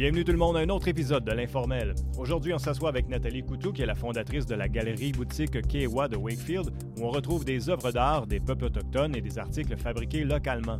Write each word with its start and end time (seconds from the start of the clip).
Bienvenue 0.00 0.24
tout 0.24 0.32
le 0.32 0.38
monde 0.38 0.56
à 0.56 0.60
un 0.60 0.68
autre 0.70 0.88
épisode 0.88 1.24
de 1.24 1.32
l'Informel. 1.32 1.94
Aujourd'hui, 2.16 2.54
on 2.54 2.58
s'assoit 2.58 2.88
avec 2.88 3.06
Nathalie 3.10 3.42
Coutou, 3.42 3.70
qui 3.70 3.82
est 3.82 3.86
la 3.86 3.94
fondatrice 3.94 4.46
de 4.46 4.54
la 4.54 4.66
galerie 4.66 5.12
boutique 5.12 5.60
Kewa 5.68 6.08
de 6.08 6.16
Wakefield, 6.16 6.70
où 6.96 7.04
on 7.04 7.10
retrouve 7.10 7.44
des 7.44 7.68
œuvres 7.68 7.92
d'art 7.92 8.26
des 8.26 8.40
peuples 8.40 8.64
autochtones 8.64 9.14
et 9.14 9.20
des 9.20 9.38
articles 9.38 9.76
fabriqués 9.76 10.24
localement. 10.24 10.78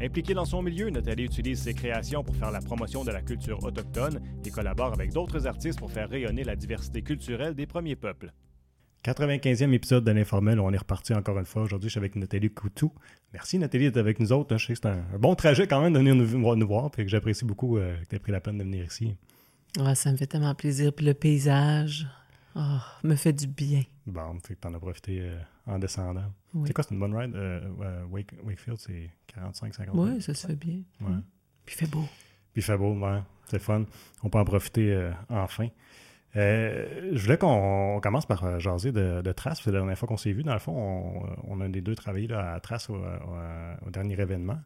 Impliquée 0.00 0.32
dans 0.32 0.46
son 0.46 0.62
milieu, 0.62 0.88
Nathalie 0.88 1.24
utilise 1.24 1.60
ses 1.60 1.74
créations 1.74 2.24
pour 2.24 2.36
faire 2.36 2.50
la 2.50 2.60
promotion 2.60 3.04
de 3.04 3.10
la 3.10 3.20
culture 3.20 3.62
autochtone 3.62 4.22
et 4.46 4.50
collabore 4.50 4.94
avec 4.94 5.12
d'autres 5.12 5.46
artistes 5.46 5.78
pour 5.78 5.90
faire 5.90 6.08
rayonner 6.08 6.42
la 6.42 6.56
diversité 6.56 7.02
culturelle 7.02 7.54
des 7.54 7.66
premiers 7.66 7.96
peuples. 7.96 8.32
95e 9.04 9.74
épisode 9.74 10.02
de 10.02 10.10
l'Informel, 10.12 10.58
on 10.58 10.72
est 10.72 10.78
reparti 10.78 11.12
encore 11.12 11.38
une 11.38 11.44
fois. 11.44 11.62
Aujourd'hui, 11.62 11.90
je 11.90 11.92
suis 11.92 11.98
avec 11.98 12.16
Nathalie 12.16 12.48
Coutou. 12.50 12.90
Merci 13.34 13.58
Nathalie 13.58 13.84
d'être 13.84 13.98
avec 13.98 14.18
nous 14.18 14.32
autres. 14.32 14.56
Je 14.56 14.66
sais 14.66 14.72
que 14.72 14.78
c'est 14.82 14.88
un, 14.88 15.18
bon 15.18 15.34
trajet 15.34 15.66
quand 15.66 15.82
même 15.82 15.92
de 15.92 15.98
venir 15.98 16.14
nous, 16.14 16.66
voir, 16.66 16.90
puis 16.90 17.04
que 17.04 17.10
j'apprécie 17.10 17.44
beaucoup 17.44 17.76
euh, 17.76 18.00
que 18.00 18.06
tu 18.06 18.16
aies 18.16 18.18
pris 18.18 18.32
la 18.32 18.40
peine 18.40 18.56
de 18.56 18.64
venir 18.64 18.86
ici. 18.86 19.14
ça 19.94 20.10
me 20.10 20.16
fait 20.16 20.26
tellement 20.26 20.54
plaisir. 20.54 20.90
Puis 20.94 21.04
le 21.04 21.12
paysage 21.12 22.06
oh, 22.56 22.78
me 23.02 23.14
fait 23.14 23.34
du 23.34 23.46
bien. 23.46 23.82
Bon, 24.06 24.38
fait 24.42 24.54
que 24.54 24.60
t'en 24.60 24.72
as 24.72 24.78
profité 24.78 25.20
euh, 25.20 25.38
en 25.66 25.78
descendant. 25.78 26.32
C'est 26.64 26.72
quoi, 26.72 26.82
c'est 26.82 26.94
une 26.94 27.00
bonne 27.00 27.14
ride? 27.14 27.36
Euh, 27.36 28.04
Wakefield, 28.10 28.78
c'est 28.78 29.10
45-50 29.36 29.90
Oui, 29.92 30.22
ça 30.22 30.32
se 30.32 30.46
fait 30.46 30.56
bien. 30.56 30.80
Ouais. 31.02 31.20
Puis 31.66 31.76
il 31.76 31.78
fait 31.78 31.90
beau. 31.90 32.04
Puis 32.54 32.62
il 32.62 32.62
fait 32.62 32.78
beau, 32.78 32.94
ouais. 32.94 33.20
C'est 33.48 33.58
fun. 33.58 33.84
On 34.22 34.30
peut 34.30 34.38
en 34.38 34.46
profiter 34.46 35.10
enfin. 35.28 35.68
Euh, 36.36 37.10
je 37.12 37.22
voulais 37.22 37.38
qu'on 37.38 38.00
commence 38.02 38.26
par 38.26 38.44
euh, 38.44 38.58
jaser 38.58 38.90
de, 38.90 39.22
de 39.22 39.32
Trace. 39.32 39.60
C'est 39.62 39.70
la 39.70 39.78
dernière 39.78 39.96
fois 39.96 40.08
qu'on 40.08 40.16
s'est 40.16 40.32
vu. 40.32 40.42
Dans 40.42 40.52
le 40.52 40.58
fond, 40.58 41.24
on, 41.46 41.60
a 41.60 41.68
des 41.68 41.80
deux 41.80 41.94
travaillé 41.94 42.32
à 42.32 42.58
Trace 42.60 42.90
au, 42.90 43.00
dernier 43.90 44.20
événement. 44.20 44.58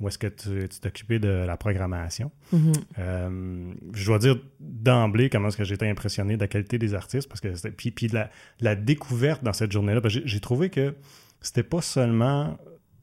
Où 0.00 0.08
est-ce 0.08 0.18
que 0.18 0.26
tu 0.26 0.68
t'occupais 0.80 1.20
de 1.20 1.28
la 1.28 1.56
programmation? 1.56 2.32
Mm-hmm. 2.52 2.72
Euh, 2.98 3.72
je 3.92 4.06
dois 4.06 4.18
dire 4.18 4.36
d'emblée 4.58 5.30
comment 5.30 5.48
est-ce 5.48 5.56
que 5.56 5.64
j'ai 5.64 5.74
été 5.74 5.88
impressionné 5.88 6.36
de 6.36 6.40
la 6.40 6.48
qualité 6.48 6.78
des 6.78 6.94
artistes. 6.94 7.28
Parce 7.28 7.40
que 7.40 7.68
puis, 7.70 7.92
puis 7.92 8.08
de 8.08 8.18
la, 8.60 8.74
découverte 8.74 9.44
dans 9.44 9.52
cette 9.52 9.70
journée-là. 9.70 10.00
J'ai 10.06 10.40
trouvé 10.40 10.70
que 10.70 10.96
c'était 11.40 11.62
pas 11.62 11.82
seulement 11.82 12.58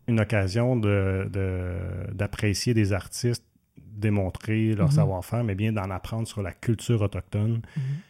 une 0.08 0.20
occasion 0.20 0.76
d'apprécier 0.76 2.74
de, 2.74 2.80
des 2.80 2.94
artistes 2.94 3.46
démontrer 3.78 4.76
leur 4.76 4.90
mm-hmm. 4.90 4.96
savoir-faire, 4.96 5.44
mais 5.44 5.56
bien 5.56 5.74
d'en 5.74 5.90
apprendre 5.90 6.26
sur 6.26 6.42
la 6.42 6.54
culture 6.54 7.02
autochtone. 7.02 7.58
Mm-hmm 7.78 8.09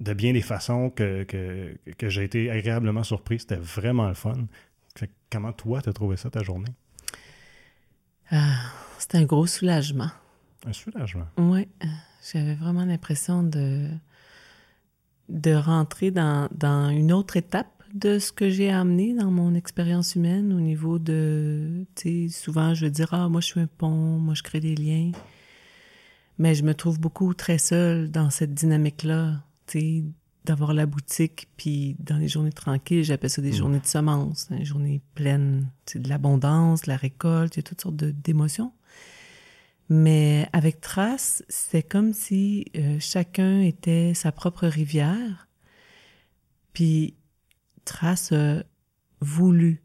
de 0.00 0.12
bien 0.12 0.32
des 0.32 0.42
façons 0.42 0.90
que, 0.90 1.24
que, 1.24 2.08
j'ai 2.08 2.24
été 2.24 2.50
agréablement 2.50 3.02
surpris. 3.02 3.40
C'était 3.40 3.56
vraiment 3.56 4.08
le 4.08 4.14
fun. 4.14 4.46
comment 5.30 5.52
toi, 5.52 5.82
tu 5.82 5.88
as 5.88 5.92
trouvé 5.92 6.16
ça 6.16 6.30
ta 6.30 6.42
journée? 6.42 6.72
Ah, 8.30 8.56
c'était 8.98 9.18
un 9.18 9.24
gros 9.24 9.46
soulagement. 9.46 10.10
Un 10.66 10.72
soulagement? 10.72 11.26
Oui. 11.36 11.68
J'avais 12.32 12.54
vraiment 12.54 12.84
l'impression 12.84 13.42
de, 13.42 13.88
de 15.28 15.54
rentrer 15.54 16.10
dans, 16.10 16.48
dans, 16.52 16.88
une 16.88 17.12
autre 17.12 17.36
étape 17.36 17.68
de 17.92 18.18
ce 18.18 18.32
que 18.32 18.50
j'ai 18.50 18.70
amené 18.70 19.14
dans 19.14 19.30
mon 19.30 19.54
expérience 19.54 20.16
humaine 20.16 20.52
au 20.52 20.60
niveau 20.60 20.98
de, 20.98 21.84
tu 21.94 22.28
sais, 22.28 22.42
souvent 22.42 22.74
je 22.74 22.86
veux 22.86 22.90
dire, 22.90 23.12
ah, 23.12 23.28
moi 23.28 23.40
je 23.40 23.46
suis 23.46 23.60
un 23.60 23.68
pont, 23.68 24.18
moi 24.18 24.34
je 24.34 24.42
crée 24.42 24.60
des 24.60 24.74
liens. 24.74 25.12
Mais 26.38 26.54
je 26.54 26.64
me 26.64 26.74
trouve 26.74 26.98
beaucoup 26.98 27.34
très 27.34 27.58
seule 27.58 28.10
dans 28.10 28.30
cette 28.30 28.54
dynamique-là 28.54 29.42
d'avoir 30.44 30.74
la 30.74 30.86
boutique, 30.86 31.48
puis 31.56 31.96
dans 31.98 32.18
les 32.18 32.28
journées 32.28 32.52
tranquilles, 32.52 33.02
j'appelle 33.02 33.30
ça 33.30 33.40
des 33.40 33.52
mm. 33.52 33.56
journées 33.56 33.80
de 33.80 33.86
semences, 33.86 34.48
des 34.50 34.64
journées 34.64 35.00
pleines 35.14 35.70
de 35.94 36.08
l'abondance, 36.08 36.82
de 36.82 36.90
la 36.90 36.96
récolte, 36.96 37.56
il 37.56 37.58
y 37.58 37.60
a 37.60 37.62
toutes 37.62 37.80
sortes 37.80 37.96
d'émotions. 37.96 38.72
Mais 39.88 40.48
avec 40.52 40.80
Trace, 40.80 41.42
c'est 41.48 41.82
comme 41.82 42.12
si 42.12 42.66
euh, 42.76 42.98
chacun 43.00 43.60
était 43.60 44.12
sa 44.14 44.32
propre 44.32 44.66
rivière, 44.66 45.48
puis 46.72 47.14
Trace 47.84 48.32
a 48.32 48.62
voulu 49.20 49.82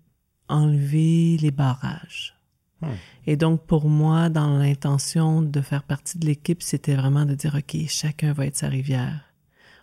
enlever 0.48 1.38
les 1.38 1.52
barrages. 1.52 2.36
Hmm. 2.82 2.88
Et 3.28 3.36
donc, 3.36 3.66
pour 3.66 3.88
moi, 3.90 4.30
dans 4.30 4.58
l'intention 4.58 5.42
de 5.42 5.62
faire 5.62 5.84
partie 5.84 6.18
de 6.18 6.26
l'équipe, 6.26 6.64
c'était 6.64 6.96
vraiment 6.96 7.26
de 7.26 7.36
dire, 7.36 7.56
OK, 7.56 7.78
chacun 7.88 8.34
va 8.34 8.46
être 8.46 8.58
sa 8.58 8.70
rivière 8.70 9.29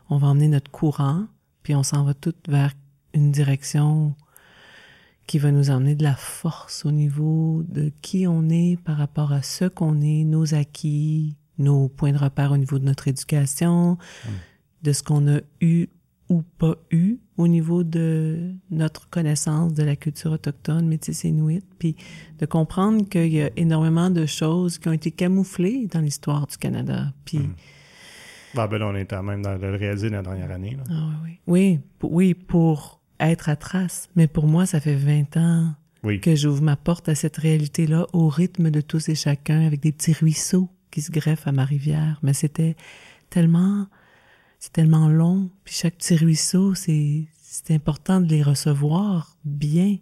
on 0.09 0.19
va 0.19 0.29
emmener 0.29 0.49
notre 0.49 0.71
courant, 0.71 1.27
puis 1.63 1.75
on 1.75 1.83
s'en 1.83 2.05
va 2.05 2.15
tout 2.15 2.35
vers 2.49 2.73
une 3.15 3.33
direction 3.33 4.15
qui 5.27 5.39
va 5.39 5.51
nous 5.51 5.71
emmener 5.71 5.95
de 5.95 6.05
la 6.05 6.15
force 6.15 6.85
au 6.85 6.93
niveau 6.93 7.65
de 7.69 7.91
qui 8.01 8.27
on 8.27 8.49
est 8.49 8.79
par 8.85 8.97
rapport 8.97 9.33
à 9.33 9.43
ce 9.43 9.65
qu'on 9.65 10.01
est, 10.01 10.25
nos 10.25 10.55
acquis, 10.55 11.37
nos 11.59 11.89
points 11.89 12.13
de 12.13 12.19
repère 12.19 12.53
au 12.53 12.57
niveau 12.57 12.79
de 12.79 12.85
notre 12.85 13.09
éducation, 13.09 13.93
mm. 13.93 14.29
de 14.83 14.93
ce 14.93 15.03
qu'on 15.03 15.27
a 15.29 15.41
eu 15.61 15.89
ou 16.29 16.43
pas 16.59 16.77
eu 16.91 17.19
au 17.37 17.47
niveau 17.47 17.85
de 17.85 18.53
notre 18.71 19.09
connaissance 19.11 19.75
de 19.75 19.83
la 19.83 19.95
culture 19.95 20.33
autochtone, 20.33 20.87
métisse 20.87 21.25
inuit, 21.25 21.65
puis 21.79 21.97
de 22.39 22.47
comprendre 22.47 23.09
qu'il 23.09 23.33
y 23.33 23.43
a 23.43 23.51
énormément 23.57 24.11
de 24.11 24.27
choses 24.27 24.79
qui 24.79 24.89
ont 24.89 24.93
été 24.93 25.11
camouflées 25.11 25.87
dans 25.87 26.01
l'histoire 26.01 26.47
du 26.47 26.57
Canada. 26.57 27.13
Puis 27.25 27.39
mm. 27.39 27.55
Ah 28.57 28.67
ben 28.67 28.79
là, 28.79 28.89
on 28.89 28.95
est 28.95 29.13
même 29.13 29.43
dans 29.43 29.57
le 29.57 29.77
réaliser 29.77 30.09
la 30.09 30.23
dernière 30.23 30.51
année. 30.51 30.77
Ah 30.91 31.11
oui, 31.25 31.39
oui. 31.47 31.81
Oui, 32.03 32.35
pour 32.35 33.01
être 33.21 33.49
à 33.49 33.57
trace. 33.57 34.09
Mais 34.17 34.27
pour 34.27 34.47
moi, 34.47 34.67
ça 34.67 34.81
fait 34.81 34.95
20 34.95 35.37
ans 35.37 35.75
que 36.23 36.37
j'ouvre 36.37 36.63
ma 36.63 36.77
porte 36.77 37.09
à 37.09 37.15
cette 37.15 37.37
réalité-là 37.37 38.07
au 38.13 38.29
rythme 38.29 38.71
de 38.71 38.81
tous 38.81 39.09
et 39.09 39.15
chacun, 39.15 39.67
avec 39.67 39.81
des 39.81 39.93
petits 39.93 40.13
ruisseaux 40.13 40.69
qui 40.91 41.03
se 41.03 41.11
greffent 41.11 41.49
à 41.49 41.53
ma 41.53 41.65
rivière. 41.65 42.19
Mais 42.23 42.33
c'était 42.33 42.77
tellement, 43.29 43.87
c'est 44.59 44.73
tellement 44.73 45.09
long. 45.09 45.51
Puis 45.65 45.75
chaque 45.75 45.97
petit 45.97 46.17
ruisseau, 46.17 46.75
c'est, 46.75 47.27
c'est 47.43 47.75
important 47.75 48.21
de 48.21 48.29
les 48.29 48.43
recevoir 48.43 49.37
bien. 49.45 49.97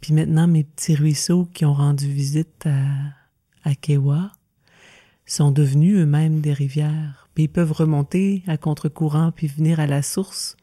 Puis 0.00 0.14
maintenant, 0.14 0.46
mes 0.46 0.64
petits 0.64 0.94
ruisseaux 0.94 1.46
qui 1.46 1.64
ont 1.64 1.74
rendu 1.74 2.06
visite 2.06 2.66
à, 2.66 3.68
à 3.68 3.74
Kewa 3.74 4.30
sont 5.26 5.50
devenus 5.50 5.96
eux-mêmes 5.96 6.40
des 6.40 6.52
rivières 6.52 7.21
puis 7.34 7.44
ils 7.44 7.48
peuvent 7.48 7.72
remonter 7.72 8.42
à 8.46 8.56
contre-courant 8.56 9.32
puis 9.32 9.46
venir 9.46 9.80
à 9.80 9.86
la 9.86 10.02
source, 10.02 10.56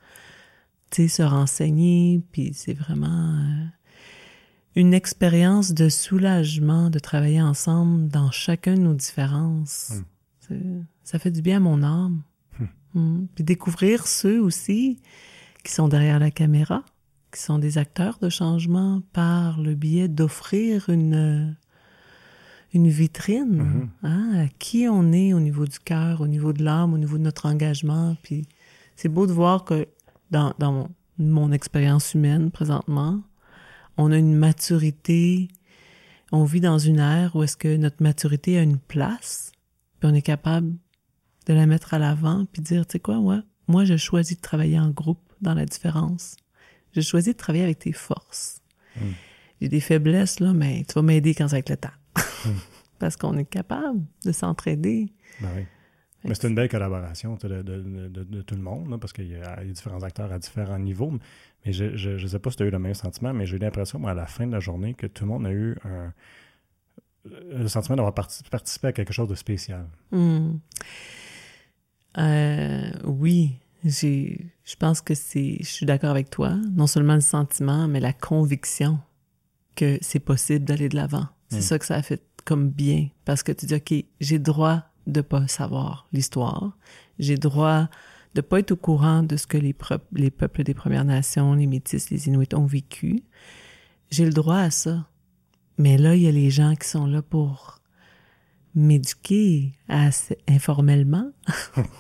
tu 0.91 1.03
sais, 1.03 1.07
se 1.07 1.23
renseigner, 1.23 2.21
puis 2.31 2.51
c'est 2.53 2.73
vraiment 2.73 3.07
euh, 3.07 3.65
une 4.75 4.93
expérience 4.93 5.73
de 5.73 5.89
soulagement 5.89 6.89
de 6.89 6.99
travailler 6.99 7.41
ensemble 7.41 8.07
dans 8.09 8.31
chacun 8.31 8.75
de 8.75 8.81
nos 8.81 8.93
différences. 8.93 10.01
Hmm. 10.49 10.83
Ça 11.03 11.19
fait 11.19 11.31
du 11.31 11.41
bien 11.41 11.57
à 11.57 11.59
mon 11.59 11.83
âme. 11.83 12.23
Hmm. 12.59 12.65
Hmm. 12.99 13.27
Puis 13.35 13.43
découvrir 13.43 14.07
ceux 14.07 14.41
aussi 14.41 14.99
qui 15.63 15.73
sont 15.73 15.87
derrière 15.87 16.19
la 16.19 16.31
caméra, 16.31 16.83
qui 17.31 17.41
sont 17.41 17.59
des 17.59 17.77
acteurs 17.77 18.17
de 18.19 18.29
changement 18.29 19.01
par 19.13 19.59
le 19.59 19.75
biais 19.75 20.07
d'offrir 20.07 20.89
une 20.89 21.55
une 22.73 22.87
vitrine 22.87 23.89
hein, 24.03 24.45
à 24.45 24.47
qui 24.59 24.87
on 24.87 25.11
est 25.11 25.33
au 25.33 25.39
niveau 25.39 25.65
du 25.65 25.79
cœur, 25.79 26.21
au 26.21 26.27
niveau 26.27 26.53
de 26.53 26.63
l'âme, 26.63 26.93
au 26.93 26.97
niveau 26.97 27.17
de 27.17 27.23
notre 27.23 27.47
engagement. 27.47 28.15
Puis 28.21 28.47
c'est 28.95 29.09
beau 29.09 29.27
de 29.27 29.33
voir 29.33 29.65
que 29.65 29.87
dans, 30.31 30.53
dans 30.59 30.89
mon, 31.17 31.51
expérience 31.51 32.13
humaine 32.13 32.51
présentement, 32.51 33.21
on 33.97 34.11
a 34.11 34.17
une 34.17 34.35
maturité, 34.35 35.49
on 36.31 36.43
vit 36.43 36.61
dans 36.61 36.77
une 36.77 36.99
ère 36.99 37.35
où 37.35 37.43
est-ce 37.43 37.57
que 37.57 37.75
notre 37.75 38.03
maturité 38.03 38.57
a 38.57 38.61
une 38.61 38.77
place, 38.77 39.51
puis 39.99 40.09
on 40.09 40.13
est 40.13 40.21
capable 40.21 40.73
de 41.47 41.53
la 41.53 41.65
mettre 41.65 41.93
à 41.95 41.99
l'avant, 41.99 42.45
puis 42.51 42.61
dire, 42.61 42.85
tu 42.85 42.93
sais 42.93 42.99
quoi, 42.99 43.17
ouais, 43.17 43.39
moi, 43.67 43.85
je 43.85 43.97
choisis 43.97 44.37
de 44.37 44.41
travailler 44.41 44.79
en 44.79 44.89
groupe 44.89 45.21
dans 45.41 45.53
la 45.53 45.65
différence. 45.65 46.35
Je 46.95 47.01
choisis 47.01 47.33
de 47.33 47.37
travailler 47.37 47.63
avec 47.63 47.79
tes 47.79 47.91
forces. 47.91 48.61
Mm. 48.95 49.01
J'ai 49.61 49.69
des 49.69 49.79
faiblesses, 49.79 50.39
là, 50.39 50.53
mais 50.53 50.83
tu 50.87 50.93
vas 50.93 51.01
m'aider 51.01 51.35
quand 51.35 51.47
ça 51.47 51.55
va 51.55 51.59
être 51.59 51.69
le 51.69 51.77
temps. 51.77 51.89
Parce 52.99 53.15
qu'on 53.15 53.37
est 53.37 53.45
capable 53.45 54.01
de 54.25 54.31
s'entraider. 54.31 55.13
Ben 55.39 55.49
oui. 55.55 55.65
Mais 56.25 56.35
c'est 56.35 56.49
une 56.49 56.55
belle 56.55 56.67
collaboration 56.67 57.37
de, 57.41 58.41
tout 58.41 58.55
le 58.55 58.61
monde, 58.61 58.99
parce 58.99 59.13
qu'il 59.13 59.29
y, 59.29 59.35
a 59.35 59.63
différents 59.63 60.03
acteurs 60.03 60.31
à 60.33 60.37
différents 60.37 60.77
niveaux. 60.77 61.13
Mais 61.65 61.71
je 61.71 62.09
ne 62.09 62.27
sais 62.27 62.39
pas 62.39 62.51
si 62.51 62.57
tu 62.57 62.63
as 62.63 62.65
eu 62.65 62.71
le 62.71 62.79
même 62.79 62.93
sentiment, 62.93 63.33
mais 63.33 63.45
j'ai 63.45 63.55
eu 63.55 63.59
l'impression, 63.59 63.99
moi, 63.99 64.11
à 64.11 64.13
la 64.13 64.25
fin 64.25 64.45
de 64.45 64.51
la 64.51 64.59
journée, 64.59 64.95
que 64.95 65.07
tout 65.07 65.23
le 65.23 65.29
monde 65.29 65.45
a 65.45 65.51
eu 65.53 65.77
un, 65.85 66.13
le 67.25 67.67
sentiment 67.67 67.95
d'avoir 67.95 68.13
participé 68.13 68.87
à 68.87 68.91
quelque 68.91 69.13
chose 69.13 69.27
de 69.27 69.35
spécial. 69.35 69.85
Hmm. 70.11 70.57
Euh, 72.17 72.91
oui, 73.05 73.57
je 73.83 74.75
pense 74.77 75.01
que 75.01 75.13
c'est, 75.13 75.57
je 75.59 75.69
suis 75.69 75.85
d'accord 75.85 76.09
avec 76.09 76.29
toi. 76.29 76.57
Non 76.73 76.87
seulement 76.87 77.15
le 77.15 77.21
sentiment, 77.21 77.87
mais 77.87 77.99
la 77.99 78.13
conviction 78.13 78.99
que 79.75 79.97
c'est 80.01 80.19
possible 80.19 80.65
d'aller 80.65 80.89
de 80.89 80.95
l'avant. 80.95 81.27
C'est 81.49 81.59
hmm. 81.59 81.61
ça 81.61 81.79
que 81.79 81.85
ça 81.85 81.95
a 81.95 82.01
fait 82.01 82.21
comme 82.41 82.69
bien, 82.69 83.09
parce 83.25 83.43
que 83.43 83.51
tu 83.51 83.65
dis, 83.65 83.75
OK, 83.75 83.93
j'ai 84.19 84.39
droit 84.39 84.83
de 85.07 85.21
pas 85.21 85.47
savoir 85.47 86.07
l'histoire, 86.13 86.77
j'ai 87.17 87.37
droit 87.37 87.89
de 88.35 88.41
pas 88.41 88.59
être 88.59 88.71
au 88.71 88.75
courant 88.75 89.23
de 89.23 89.37
ce 89.37 89.47
que 89.47 89.57
les, 89.57 89.75
les 90.13 90.31
peuples 90.31 90.63
des 90.63 90.73
Premières 90.73 91.05
Nations, 91.05 91.53
les 91.53 91.67
Métis, 91.67 92.09
les 92.09 92.27
Inuits 92.27 92.53
ont 92.53 92.65
vécu. 92.65 93.23
J'ai 94.11 94.25
le 94.25 94.31
droit 94.31 94.57
à 94.57 94.71
ça. 94.71 95.07
Mais 95.77 95.97
là, 95.97 96.15
il 96.15 96.23
y 96.23 96.27
a 96.27 96.31
les 96.31 96.49
gens 96.49 96.75
qui 96.75 96.87
sont 96.87 97.05
là 97.07 97.21
pour 97.21 97.79
m'éduquer 98.75 99.73
informellement 100.47 101.31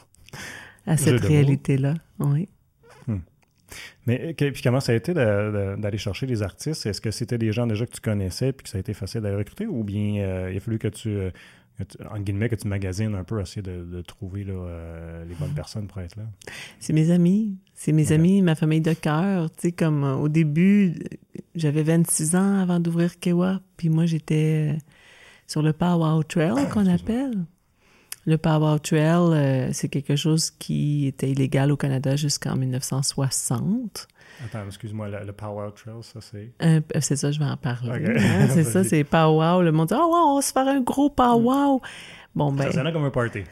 à 0.85 0.97
cette 0.97 1.21
réalité-là. 1.21 1.95
Oui. 2.19 2.49
Mais 4.05 4.33
puis 4.33 4.61
comment 4.63 4.79
ça 4.79 4.91
a 4.91 4.95
été 4.95 5.13
d'aller 5.13 5.97
chercher 5.97 6.25
les 6.25 6.41
artistes? 6.41 6.85
Est-ce 6.85 7.01
que 7.01 7.11
c'était 7.11 7.37
des 7.37 7.51
gens 7.51 7.67
déjà 7.67 7.85
que 7.85 7.91
tu 7.91 8.01
connaissais 8.01 8.51
puis 8.51 8.63
que 8.63 8.69
ça 8.69 8.77
a 8.77 8.81
été 8.81 8.93
facile 8.93 9.21
d'aller 9.21 9.37
recruter? 9.37 9.67
Ou 9.67 9.83
bien 9.83 10.21
euh, 10.21 10.49
il 10.51 10.57
a 10.57 10.59
fallu 10.59 10.79
que 10.79 10.87
tu, 10.87 11.09
euh, 11.09 11.31
en 12.09 12.19
guillemets, 12.19 12.49
que 12.49 12.55
tu 12.55 12.67
magasines 12.67 13.15
un 13.15 13.23
peu, 13.23 13.39
essayer 13.41 13.61
de, 13.61 14.01
trouver 14.01 14.45
euh, 14.47 15.25
les 15.25 15.35
bonnes 15.35 15.53
personnes 15.53 15.87
pour 15.87 16.01
être 16.01 16.15
là? 16.15 16.23
C'est 16.79 16.93
mes 16.93 17.11
amis. 17.11 17.57
C'est 17.73 17.91
mes 17.91 18.11
amis, 18.11 18.41
ma 18.41 18.55
famille 18.55 18.81
de 18.81 18.93
cœur. 18.93 19.49
Tu 19.51 19.57
sais, 19.59 19.71
comme 19.71 20.03
au 20.03 20.27
début, 20.27 20.95
j'avais 21.55 21.83
26 21.83 22.35
ans 22.35 22.59
avant 22.59 22.79
d'ouvrir 22.79 23.19
Kewa, 23.19 23.61
puis 23.77 23.89
moi 23.89 24.05
j'étais 24.05 24.77
sur 25.47 25.61
le 25.61 25.73
Power 25.73 26.23
Trail 26.27 26.67
qu'on 26.71 26.85
appelle. 26.87 27.45
Le 28.25 28.37
Power 28.37 28.79
Trail, 28.79 29.33
euh, 29.33 29.69
c'est 29.73 29.89
quelque 29.89 30.15
chose 30.15 30.51
qui 30.51 31.07
était 31.07 31.29
illégal 31.29 31.71
au 31.71 31.77
Canada 31.77 32.15
jusqu'en 32.15 32.55
1960. 32.55 34.07
Attends, 34.45 34.65
excuse-moi, 34.65 35.09
le, 35.09 35.31
Power 35.31 35.69
Trail, 35.75 36.01
ça 36.01 36.19
c'est... 36.21 36.51
Euh, 36.61 36.81
c'est 36.99 37.15
ça, 37.15 37.31
je 37.31 37.39
vais 37.39 37.45
en 37.45 37.57
parler. 37.57 38.17
Hein, 38.17 38.47
c'est 38.49 38.63
ça, 38.63 38.83
c'est 38.83 39.03
Power. 39.03 39.63
Le 39.63 39.71
monde 39.71 39.87
dit 39.87 39.95
«Oh, 39.97 40.07
wow, 40.07 40.31
on 40.31 40.35
va 40.35 40.41
se 40.41 40.51
faire 40.51 40.67
un 40.67 40.81
gros 40.81 41.09
Power!» 41.09 41.79
Bon, 42.35 42.51
ben... 42.53 42.71
Ça 42.71 42.89
comme 42.91 43.05
un 43.05 43.09
party. 43.09 43.43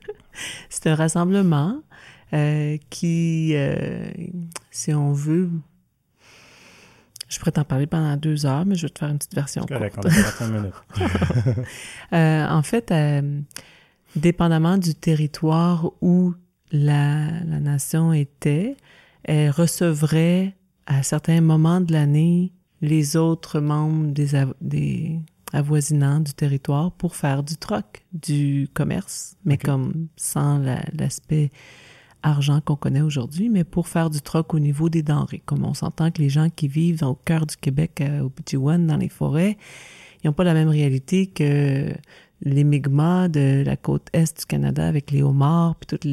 c'est 0.68 0.86
un 0.86 0.94
rassemblement 0.94 1.82
euh, 2.32 2.76
qui, 2.90 3.56
si 4.70 4.94
on 4.94 5.12
veut, 5.12 5.50
je 7.34 7.40
pourrais 7.40 7.52
t'en 7.52 7.64
parler 7.64 7.86
pendant 7.86 8.16
deux 8.16 8.46
heures, 8.46 8.64
mais 8.64 8.76
je 8.76 8.82
vais 8.82 8.90
te 8.90 8.98
faire 8.98 9.08
une 9.08 9.18
petite 9.18 9.34
version 9.34 9.66
correct, 9.66 9.98
On 10.40 10.48
minutes. 10.48 10.74
euh, 12.12 12.46
en 12.46 12.62
fait, 12.62 12.92
euh, 12.92 13.40
dépendamment 14.16 14.78
du 14.78 14.94
territoire 14.94 15.90
où 16.00 16.34
la, 16.72 17.30
la, 17.44 17.60
nation 17.60 18.12
était, 18.12 18.76
elle 19.24 19.50
recevrait 19.50 20.54
à 20.86 21.02
certains 21.02 21.40
moments 21.40 21.80
de 21.80 21.92
l'année 21.92 22.52
les 22.82 23.16
autres 23.16 23.60
membres 23.60 24.12
des, 24.12 24.30
des 24.60 25.20
avoisinants 25.52 26.20
du 26.20 26.34
territoire 26.34 26.92
pour 26.92 27.16
faire 27.16 27.42
du 27.42 27.56
troc, 27.56 28.04
du 28.12 28.68
commerce, 28.74 29.36
mais 29.44 29.56
comme 29.56 30.08
sans 30.16 30.58
l'aspect 30.92 31.50
argent 32.22 32.60
qu'on 32.60 32.76
connaît 32.76 33.02
aujourd'hui, 33.02 33.48
mais 33.48 33.64
pour 33.64 33.86
faire 33.86 34.10
du 34.10 34.20
troc 34.20 34.54
au 34.54 34.58
niveau 34.58 34.88
des 34.88 35.02
denrées. 35.02 35.42
Comme 35.44 35.64
on 35.64 35.74
s'entend 35.74 36.10
que 36.10 36.20
les 36.20 36.30
gens 36.30 36.48
qui 36.48 36.68
vivent 36.68 37.02
au 37.04 37.14
cœur 37.14 37.46
du 37.46 37.56
Québec, 37.56 38.00
euh, 38.00 38.22
au 38.22 38.30
Petit 38.30 38.56
One, 38.56 38.86
dans 38.86 38.96
les 38.96 39.10
forêts, 39.10 39.58
ils 40.22 40.26
n'ont 40.26 40.32
pas 40.32 40.44
la 40.44 40.54
même 40.54 40.68
réalité 40.68 41.26
que 41.26 41.92
les 42.42 42.64
Mi'kmaq 42.64 43.30
de 43.30 43.62
la 43.64 43.76
côte 43.76 44.08
est 44.12 44.38
du 44.38 44.46
Canada 44.46 44.86
avec 44.86 45.10
les 45.10 45.22
homards, 45.22 45.76
puis 45.76 45.86
toute 45.86 46.06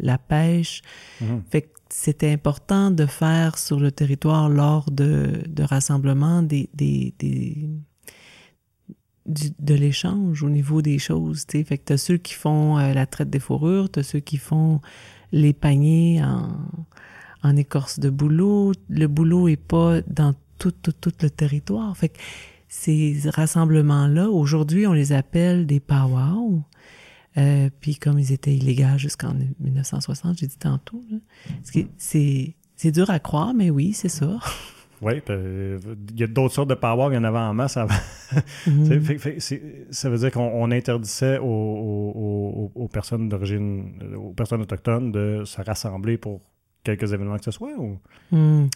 la, 0.00 0.18
pêche. 0.18 0.82
Mhm. 1.20 1.42
Fait 1.50 1.62
que 1.62 1.68
c'était 1.90 2.30
important 2.32 2.90
de 2.90 3.06
faire 3.06 3.58
sur 3.58 3.80
le 3.80 3.90
territoire 3.90 4.48
lors 4.48 4.90
de, 4.90 5.42
de 5.46 5.62
rassemblements 5.62 6.42
des, 6.42 6.68
des, 6.74 7.14
des 7.18 7.68
de 9.26 9.74
l'échange 9.74 10.42
au 10.42 10.48
niveau 10.48 10.80
des 10.80 10.98
choses, 10.98 11.46
tu 11.46 11.58
sais. 11.58 11.64
Fait 11.64 11.76
que 11.76 11.84
t'as 11.84 11.96
ceux 11.98 12.16
qui 12.16 12.32
font 12.32 12.78
euh, 12.78 12.94
la 12.94 13.04
traite 13.04 13.28
des 13.28 13.38
fourrures, 13.38 13.90
t'as 13.90 14.02
ceux 14.02 14.20
qui 14.20 14.38
font 14.38 14.80
les 15.32 15.52
paniers 15.52 16.22
en, 16.24 16.48
en 17.42 17.56
écorce 17.56 17.98
de 17.98 18.08
boulot. 18.08 18.72
Le 18.88 19.06
boulot 19.06 19.48
est 19.48 19.56
pas 19.56 20.00
dans 20.06 20.34
tout, 20.58 20.72
tout, 20.72 20.92
tout 20.92 21.12
le 21.20 21.28
territoire. 21.28 21.94
Fait 21.96 22.08
que 22.08 22.18
ces 22.68 23.18
rassemblements-là, 23.26 24.28
aujourd'hui, 24.28 24.86
on 24.86 24.92
les 24.92 25.12
appelle 25.12 25.66
des 25.66 25.80
powwows. 25.80 26.62
Euh, 27.36 27.70
puis 27.80 27.96
comme 27.96 28.18
ils 28.18 28.32
étaient 28.32 28.54
illégaux 28.54 28.98
jusqu'en 28.98 29.34
1960, 29.60 30.38
j'ai 30.38 30.46
dit 30.46 30.58
tantôt, 30.58 31.02
c'est, 31.98 32.54
c'est 32.76 32.90
dur 32.90 33.10
à 33.10 33.18
croire, 33.18 33.54
mais 33.54 33.70
oui, 33.70 33.92
c'est 33.92 34.08
ça. 34.08 34.38
Oui, 35.00 35.12
il 35.28 36.18
y 36.18 36.24
a 36.24 36.26
d'autres 36.26 36.54
sortes 36.54 36.70
de 36.70 36.74
power, 36.74 37.12
il 37.12 37.14
y 37.14 37.18
en 37.18 37.22
avait 37.22 37.38
en 37.38 37.54
masse 37.54 37.76
avant. 37.76 37.94
Mhm. 38.66 39.18
ça 39.90 40.10
veut 40.10 40.18
dire 40.18 40.30
qu'on 40.32 40.70
interdisait 40.70 41.38
aux, 41.40 42.90
personnes 42.92 43.28
d'origine, 43.28 43.92
aux 44.16 44.32
personnes 44.32 44.60
autochtones 44.60 45.12
de 45.12 45.44
se 45.46 45.62
rassembler 45.62 46.18
pour 46.18 46.42
quelques 46.84 47.12
événements 47.12 47.38
que 47.38 47.44
ce 47.44 47.50
soit? 47.52 47.72
Ou? 47.78 47.98
Hmm. 48.30 48.66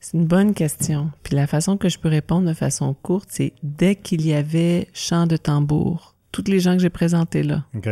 C'est 0.00 0.16
une 0.16 0.26
bonne 0.26 0.54
question. 0.54 1.10
Puis 1.22 1.36
la 1.36 1.46
façon 1.46 1.76
que 1.76 1.88
je 1.88 1.98
peux 1.98 2.08
répondre 2.08 2.48
de 2.48 2.54
façon 2.54 2.94
courte, 2.94 3.28
c'est 3.30 3.52
dès 3.62 3.96
qu'il 3.96 4.26
y 4.26 4.32
avait 4.32 4.88
chant 4.94 5.26
de 5.26 5.36
tambour, 5.36 6.16
toutes 6.32 6.48
les 6.48 6.58
gens 6.58 6.74
que 6.74 6.82
j'ai 6.82 6.90
présentés 6.90 7.42
là. 7.42 7.66
OK. 7.76 7.88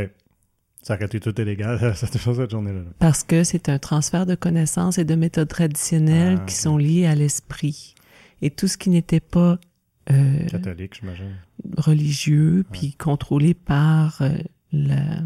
Ça 0.82 0.94
aurait 0.94 1.05
été 1.05 1.20
tout 1.20 1.38
illégal, 1.38 1.93
cette 1.96 2.16
journée-là. 2.50 2.81
Parce 2.99 3.22
que 3.22 3.44
c'est 3.44 3.69
un 3.69 3.78
transfert 3.78 4.25
de 4.25 4.34
connaissances 4.34 4.96
et 4.96 5.05
de 5.05 5.14
méthodes 5.14 5.49
traditionnelles 5.49 6.38
ah, 6.40 6.44
qui 6.46 6.55
sont 6.55 6.78
liées 6.78 7.06
à 7.06 7.14
l'esprit. 7.14 7.94
Et 8.40 8.50
tout 8.50 8.69
ce 8.69 8.78
qui 8.78 8.88
n'était 8.88 9.20
pas 9.20 9.58
euh, 10.10 10.46
catholique, 10.46 10.94
j'imagine, 10.99 11.34
religieux, 11.76 12.64
puis 12.72 12.94
contrôlé 12.94 13.52
par 13.52 14.22
euh, 14.22 14.31
la, 14.72 15.20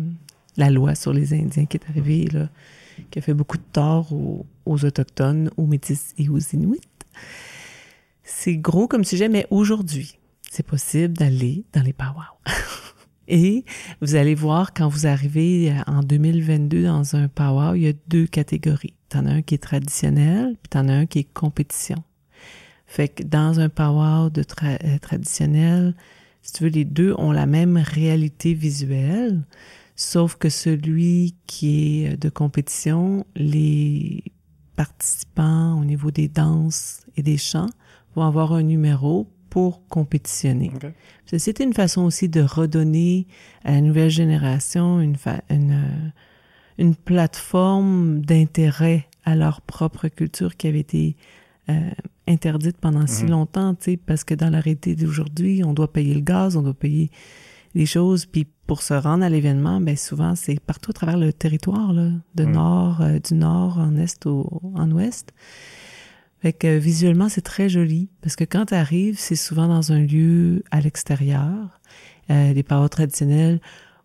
la, 0.56 0.70
loi 0.70 0.96
sur 0.96 1.12
les 1.12 1.34
Indiens 1.34 1.66
qui 1.66 1.76
est 1.76 1.88
arrivée, 1.88 2.26
là, 2.32 2.48
qui 3.10 3.18
a 3.18 3.22
fait 3.22 3.34
beaucoup 3.34 3.56
de 3.56 3.62
tort 3.72 4.12
aux, 4.12 4.46
Autochtones, 4.66 5.50
aux 5.56 5.66
Métis 5.66 6.14
et 6.18 6.28
aux 6.28 6.38
Inuits. 6.38 6.80
C'est 8.22 8.56
gros 8.56 8.88
comme 8.88 9.04
sujet, 9.04 9.28
mais 9.28 9.46
aujourd'hui, 9.50 10.18
c'est 10.50 10.66
possible 10.66 11.14
d'aller 11.14 11.64
dans 11.72 11.82
les 11.82 11.92
powwows. 11.92 12.22
Et 13.28 13.64
vous 14.00 14.16
allez 14.16 14.34
voir, 14.34 14.74
quand 14.74 14.88
vous 14.88 15.06
arrivez 15.06 15.70
euh, 15.70 15.80
en 15.86 16.02
2022 16.02 16.84
dans 16.84 17.16
un 17.16 17.28
powwow, 17.28 17.74
il 17.74 17.82
y 17.82 17.88
a 17.88 17.92
deux 18.08 18.26
catégories. 18.26 18.94
T'en 19.08 19.26
as 19.26 19.30
un 19.30 19.42
qui 19.42 19.54
est 19.54 19.62
traditionnel, 19.62 20.56
puis 20.60 20.68
t'en 20.68 20.88
as 20.88 20.92
un 20.92 21.06
qui 21.06 21.20
est 21.20 21.32
compétition. 21.32 22.02
Fait 22.86 23.08
que 23.08 23.22
dans 23.22 23.60
un 23.60 23.68
powwow 23.68 24.28
de 24.28 24.44
euh, 24.64 24.98
traditionnel, 24.98 25.94
si 26.42 26.52
tu 26.52 26.64
veux, 26.64 26.70
les 26.70 26.84
deux 26.84 27.14
ont 27.16 27.32
la 27.32 27.46
même 27.46 27.76
réalité 27.76 28.52
visuelle, 28.52 29.42
sauf 29.96 30.36
que 30.36 30.48
celui 30.48 31.34
qui 31.46 32.04
est 32.04 32.16
de 32.16 32.28
compétition, 32.28 33.26
les 33.34 34.24
participants 34.76 35.78
au 35.80 35.84
niveau 35.84 36.10
des 36.10 36.28
danses 36.28 37.06
et 37.16 37.22
des 37.22 37.36
chants 37.36 37.70
vont 38.14 38.22
avoir 38.22 38.52
un 38.52 38.62
numéro 38.62 39.28
pour 39.50 39.86
compétitionner. 39.88 40.72
C'était 41.26 41.64
une 41.64 41.74
façon 41.74 42.02
aussi 42.02 42.28
de 42.28 42.40
redonner 42.40 43.26
à 43.64 43.72
la 43.72 43.80
nouvelle 43.82 44.10
génération 44.10 45.00
une, 45.00 45.16
une, 45.50 45.72
euh, 45.72 46.08
une 46.78 46.94
plateforme 46.94 48.22
d'intérêt 48.22 49.08
à 49.24 49.36
leur 49.36 49.60
propre 49.60 50.08
culture 50.08 50.56
qui 50.56 50.68
avait 50.68 50.80
été 50.80 51.16
euh, 51.68 51.90
interdite 52.26 52.78
pendant 52.78 53.06
si 53.06 53.24
mhm. 53.24 53.30
longtemps, 53.30 53.76
parce 54.06 54.24
que 54.24 54.34
dans 54.34 54.50
la 54.50 54.60
réalité 54.60 54.96
d'aujourd'hui, 54.96 55.62
on 55.64 55.74
doit 55.74 55.92
payer 55.92 56.14
le 56.14 56.20
gaz, 56.20 56.56
on 56.56 56.62
doit 56.62 56.74
payer 56.74 57.10
les 57.74 57.86
choses, 57.86 58.26
puis 58.26 58.46
pour 58.66 58.82
se 58.82 58.94
rendre 58.94 59.24
à 59.24 59.28
l'événement, 59.28 59.80
ben 59.80 59.96
souvent 59.96 60.34
c'est 60.34 60.60
partout 60.60 60.90
à 60.90 60.94
travers 60.94 61.16
le 61.16 61.32
territoire, 61.32 61.92
là, 61.92 62.10
de 62.34 62.44
nord, 62.44 63.00
euh, 63.00 63.18
du 63.18 63.34
nord 63.34 63.78
en 63.78 63.96
est 63.96 64.26
au, 64.26 64.60
en 64.74 64.90
ouest. 64.90 65.32
Fait 66.40 66.52
que 66.52 66.76
visuellement, 66.76 67.28
c'est 67.28 67.42
très 67.42 67.68
joli 67.68 68.10
parce 68.20 68.34
que 68.34 68.44
quand 68.44 68.66
tu 68.66 68.74
arrives, 68.74 69.18
c'est 69.18 69.36
souvent 69.36 69.68
dans 69.68 69.92
un 69.92 70.00
lieu 70.00 70.64
à 70.72 70.80
l'extérieur. 70.80 71.80
Euh, 72.30 72.52
les 72.52 72.62
paroles 72.64 72.88
traditionnelles, 72.88 73.60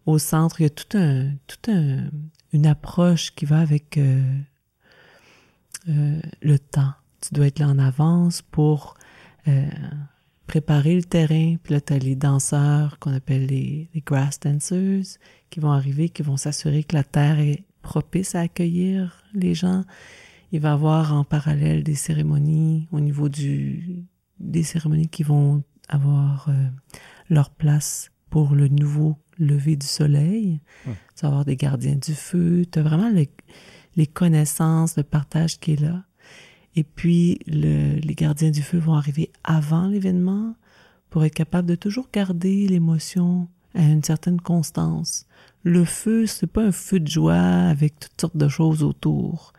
au 0.05 0.19
centre, 0.19 0.61
il 0.61 0.63
y 0.63 0.67
a 0.67 0.69
tout 0.69 0.97
un, 0.97 1.31
tout 1.47 1.71
un, 1.71 2.09
une 2.53 2.65
approche 2.65 3.33
qui 3.35 3.45
va 3.45 3.59
avec 3.59 3.97
euh, 3.97 4.23
euh, 5.89 6.19
le 6.41 6.59
temps. 6.59 6.93
Tu 7.21 7.33
dois 7.33 7.47
être 7.47 7.59
là 7.59 7.67
en 7.67 7.79
avance 7.79 8.41
pour 8.41 8.95
euh, 9.47 9.65
préparer 10.47 10.95
le 10.95 11.03
terrain. 11.03 11.55
Puis 11.61 11.73
là, 11.73 11.81
tu 11.81 11.93
as 11.93 11.99
les 11.99 12.15
danseurs 12.15 12.97
qu'on 12.99 13.13
appelle 13.13 13.45
les, 13.45 13.89
les 13.93 14.01
grass 14.01 14.39
dancers 14.39 15.03
qui 15.49 15.59
vont 15.59 15.71
arriver, 15.71 16.09
qui 16.09 16.23
vont 16.23 16.37
s'assurer 16.37 16.83
que 16.83 16.95
la 16.95 17.03
terre 17.03 17.39
est 17.39 17.65
propice 17.81 18.35
à 18.35 18.41
accueillir 18.41 19.23
les 19.33 19.53
gens 19.53 19.83
il 20.51 20.61
va 20.61 20.69
y 20.69 20.71
avoir 20.71 21.13
en 21.13 21.23
parallèle 21.23 21.83
des 21.83 21.95
cérémonies 21.95 22.87
au 22.91 22.99
niveau 22.99 23.29
du 23.29 24.05
des 24.39 24.63
cérémonies 24.63 25.07
qui 25.07 25.23
vont 25.23 25.63
avoir 25.89 26.47
euh, 26.49 26.67
leur 27.29 27.49
place 27.49 28.11
pour 28.29 28.55
le 28.55 28.67
nouveau 28.67 29.17
lever 29.39 29.75
du 29.75 29.87
soleil. 29.87 30.61
Tu 30.85 31.21
vas 31.21 31.29
avoir 31.29 31.45
des 31.45 31.55
gardiens 31.55 31.95
du 31.95 32.13
feu. 32.13 32.65
Tu 32.71 32.79
as 32.79 32.83
vraiment 32.83 33.11
les 33.95 34.07
connaissances, 34.07 34.97
le 34.97 35.03
partage 35.03 35.59
qui 35.59 35.73
est 35.73 35.81
là. 35.81 36.03
Et 36.77 36.83
puis, 36.83 37.39
le, 37.47 37.99
les 37.99 38.13
gardiens 38.13 38.51
du 38.51 38.61
feu 38.61 38.77
vont 38.77 38.93
arriver 38.93 39.31
avant 39.43 39.87
l'événement 39.87 40.55
pour 41.09 41.25
être 41.25 41.33
capable 41.33 41.67
de 41.67 41.73
toujours 41.73 42.07
garder 42.13 42.67
l'émotion 42.67 43.47
à 43.73 43.81
une 43.81 44.03
certaine 44.03 44.39
constance. 44.39 45.25
Le 45.63 45.85
feu, 45.85 46.27
c'est 46.27 46.45
pas 46.45 46.63
un 46.63 46.71
feu 46.71 46.99
de 46.99 47.07
joie 47.07 47.33
avec 47.35 47.99
toutes 47.99 48.21
sortes 48.21 48.37
de 48.37 48.47
choses 48.47 48.83
autour. 48.83 49.53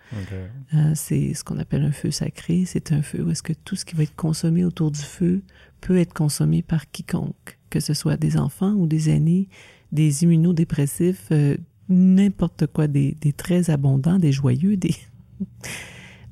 Euh, 0.74 0.92
c'est 0.94 1.34
ce 1.34 1.42
qu'on 1.42 1.58
appelle 1.58 1.82
un 1.82 1.90
feu 1.90 2.12
sacré. 2.12 2.64
C'est 2.66 2.92
un 2.92 3.02
feu 3.02 3.24
où 3.24 3.30
est-ce 3.32 3.42
que 3.42 3.52
tout 3.52 3.74
ce 3.74 3.84
qui 3.84 3.96
va 3.96 4.04
être 4.04 4.14
consommé 4.14 4.64
autour 4.64 4.92
du 4.92 5.02
feu 5.02 5.42
peut 5.80 5.98
être 5.98 6.14
consommé 6.14 6.62
par 6.62 6.88
quiconque. 6.88 7.58
que 7.68 7.80
ce 7.80 7.94
soit 7.94 8.16
des 8.16 8.38
enfants 8.38 8.74
ou 8.74 8.86
des 8.86 9.10
aînés, 9.10 9.48
des 9.90 10.22
immunodépressifs, 10.22 11.26
euh, 11.32 11.56
n'importe 11.88 12.68
quoi, 12.68 12.86
des, 12.86 13.16
des, 13.20 13.32
très 13.32 13.70
abondants, 13.70 14.20
des 14.20 14.32
joyeux, 14.32 14.76
des... 14.76 14.94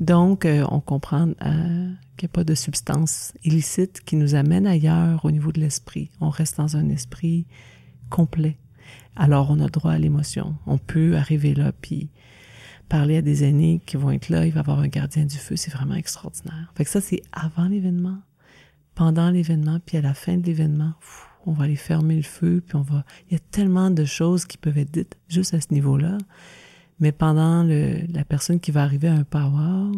Donc, 0.00 0.44
euh, 0.44 0.64
on 0.70 0.80
comprend 0.80 1.28
euh, 1.28 1.92
qu'il 2.16 2.26
n'y 2.26 2.30
a 2.30 2.34
pas 2.34 2.44
de 2.44 2.54
substance 2.54 3.32
illicite 3.44 4.00
qui 4.00 4.16
nous 4.16 4.34
amène 4.34 4.66
ailleurs 4.66 5.24
au 5.24 5.30
niveau 5.30 5.52
de 5.52 5.60
l'esprit. 5.60 6.10
On 6.20 6.28
reste 6.28 6.58
dans 6.58 6.76
un 6.76 6.88
esprit 6.90 7.46
complet. 8.10 8.58
Alors, 9.16 9.50
on 9.50 9.60
a 9.60 9.68
droit 9.68 9.92
à 9.92 9.98
l'émotion. 9.98 10.56
On 10.66 10.78
peut 10.78 11.16
arriver 11.16 11.54
là, 11.54 11.72
puis 11.72 12.10
parler 12.88 13.16
à 13.16 13.22
des 13.22 13.44
aînés 13.44 13.80
qui 13.84 13.96
vont 13.96 14.10
être 14.10 14.28
là, 14.28 14.46
il 14.46 14.52
va 14.52 14.58
y 14.58 14.60
avoir 14.60 14.80
un 14.80 14.88
gardien 14.88 15.24
du 15.24 15.36
feu, 15.36 15.56
c'est 15.56 15.72
vraiment 15.72 15.94
extraordinaire. 15.94 16.72
Fait 16.76 16.84
que 16.84 16.90
ça, 16.90 17.00
c'est 17.00 17.22
avant 17.32 17.66
l'événement, 17.66 18.18
pendant 18.94 19.30
l'événement, 19.30 19.80
puis 19.84 19.96
à 19.96 20.02
la 20.02 20.14
fin 20.14 20.36
de 20.36 20.46
l'événement, 20.46 20.92
on 21.46 21.52
va 21.52 21.64
aller 21.64 21.76
fermer 21.76 22.16
le 22.16 22.22
feu, 22.22 22.62
puis 22.66 22.76
on 22.76 22.82
va... 22.82 23.04
Il 23.28 23.34
y 23.34 23.36
a 23.36 23.40
tellement 23.50 23.90
de 23.90 24.04
choses 24.04 24.44
qui 24.44 24.58
peuvent 24.58 24.78
être 24.78 24.92
dites 24.92 25.16
juste 25.28 25.54
à 25.54 25.60
ce 25.60 25.72
niveau-là. 25.72 26.18
Mais 27.00 27.12
pendant 27.12 27.62
le, 27.62 28.00
la 28.12 28.24
personne 28.24 28.60
qui 28.60 28.70
va 28.70 28.82
arriver 28.82 29.08
à 29.08 29.14
un 29.14 29.24
power, 29.24 29.92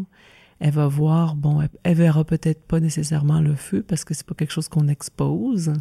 elle 0.60 0.72
va 0.72 0.88
voir, 0.88 1.36
bon, 1.36 1.60
elle, 1.84 1.94
verra 1.94 2.24
peut-être 2.24 2.62
pas 2.62 2.80
nécessairement 2.80 3.40
le 3.40 3.54
feu 3.54 3.82
parce 3.82 4.04
que 4.04 4.14
c'est 4.14 4.26
pas 4.26 4.34
quelque 4.34 4.52
chose 4.52 4.68
qu'on 4.68 4.88
expose. 4.88 5.72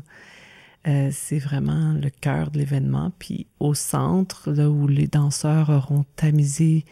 Euh, 0.88 1.10
c'est 1.12 1.40
vraiment 1.40 1.94
le 1.94 2.10
cœur 2.10 2.52
de 2.52 2.60
l'événement. 2.60 3.12
Puis 3.18 3.48
au 3.60 3.74
centre, 3.74 4.52
là 4.52 4.70
où 4.70 4.88
les 4.88 5.08
danseurs 5.08 5.70
auront 5.70 6.06
tamisé 6.16 6.86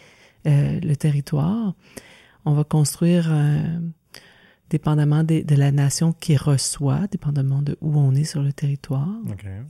euh, 0.47 0.79
le 0.79 0.95
territoire, 0.95 1.75
on 2.45 2.53
va 2.53 2.63
construire 2.63 3.27
euh, 3.29 3.79
dépendamment 4.69 5.23
de, 5.23 5.41
de, 5.41 5.55
la 5.55 5.71
nation 5.71 6.11
qui 6.13 6.35
reçoit, 6.35 7.07
dépendamment 7.11 7.61
de 7.61 7.77
où 7.81 7.97
on 7.97 8.13
est 8.15 8.25
sur 8.25 8.41
le 8.41 8.51
territoire. 8.51 9.07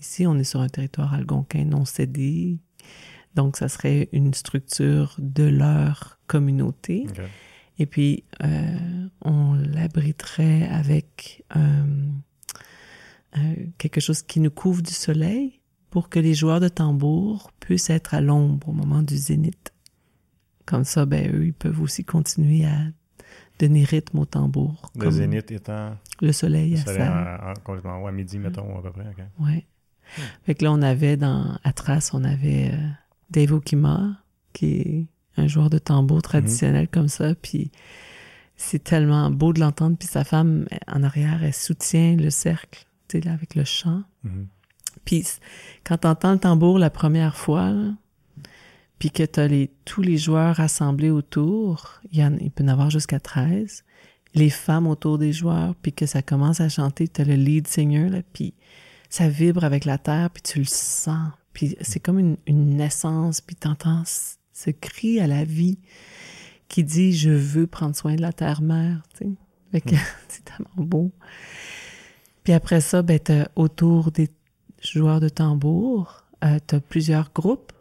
Ici, 0.01 0.25
on 0.25 0.37
est 0.39 0.45
sur 0.45 0.61
un 0.61 0.69
territoire 0.69 1.13
algonquin 1.13 1.65
non 1.65 1.85
cédé. 1.85 2.59
Donc, 3.35 3.57
ça 3.57 3.67
serait 3.67 4.09
une 4.11 4.33
structure 4.33 5.15
de 5.19 5.43
leur 5.43 6.17
communauté. 6.27 7.05
Et 7.77 7.85
puis, 7.85 8.23
euh, 8.43 9.07
on 9.21 9.53
l'abriterait 9.53 10.67
avec 10.69 11.43
euh, 11.55 11.83
quelque 13.77 13.99
chose 13.99 14.21
qui 14.21 14.39
nous 14.39 14.51
couvre 14.51 14.81
du 14.81 14.93
soleil 14.93 15.59
pour 15.89 16.09
que 16.09 16.19
les 16.19 16.33
joueurs 16.33 16.59
de 16.59 16.69
tambour 16.69 17.51
puissent 17.59 17.89
être 17.89 18.13
à 18.13 18.21
l'ombre 18.21 18.69
au 18.69 18.73
moment 18.73 19.01
du 19.01 19.17
zénith. 19.17 19.73
Comme 20.65 20.85
ça, 20.85 21.05
ben, 21.05 21.33
eux, 21.33 21.47
ils 21.47 21.53
peuvent 21.53 21.81
aussi 21.81 22.03
continuer 22.05 22.65
à 22.65 22.77
donner 23.59 23.83
rythme 23.83 24.19
au 24.19 24.25
tambour. 24.25 24.91
Le 24.95 25.11
zénith 25.11 25.51
étant... 25.51 25.97
Le 26.21 26.31
soleil, 26.31 26.71
le 26.71 26.77
soleil 26.77 27.01
à, 27.01 27.53
complètement, 27.63 28.05
à 28.05 28.11
midi, 28.11 28.39
mettons, 28.39 28.77
à 28.77 28.81
peu 28.81 28.91
près. 28.91 29.07
Okay. 29.09 29.23
Ouais. 29.39 29.67
Fait 30.43 30.55
que 30.55 30.63
là, 30.63 30.71
on 30.71 30.81
avait 30.81 31.17
dans 31.17 31.57
Atras, 31.63 32.11
on 32.13 32.23
avait 32.23 32.71
euh, 32.73 32.89
Dave 33.35 33.51
Okima, 33.51 34.15
qui 34.53 34.65
est 34.65 35.07
un 35.35 35.47
joueur 35.47 35.69
de 35.69 35.77
tambour 35.77 36.21
traditionnel 36.21 36.87
comme 36.87 37.09
ça, 37.09 37.35
puis 37.35 37.69
c'est 38.55 38.81
tellement 38.81 39.29
beau 39.29 39.51
de 39.51 39.59
l'entendre, 39.59 39.97
puis 39.97 40.07
sa 40.07 40.23
femme, 40.23 40.65
en 40.87 41.03
arrière, 41.03 41.43
elle 41.43 41.53
soutient 41.53 42.15
le 42.15 42.29
cercle, 42.29 42.85
tu 43.09 43.17
sais, 43.17 43.25
là, 43.25 43.33
avec 43.33 43.55
le 43.55 43.65
chant. 43.65 44.03
Mm-hmm. 44.25 44.45
Puis 45.03 45.27
quand 45.83 45.97
t'entends 45.97 46.31
le 46.31 46.39
tambour 46.39 46.79
la 46.79 46.89
première 46.89 47.35
fois, 47.35 47.71
là, 47.71 47.91
puis 48.99 49.11
que 49.11 49.23
tu 49.23 49.41
as 49.41 49.47
les, 49.49 49.69
tous 49.83 50.01
les 50.01 50.17
joueurs 50.17 50.55
rassemblés 50.55 51.09
autour, 51.09 51.99
il, 52.13 52.19
y 52.19 52.23
en, 52.23 52.37
il 52.37 52.49
peut 52.49 52.63
y 52.63 52.67
en 52.67 52.69
avoir 52.69 52.89
jusqu'à 52.89 53.19
13, 53.19 53.83
les 54.33 54.49
femmes 54.49 54.87
autour 54.87 55.17
des 55.17 55.33
joueurs, 55.33 55.75
puis 55.81 55.91
que 55.91 56.05
ça 56.05 56.21
commence 56.21 56.61
à 56.61 56.69
chanter, 56.69 57.09
tu 57.09 57.19
as 57.19 57.25
le 57.25 57.35
lead 57.35 57.67
singer, 57.67 58.07
là, 58.07 58.19
puis 58.31 58.53
ça 59.09 59.27
vibre 59.27 59.65
avec 59.65 59.83
la 59.83 59.97
terre, 59.97 60.29
puis 60.29 60.41
tu 60.41 60.59
le 60.59 60.65
sens. 60.65 61.31
Puis 61.55 61.75
c'est 61.81 62.01
comme 62.01 62.19
une, 62.19 62.37
une 62.45 62.75
naissance, 62.75 63.41
puis 63.41 63.55
t'entends 63.55 64.03
ce 64.05 64.69
cri 64.69 65.19
à 65.19 65.25
la 65.25 65.45
vie 65.45 65.79
qui 66.67 66.83
dit 66.83 67.11
«Je 67.13 67.31
veux 67.31 67.65
prendre 67.65 67.95
soin 67.95 68.15
de 68.15 68.21
la 68.21 68.33
terre-mère», 68.33 69.01
tu 69.17 69.23
sais. 69.23 69.25
Mm. 69.25 69.97
c'est 70.27 70.45
tellement 70.45 70.85
beau. 70.85 71.11
Puis 72.43 72.53
après 72.53 72.81
ça, 72.81 73.01
ben, 73.01 73.19
t'as 73.19 73.47
autour 73.55 74.11
des 74.11 74.29
joueurs 74.81 75.19
de 75.19 75.29
tambour, 75.29 76.25
euh, 76.43 76.59
t'as 76.67 76.79
plusieurs 76.79 77.31
groupes 77.33 77.71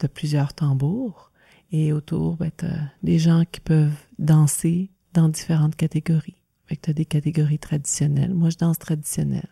de 0.00 0.08
plusieurs 0.08 0.52
tambours 0.52 1.30
et 1.72 1.92
autour, 1.92 2.36
ben, 2.36 2.50
t'as 2.54 2.78
des 3.02 3.18
gens 3.18 3.44
qui 3.50 3.60
peuvent 3.60 4.06
danser 4.18 4.90
dans 5.14 5.28
différentes 5.28 5.76
catégories. 5.76 6.36
Fait 6.66 6.76
que 6.76 6.82
t'as 6.82 6.92
des 6.92 7.04
catégories 7.04 7.58
traditionnelles. 7.58 8.34
Moi, 8.34 8.50
je 8.50 8.58
danse 8.58 8.78
traditionnelle. 8.78 9.48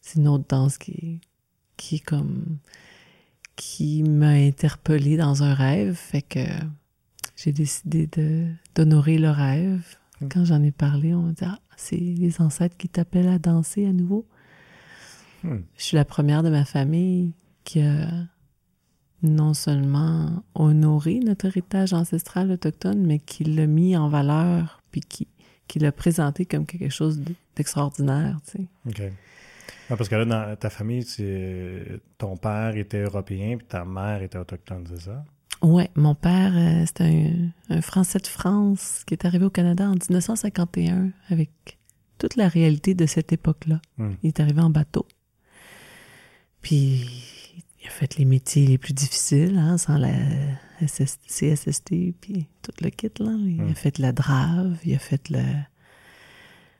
C'est 0.00 0.18
une 0.18 0.28
autre 0.28 0.44
danse 0.48 0.78
qui, 0.78 1.20
qui 1.80 2.00
comme, 2.00 2.58
qui 3.56 4.02
m'a 4.02 4.32
interpellée 4.32 5.16
dans 5.16 5.42
un 5.42 5.54
rêve. 5.54 5.94
Fait 5.94 6.22
que 6.22 6.44
j'ai 7.36 7.52
décidé 7.52 8.06
de, 8.06 8.46
d'honorer 8.74 9.18
le 9.18 9.30
rêve. 9.30 9.96
Mm. 10.20 10.28
Quand 10.28 10.44
j'en 10.44 10.62
ai 10.62 10.72
parlé, 10.72 11.14
on 11.14 11.22
m'a 11.22 11.32
dit, 11.32 11.44
ah, 11.44 11.58
c'est 11.76 11.96
les 11.96 12.40
ancêtres 12.42 12.76
qui 12.76 12.88
t'appellent 12.88 13.28
à 13.28 13.38
danser 13.38 13.86
à 13.86 13.92
nouveau. 13.92 14.26
Hmm. 15.42 15.60
Je 15.78 15.82
suis 15.82 15.96
la 15.96 16.04
première 16.04 16.42
de 16.42 16.50
ma 16.50 16.66
famille 16.66 17.32
qui 17.64 17.80
a 17.80 18.06
non 19.22 19.54
seulement 19.54 20.42
honoré 20.54 21.20
notre 21.20 21.46
héritage 21.46 21.94
ancestral 21.94 22.50
autochtone, 22.50 23.06
mais 23.06 23.18
qui 23.18 23.44
l'a 23.44 23.66
mis 23.66 23.96
en 23.96 24.10
valeur, 24.10 24.82
puis 24.90 25.00
qui, 25.00 25.28
qui 25.66 25.78
l'a 25.78 25.92
présenté 25.92 26.44
comme 26.44 26.66
quelque 26.66 26.90
chose 26.90 27.22
d'extraordinaire, 27.56 28.38
tu 28.44 28.68
sais. 28.92 29.12
Parce 29.96 30.08
que 30.08 30.14
là, 30.14 30.24
dans 30.24 30.56
ta 30.56 30.70
famille, 30.70 31.04
ton 32.18 32.36
père 32.36 32.76
était 32.76 33.02
européen, 33.02 33.56
puis 33.56 33.66
ta 33.66 33.84
mère 33.84 34.22
était 34.22 34.38
autochtone, 34.38 34.86
c'est 34.88 35.00
ça? 35.00 35.24
Oui, 35.62 35.84
mon 35.94 36.14
père, 36.14 36.52
euh, 36.56 36.86
c'était 36.86 37.32
un, 37.68 37.82
Français 37.82 38.18
de 38.18 38.26
France 38.26 39.02
qui 39.06 39.14
est 39.14 39.24
arrivé 39.26 39.44
au 39.44 39.50
Canada 39.50 39.84
en 39.84 39.94
1951 39.94 41.10
avec 41.28 41.50
toute 42.18 42.36
la 42.36 42.48
réalité 42.48 42.94
de 42.94 43.04
cette 43.06 43.32
époque-là. 43.32 43.80
Hmm. 43.98 44.12
Il 44.22 44.28
est 44.28 44.40
arrivé 44.40 44.60
en 44.60 44.70
bateau. 44.70 45.06
Puis 46.62 47.06
il 47.82 47.86
a 47.86 47.90
fait 47.90 48.16
les 48.16 48.24
métiers 48.24 48.66
les 48.66 48.78
plus 48.78 48.94
difficiles, 48.94 49.58
hein, 49.58 49.76
sans 49.76 49.98
la 49.98 50.12
CSST, 50.80 52.14
puis 52.20 52.46
tout 52.62 52.72
le 52.80 52.88
kit, 52.88 53.10
là. 53.18 53.32
Il 53.46 53.60
a 53.60 53.64
hmm. 53.64 53.74
fait 53.74 53.98
la 53.98 54.12
drave, 54.12 54.78
il 54.84 54.94
a 54.94 54.98
fait 54.98 55.28
le... 55.28 55.42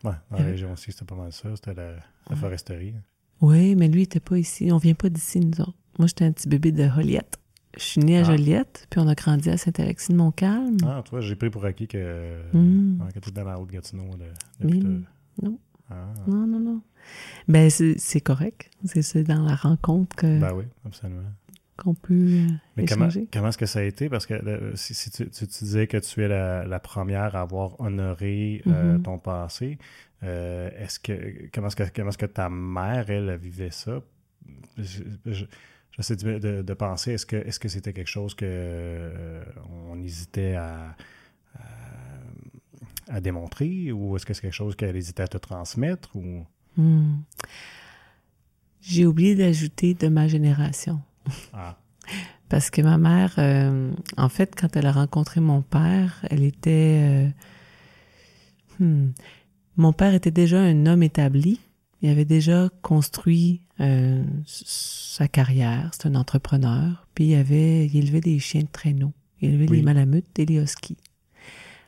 Ouais, 0.04 0.12
dans 0.30 0.38
la 0.38 0.45
région 0.45 0.73
aussi, 0.73 0.92
c'était 0.92 1.04
pas 1.04 1.14
mal 1.14 1.33
ça. 1.33 1.49
C'était 1.54 1.75
la, 1.75 2.37
foresterie. 2.37 2.95
Oui, 3.40 3.75
mais 3.75 3.88
lui, 3.88 4.00
il 4.00 4.04
était 4.04 4.21
pas 4.21 4.38
ici. 4.38 4.71
On 4.73 4.78
vient 4.78 4.95
pas 4.95 5.09
d'ici, 5.09 5.40
nous 5.40 5.61
autres. 5.61 5.76
Moi, 5.99 6.07
j'étais 6.09 6.25
un 6.25 6.33
petit 6.33 6.49
bébé 6.49 6.73
de 6.73 6.88
Joliette. 6.88 7.38
Je 7.76 7.83
suis 7.83 8.00
née 8.00 8.19
à 8.19 8.21
ah. 8.21 8.25
Joliette, 8.25 8.87
puis 8.90 9.00
on 9.00 9.09
a 9.09 9.14
grandi 9.14 9.49
à 9.49 9.57
Saint-Alexis-de-Montcalm. 9.57 10.78
Ah, 10.85 11.02
toi, 11.04 11.21
j'ai 11.21 11.37
pris 11.37 11.50
pour 11.50 11.64
acquis 11.64 11.87
que, 11.87 12.42
mm. 12.52 13.09
que 13.14 13.30
dans 13.30 13.45
la 13.45 13.61
Haute-Gatineau. 13.61 14.04
Non. 15.42 15.59
Ah. 15.90 16.12
Non, 16.26 16.47
non, 16.47 16.61
non. 16.61 16.83
Ben, 17.49 17.71
c'est 17.71 18.21
correct. 18.21 18.71
C'est 18.85 19.25
dans 19.25 19.42
la 19.42 19.54
rencontre 19.54 20.14
que. 20.16 20.38
Ben 20.38 20.52
oui, 20.54 20.64
absolument. 20.85 21.23
Qu'on 21.80 21.94
peut 21.94 22.12
euh, 22.12 22.46
Mais 22.76 22.84
comment, 22.84 23.08
comment 23.32 23.49
est-ce 23.49 23.56
que 23.56 23.64
ça 23.64 23.78
a 23.78 23.82
été? 23.84 24.10
Parce 24.10 24.26
que 24.26 24.34
si, 24.75 25.10
tu, 25.10 25.30
tu, 25.30 25.46
disais 25.46 25.87
que 25.87 25.96
tu 25.96 26.22
es 26.22 26.28
la, 26.28 26.80
première 26.80 27.34
à 27.34 27.40
avoir 27.40 27.80
honoré 27.80 28.62
euh, 28.66 28.99
mm-hmm. 28.99 29.02
ton 29.02 29.18
passé, 29.18 29.78
euh, 30.22 30.70
est-ce 30.78 31.00
que 31.00 31.49
comment 31.54 31.68
est-ce 31.68 31.76
que 31.76 31.84
comment 31.94 32.10
est-ce 32.10 32.18
que 32.18 32.26
ta 32.26 32.50
mère, 32.50 33.08
elle, 33.08 33.34
vivait 33.37 33.70
ça? 33.70 34.02
J'essaie 34.76 36.16
de, 36.16 36.60
de, 36.60 36.75
penser, 36.75 37.12
est-ce 37.12 37.25
que 37.25 37.37
est-ce 37.37 37.58
que 37.58 37.68
c'était 37.68 37.94
quelque 37.94 38.08
chose 38.08 38.34
que 38.34 39.40
on 39.88 40.02
hésitait 40.02 40.56
à 40.56 40.94
à 43.08 43.20
démontrer 43.20 43.90
ou 43.90 44.16
est-ce 44.16 44.26
que 44.26 44.34
c'est 44.34 44.42
quelque 44.42 44.52
chose 44.52 44.76
qu'elle 44.76 44.96
hésitait 44.96 45.22
à 45.22 45.28
te 45.28 45.38
transmettre 45.38 46.14
ou? 46.14 46.44
Hmm. 46.76 47.20
J'ai 48.82 49.06
oublié 49.06 49.34
d'ajouter 49.34 49.94
de 49.94 50.08
ma 50.08 50.28
génération. 50.28 51.00
Ah. 51.52 51.76
Parce 52.48 52.70
que 52.70 52.82
ma 52.82 52.98
mère, 52.98 53.34
euh, 53.38 53.92
en 54.16 54.28
fait, 54.28 54.54
quand 54.58 54.76
elle 54.76 54.86
a 54.86 54.92
rencontré 54.92 55.40
mon 55.40 55.62
père, 55.62 56.24
elle 56.30 56.42
était... 56.42 57.30
Euh, 58.80 58.84
hmm, 58.84 59.10
mon 59.76 59.92
père 59.92 60.14
était 60.14 60.32
déjà 60.32 60.60
un 60.60 60.86
homme 60.86 61.02
établi. 61.02 61.60
Il 62.02 62.10
avait 62.10 62.24
déjà 62.24 62.68
construit 62.82 63.62
euh, 63.80 64.24
sa 64.46 65.28
carrière. 65.28 65.90
C'est 65.92 66.08
un 66.08 66.14
entrepreneur. 66.14 67.06
Puis 67.14 67.26
il 67.26 67.34
avait, 67.36 67.86
il 67.86 67.96
élevait 67.96 68.20
des 68.20 68.38
chiens 68.38 68.62
de 68.62 68.68
traîneau. 68.72 69.12
Il 69.40 69.50
élevait 69.50 69.66
des 69.66 69.82
malamutes 69.82 70.38
et 70.38 70.46
les 70.46 70.60
huskies 70.60 70.98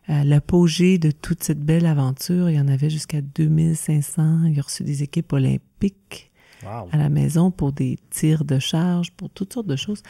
l'apogée 0.09 0.99
de 0.99 1.11
toute 1.11 1.43
cette 1.43 1.61
belle 1.61 1.87
aventure, 1.87 2.51
il 2.51 2.57
y 2.57 2.61
en 2.61 2.69
avait 2.69 2.91
jusqu'à 2.91 3.21
2500. 3.21 4.45
Il 4.45 4.59
a 4.59 4.63
reçu 4.63 4.85
des 4.85 5.03
équipes 5.03 5.33
olympiques 5.33 6.32
à 6.67 6.97
la 6.97 7.09
maison 7.09 7.51
pour 7.51 7.73
des 7.73 7.99
tirs 8.11 8.45
de 8.45 8.59
charge, 8.59 9.13
pour 9.13 9.31
toutes 9.31 9.53
sortes 9.53 9.67
de 9.67 9.77
choses. 9.77 10.03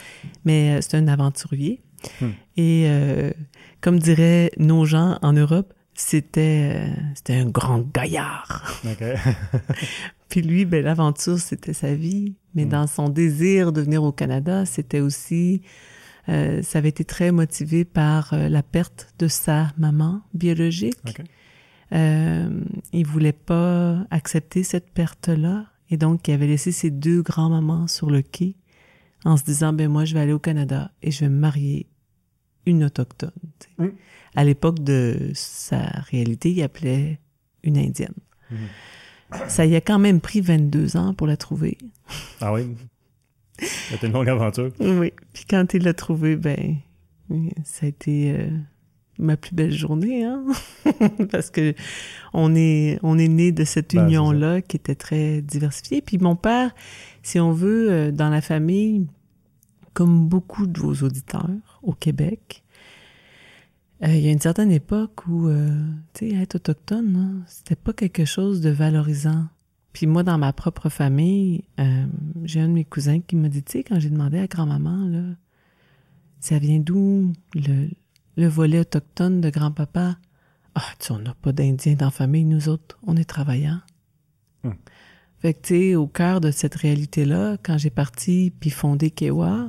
Mais 0.45 0.77
euh, 0.77 0.81
c'est 0.81 0.97
un 0.97 1.09
aventurier. 1.09 1.81
Hmm. 2.21 2.31
Et 2.57 2.85
euh, 2.87 3.31
comme 3.81 3.99
diraient 3.99 4.51
nos 4.59 4.85
gens 4.85 5.19
en 5.23 5.33
Europe, 5.33 5.73
c'était 5.95 6.73
euh, 6.75 6.87
c'était 7.15 7.35
un 7.35 7.47
grand 7.47 7.85
gaillard. 7.93 8.81
Puis 10.33 10.41
lui, 10.41 10.65
ben, 10.65 10.83
l'aventure, 10.83 11.39
c'était 11.39 11.75
sa 11.75 11.95
vie. 11.95 12.37
Mais 12.55 12.65
mm. 12.65 12.69
dans 12.71 12.87
son 12.87 13.11
désir 13.11 13.71
de 13.71 13.83
venir 13.83 14.03
au 14.03 14.13
Canada, 14.13 14.65
c'était 14.65 15.01
aussi... 15.01 15.61
Euh, 16.31 16.63
ça 16.63 16.79
avait 16.79 16.89
été 16.89 17.05
très 17.05 17.33
motivé 17.33 17.85
par 17.85 18.33
euh, 18.33 18.49
la 18.49 18.63
perte 18.63 19.13
de 19.19 19.29
sa 19.29 19.73
maman 19.77 20.23
biologique. 20.33 21.21
Euh, 21.93 22.49
il 22.95 23.05
voulait 23.05 23.35
pas 23.35 24.07
accepter 24.11 24.63
cette 24.63 24.91
perte-là. 24.93 25.67
Et 25.93 25.99
donc, 25.99 26.27
il 26.27 26.33
avait 26.33 26.47
laissé 26.47 26.73
ses 26.73 26.91
deux 26.91 27.21
grands-mamans 27.21 27.87
sur 27.87 28.11
le 28.11 28.23
quai 28.23 28.57
en 29.27 29.37
se 29.37 29.45
disant, 29.45 29.75
ben 29.75 29.89
moi, 29.89 30.07
je 30.07 30.15
vais 30.15 30.21
aller 30.21 30.33
au 30.33 30.39
Canada 30.39 30.91
et 31.03 31.11
je 31.11 31.21
vais 31.21 31.29
me 31.29 31.39
marier 31.39 31.87
une 32.65 32.83
autochtone. 32.85 33.31
Mm. 33.77 33.89
À 34.35 34.45
l'époque 34.45 34.81
de 34.81 35.31
sa 35.35 35.83
réalité, 36.11 36.51
il 36.51 36.63
appelait 36.63 37.21
une 37.63 37.77
indienne. 37.77 38.15
Mm-hmm. 38.51 39.49
Ça 39.49 39.67
y 39.67 39.77
a 39.77 39.83
quand 39.83 39.99
même 39.99 40.23
pris 40.23 40.41
22 40.41 40.97
ans 40.97 41.13
pour 41.13 41.27
la 41.27 41.37
trouver. 41.37 41.77
Ah 42.41 42.55
oui? 42.55 42.75
C'était 43.59 44.07
une 44.07 44.15
longue 44.15 44.31
aventure. 44.31 44.73
Oui. 44.81 45.13
Puis 45.35 45.45
quand 45.49 45.75
il 45.75 45.85
l'a 45.85 45.93
trouvé, 45.93 46.37
ben, 46.37 46.77
ça 47.65 47.85
a 47.85 47.89
été 47.91 48.33
euh, 48.33 48.49
ma 49.19 49.37
plus 49.37 49.55
belle 49.55 49.73
journée, 49.73 50.25
hein? 50.25 50.45
Parce 51.31 51.51
que 51.51 51.75
on 52.33 52.55
est, 52.55 52.99
on 53.03 53.19
est 53.19 53.29
né 53.29 53.53
de 53.53 53.65
cette 53.65 53.95
ben, 53.95 54.07
union-là 54.07 54.63
qui 54.63 54.77
était 54.77 54.95
très 54.95 55.43
diversifiée. 55.43 56.03
Puis 56.03 56.19
mon 56.19 56.37
père, 56.37 56.75
si 57.23 57.39
on 57.39 57.53
veut, 57.53 57.91
euh, 57.91 58.11
dans 58.11 58.31
la 58.31 58.41
famille, 58.41 59.07
comme 59.95 60.29
beaucoup 60.29 60.67
de 60.67 60.79
vos 60.79 60.95
auditeurs 61.07 61.81
au 61.83 61.93
Québec, 61.93 62.63
euh, 64.03 64.09
il 64.09 64.21
y 64.21 64.29
a 64.29 64.33
une 64.33 64.41
certaine 64.41 64.73
époque 64.73 65.27
où, 65.29 65.49
tu 66.15 66.31
sais, 66.31 66.35
être 66.35 66.57
autochtone, 66.57 67.17
hein, 67.17 67.45
c'était 67.47 67.77
pas 67.77 67.93
quelque 67.93 68.25
chose 68.25 68.61
de 68.61 68.71
valorisant. 68.71 69.47
Puis 69.93 70.07
moi, 70.07 70.23
dans 70.23 70.39
ma 70.39 70.55
propre 70.55 70.89
famille, 70.89 71.65
j'ai 72.45 72.61
un 72.61 72.69
de 72.69 72.73
mes 72.73 72.87
cousins 72.87 73.21
qui 73.21 73.37
m'a 73.37 73.51
dit, 73.51 73.63
tu 73.63 73.73
sais, 73.73 73.85
quand 73.85 74.01
j'ai 74.01 74.09
demandé 74.09 74.39
à 74.39 74.47
grand-maman, 74.47 75.07
là, 75.07 75.23
ça 76.41 76.59
vient 76.59 76.81
d'où 76.81 77.33
le, 77.55 77.89
le 78.37 78.47
volet 78.47 78.81
autochtone 78.81 79.41
de 79.41 79.51
grand-papa. 79.51 80.17
Ah, 80.75 80.83
tu 80.99 81.13
on 81.13 81.19
n'a 81.19 81.35
pas 81.35 81.53
d'Indiens 81.53 81.95
dans 81.95 82.07
la 82.07 82.11
famille, 82.11 82.45
nous 82.45 82.69
autres, 82.69 82.99
on 83.07 83.17
est 83.17 83.25
travaillants. 83.25 83.81
Hmm. 84.65 84.73
Fait 85.39 85.55
que, 85.55 85.61
tu 85.61 85.75
sais, 85.75 85.95
au 85.97 86.07
cœur 86.07 86.41
de 86.41 86.51
cette 86.51 86.77
réalité-là, 86.77 87.57
quand 87.63 87.77
j'ai 87.77 87.91
parti 87.91 88.53
puis 88.61 88.71
fondé 88.71 89.11
Kewa, 89.11 89.69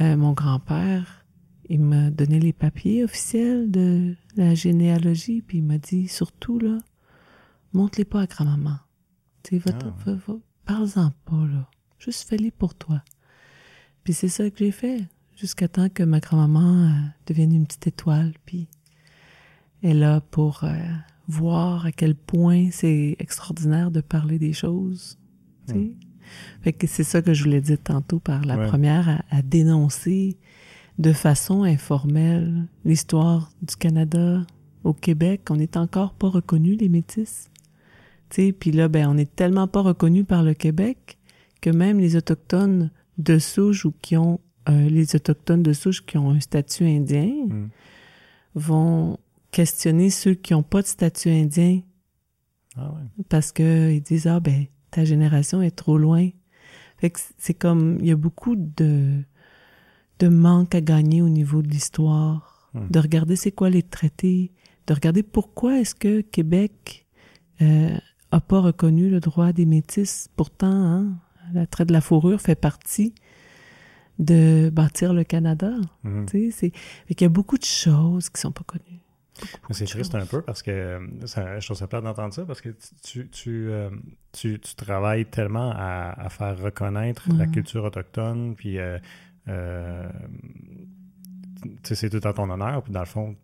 euh, 0.00 0.16
mon 0.16 0.32
grand-père, 0.32 1.24
il 1.68 1.80
m'a 1.80 2.10
donné 2.10 2.40
les 2.40 2.52
papiers 2.52 3.04
officiels 3.04 3.70
de 3.70 4.16
la 4.36 4.54
généalogie, 4.54 5.40
puis 5.40 5.58
il 5.58 5.64
m'a 5.64 5.78
dit, 5.78 6.08
surtout, 6.08 6.58
là, 6.58 6.78
montre-les 7.72 8.04
pas 8.04 8.22
à 8.22 8.26
grand-maman. 8.26 8.78
Tu 9.44 9.60
sais, 9.60 9.72
ah, 9.72 10.12
parle-en 10.64 11.12
pas, 11.24 11.46
là. 11.46 11.70
Juste 11.98 12.28
fais-les 12.28 12.50
pour 12.50 12.74
toi. 12.74 13.02
Puis 14.02 14.12
c'est 14.12 14.28
ça 14.28 14.50
que 14.50 14.58
j'ai 14.58 14.72
fait 14.72 15.06
jusqu'à 15.36 15.68
temps 15.68 15.88
que 15.88 16.02
ma 16.02 16.20
grand-maman 16.20 16.86
euh, 16.86 16.90
devienne 17.26 17.52
une 17.52 17.66
petite 17.66 17.86
étoile, 17.86 18.32
puis 18.44 18.68
elle 19.82 19.90
est 19.90 19.94
là 19.94 20.20
pour 20.20 20.64
euh, 20.64 20.76
voir 21.28 21.86
à 21.86 21.92
quel 21.92 22.14
point 22.14 22.70
c'est 22.70 23.16
extraordinaire 23.18 23.90
de 23.90 24.00
parler 24.00 24.38
des 24.38 24.52
choses. 24.52 25.18
Hmm. 25.68 25.90
Fait 26.62 26.72
que 26.72 26.86
c'est 26.86 27.04
ça 27.04 27.22
que 27.22 27.34
je 27.34 27.44
voulais 27.44 27.60
dire 27.60 27.78
tantôt 27.82 28.18
par 28.18 28.44
la 28.44 28.56
première, 28.68 29.22
à, 29.30 29.42
dénoncer 29.42 30.36
de 30.98 31.12
façon 31.12 31.64
informelle 31.64 32.66
l'histoire 32.84 33.50
du 33.62 33.76
Canada 33.76 34.44
au 34.84 34.92
Québec. 34.92 35.42
On 35.50 35.56
n'est 35.56 35.76
encore 35.76 36.14
pas 36.14 36.28
reconnus, 36.28 36.78
les 36.78 36.88
métis. 36.88 37.50
Puis 38.30 38.72
là, 38.72 38.88
ben, 38.88 39.08
on 39.08 39.18
est 39.18 39.34
tellement 39.34 39.68
pas 39.68 39.82
reconnus 39.82 40.24
par 40.26 40.42
le 40.42 40.54
Québec 40.54 41.18
que 41.60 41.70
même 41.70 41.98
les 41.98 42.16
Autochtones 42.16 42.90
de 43.18 43.38
souche 43.38 43.84
ou 43.84 43.92
qui 44.00 44.16
ont 44.16 44.40
euh, 44.68 44.88
les 44.88 45.16
Autochtones 45.16 45.62
de 45.62 45.72
souche 45.72 46.04
qui 46.04 46.18
ont 46.18 46.30
un 46.30 46.40
statut 46.40 46.84
indien 46.84 47.26
hmm. 47.48 47.68
vont 48.54 49.18
questionner 49.50 50.10
ceux 50.10 50.34
qui 50.34 50.52
n'ont 50.52 50.62
pas 50.62 50.82
de 50.82 50.86
statut 50.86 51.30
indien. 51.30 51.80
Ah 52.76 52.92
ouais. 52.92 53.24
Parce 53.28 53.52
que 53.52 53.90
ils 53.90 54.02
disent, 54.02 54.26
ah 54.26 54.40
ben, 54.40 54.66
ta 54.90 55.04
génération 55.04 55.62
est 55.62 55.76
trop 55.76 55.98
loin. 55.98 56.28
Fait 56.98 57.10
que 57.10 57.20
c'est 57.38 57.54
comme, 57.54 57.98
il 58.00 58.06
y 58.06 58.12
a 58.12 58.16
beaucoup 58.16 58.54
de, 58.56 59.22
de 60.20 60.28
manque 60.28 60.74
à 60.74 60.80
gagner 60.80 61.22
au 61.22 61.28
niveau 61.28 61.62
de 61.62 61.68
l'histoire, 61.68 62.70
hmm. 62.74 62.88
de 62.88 62.98
regarder 63.00 63.36
c'est 63.36 63.52
quoi 63.52 63.68
les 63.68 63.82
traités, 63.82 64.52
de 64.86 64.94
regarder 64.94 65.22
pourquoi 65.22 65.80
est-ce 65.80 65.94
que 65.94 66.20
Québec 66.20 67.06
euh, 67.60 67.96
a 68.30 68.40
pas 68.40 68.60
reconnu 68.60 69.10
le 69.10 69.20
droit 69.20 69.52
des 69.52 69.66
métis. 69.66 70.28
Pourtant, 70.36 70.72
hein, 70.72 71.18
la 71.52 71.66
traite 71.66 71.88
de 71.88 71.92
la 71.92 72.00
fourrure 72.00 72.40
fait 72.40 72.54
partie 72.54 73.14
de 74.22 74.70
bâtir 74.70 75.12
le 75.12 75.24
Canada. 75.24 75.72
Sais, 76.30 76.72
il 77.08 77.20
y 77.20 77.24
a 77.24 77.28
beaucoup 77.28 77.58
de 77.58 77.64
choses 77.64 78.28
qui 78.28 78.40
sont 78.40 78.52
pas 78.52 78.64
connues. 78.66 79.00
C'est 79.70 79.86
triste 79.86 80.14
un 80.14 80.26
peu 80.26 80.42
parce 80.42 80.62
que 80.62 81.00
ça, 81.24 81.58
je 81.58 81.66
trouve 81.66 81.76
ça 81.76 81.86
plate 81.86 82.04
d'entendre 82.04 82.32
ça 82.32 82.44
parce 82.44 82.60
que 82.60 82.68
tu, 83.02 83.28
tu, 83.28 83.68
euh, 83.70 83.90
tu, 84.30 84.60
tu 84.60 84.74
travailles 84.76 85.26
tellement 85.26 85.72
à, 85.74 86.14
à 86.16 86.28
faire 86.28 86.58
reconnaître 86.58 87.28
la 87.36 87.46
culture 87.46 87.84
autochtone, 87.84 88.54
puis 88.54 88.78
euh, 88.78 88.98
euh, 89.48 90.08
c'est 91.82 92.10
tout 92.10 92.26
à 92.26 92.32
ton 92.32 92.48
honneur, 92.50 92.82
puis 92.82 92.92
dans 92.92 93.00
le 93.00 93.06
fond, 93.06 93.36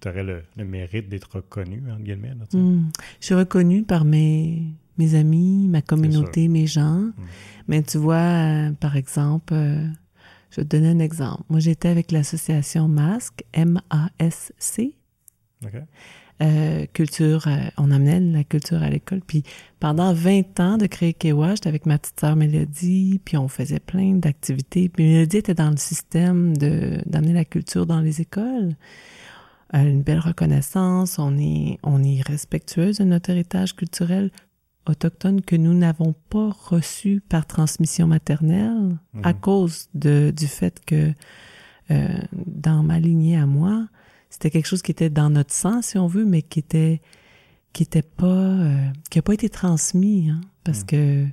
tu 0.00 0.08
aurais 0.08 0.22
le, 0.22 0.64
mérite 0.64 1.08
d'être 1.08 1.36
reconnu, 1.36 1.82
entre 1.90 2.02
guillemets. 2.02 2.34
Hmm. 2.52 2.90
Je 3.20 3.26
suis 3.26 3.34
reconnue 3.34 3.84
par 3.84 4.04
mes, 4.04 4.62
mes 4.98 5.14
amis, 5.14 5.68
ma 5.68 5.82
communauté, 5.82 6.48
mes 6.48 6.66
gens. 6.66 7.00
Hmm. 7.00 7.12
Mais 7.68 7.82
tu 7.82 7.98
vois, 7.98 8.16
euh, 8.16 8.72
par 8.72 8.96
exemple, 8.96 9.54
euh, 9.54 9.86
je 10.54 10.60
vais 10.60 10.64
te 10.64 10.76
donner 10.76 10.88
un 10.88 11.00
exemple. 11.00 11.42
Moi, 11.48 11.58
j'étais 11.58 11.88
avec 11.88 12.12
l'association 12.12 12.86
MASC, 12.86 13.44
M-A-S-C. 13.54 14.94
Euh, 16.42 16.86
culture, 16.92 17.48
on 17.76 17.90
amenait 17.90 18.20
la 18.20 18.44
culture 18.44 18.82
à 18.82 18.88
l'école. 18.88 19.20
Puis 19.26 19.42
pendant 19.80 20.12
20 20.12 20.60
ans 20.60 20.76
de 20.76 20.86
créer 20.86 21.12
Kewa, 21.12 21.54
j'étais 21.54 21.68
avec 21.68 21.86
ma 21.86 21.98
petite 21.98 22.20
sœur 22.20 22.36
Mélodie, 22.36 23.20
puis 23.24 23.36
on 23.36 23.48
faisait 23.48 23.80
plein 23.80 24.14
d'activités. 24.14 24.88
Puis 24.88 25.04
Mélodie 25.04 25.38
était 25.38 25.54
dans 25.54 25.70
le 25.70 25.76
système 25.76 26.56
de 26.56 26.98
d'amener 27.06 27.32
la 27.32 27.44
culture 27.44 27.86
dans 27.86 28.00
les 28.00 28.20
écoles. 28.20 28.76
une 29.72 30.02
belle 30.02 30.20
reconnaissance, 30.20 31.18
on 31.18 31.36
est, 31.36 31.78
on 31.82 32.02
est 32.04 32.20
respectueuse 32.20 32.98
de 32.98 33.04
notre 33.04 33.30
héritage 33.30 33.74
culturel 33.74 34.30
autochtones 34.86 35.40
que 35.40 35.56
nous 35.56 35.74
n'avons 35.74 36.14
pas 36.30 36.50
reçus 36.50 37.22
par 37.28 37.46
transmission 37.46 38.06
maternelle 38.06 38.98
à 39.22 39.32
mhm. 39.32 39.40
cause 39.40 39.88
de, 39.94 40.32
du 40.36 40.46
fait 40.46 40.84
que 40.84 41.12
euh, 41.90 42.18
dans 42.32 42.82
ma 42.82 42.98
lignée 42.98 43.36
à 43.36 43.46
moi, 43.46 43.86
c'était 44.30 44.50
quelque 44.50 44.66
chose 44.66 44.82
qui 44.82 44.90
était 44.90 45.10
dans 45.10 45.30
notre 45.30 45.52
sang, 45.52 45.82
si 45.82 45.98
on 45.98 46.06
veut, 46.06 46.24
mais 46.24 46.42
qui 46.42 46.58
était 46.58 47.00
qui 47.72 47.82
était 47.82 48.02
pas 48.02 48.26
euh, 48.26 48.88
qui 49.10 49.18
a 49.18 49.22
pas 49.22 49.34
été 49.34 49.48
transmis, 49.48 50.30
hein, 50.30 50.40
parce 50.64 50.80
mhm. 50.80 50.86
que 50.86 51.26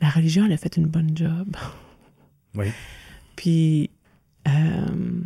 la 0.00 0.10
religion 0.10 0.44
elle 0.46 0.52
a 0.52 0.56
fait 0.56 0.76
une 0.76 0.86
bonne 0.86 1.16
job. 1.16 1.56
Oui. 2.54 2.66
Puis 3.36 3.90
euh, 4.48 5.20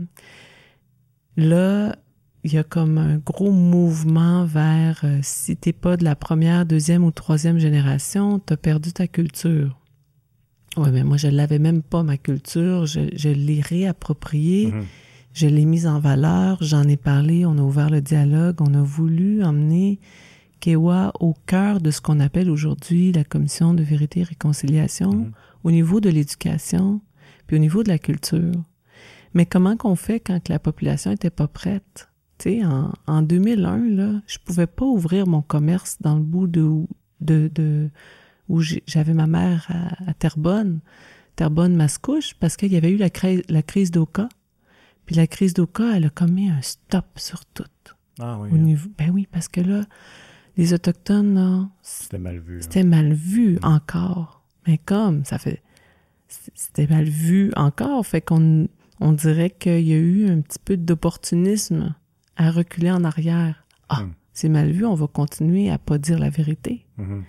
là, 1.36 1.96
il 2.44 2.52
y 2.52 2.58
a 2.58 2.64
comme 2.64 2.98
un 2.98 3.18
gros 3.18 3.52
mouvement 3.52 4.44
vers 4.44 5.00
euh, 5.04 5.18
si 5.22 5.56
t'es 5.56 5.72
pas 5.72 5.96
de 5.96 6.04
la 6.04 6.16
première, 6.16 6.64
deuxième 6.64 7.04
ou 7.04 7.10
troisième 7.10 7.58
génération, 7.58 8.38
t'as 8.38 8.56
perdu 8.56 8.92
ta 8.92 9.06
culture. 9.06 9.78
Ouais, 10.76 10.90
mais 10.90 11.04
moi 11.04 11.16
je 11.16 11.28
l'avais 11.28 11.58
même 11.58 11.82
pas 11.82 12.02
ma 12.02 12.16
culture, 12.16 12.86
je, 12.86 13.00
je 13.14 13.28
l'ai 13.28 13.60
réappropriée, 13.60 14.68
mm-hmm. 14.68 14.84
je 15.34 15.46
l'ai 15.48 15.64
mise 15.64 15.86
en 15.86 15.98
valeur, 15.98 16.58
j'en 16.62 16.84
ai 16.84 16.96
parlé, 16.96 17.44
on 17.44 17.58
a 17.58 17.62
ouvert 17.62 17.90
le 17.90 18.00
dialogue, 18.00 18.56
on 18.60 18.74
a 18.74 18.82
voulu 18.82 19.42
emmener 19.42 19.98
Kewa 20.60 21.12
au 21.20 21.34
cœur 21.46 21.80
de 21.80 21.90
ce 21.90 22.00
qu'on 22.00 22.20
appelle 22.20 22.50
aujourd'hui 22.50 23.12
la 23.12 23.24
commission 23.24 23.74
de 23.74 23.82
vérité 23.82 24.20
et 24.20 24.24
réconciliation, 24.24 25.12
mm-hmm. 25.12 25.32
au 25.64 25.70
niveau 25.72 26.00
de 26.00 26.08
l'éducation, 26.08 27.00
puis 27.46 27.56
au 27.56 27.60
niveau 27.60 27.82
de 27.82 27.88
la 27.88 27.98
culture. 27.98 28.52
Mais 29.34 29.46
comment 29.46 29.76
qu'on 29.76 29.96
fait 29.96 30.20
quand 30.20 30.48
la 30.48 30.58
population 30.58 31.10
était 31.10 31.30
pas 31.30 31.48
prête? 31.48 32.09
En, 32.46 32.92
en 33.06 33.22
2001, 33.22 33.90
là, 33.90 34.20
je 34.26 34.38
pouvais 34.44 34.66
pas 34.66 34.84
ouvrir 34.84 35.26
mon 35.26 35.42
commerce 35.42 35.98
dans 36.00 36.14
le 36.14 36.22
bout 36.22 36.46
de, 36.46 36.86
de, 37.20 37.50
de 37.54 37.90
où 38.48 38.60
j'avais 38.60 39.14
ma 39.14 39.26
mère 39.26 39.68
à, 40.06 40.14
Terrebonne, 40.14 40.80
Terrebonne-Mascouche, 41.36 42.34
parce 42.34 42.56
qu'il 42.56 42.72
y 42.72 42.76
avait 42.76 42.90
eu 42.90 42.96
la, 42.96 43.08
la 43.48 43.62
crise 43.62 43.90
d'Oka. 43.90 44.28
Puis 45.06 45.14
la 45.16 45.26
crise 45.26 45.54
d'Oka, 45.54 45.96
elle 45.96 46.06
a 46.06 46.10
commis 46.10 46.50
un 46.50 46.60
stop 46.60 47.06
sur 47.16 47.44
tout. 47.46 47.64
Ah 48.18 48.38
oui. 48.40 48.50
Au 48.50 48.54
hein. 48.54 48.58
niveau, 48.58 48.90
ben 48.98 49.10
oui, 49.10 49.28
parce 49.30 49.48
que 49.48 49.60
là, 49.60 49.84
les 50.56 50.74
Autochtones, 50.74 51.70
C'était 51.82 52.18
mal 52.18 52.38
vu. 52.38 52.56
Hein. 52.56 52.62
C'était 52.62 52.84
mal 52.84 53.12
vu 53.12 53.58
encore. 53.62 54.44
Mais 54.66 54.78
comme, 54.78 55.24
ça 55.24 55.38
fait... 55.38 55.62
C'était 56.54 56.86
mal 56.86 57.04
vu 57.04 57.50
encore, 57.56 58.06
fait 58.06 58.20
qu'on 58.20 58.68
on 59.00 59.12
dirait 59.12 59.50
qu'il 59.50 59.80
y 59.80 59.94
a 59.94 59.96
eu 59.96 60.28
un 60.28 60.40
petit 60.42 60.60
peu 60.64 60.76
d'opportunisme 60.76 61.94
à 62.40 62.50
reculer 62.50 62.90
en 62.90 63.04
arrière. 63.04 63.66
Ah, 63.90 64.02
hmm. 64.02 64.12
c'est 64.32 64.48
mal 64.48 64.70
vu, 64.70 64.86
on 64.86 64.94
va 64.94 65.06
continuer 65.06 65.70
à 65.70 65.76
pas 65.76 65.98
dire 65.98 66.18
la 66.18 66.30
vérité. 66.30 66.86
Mm-hmm. 66.98 67.22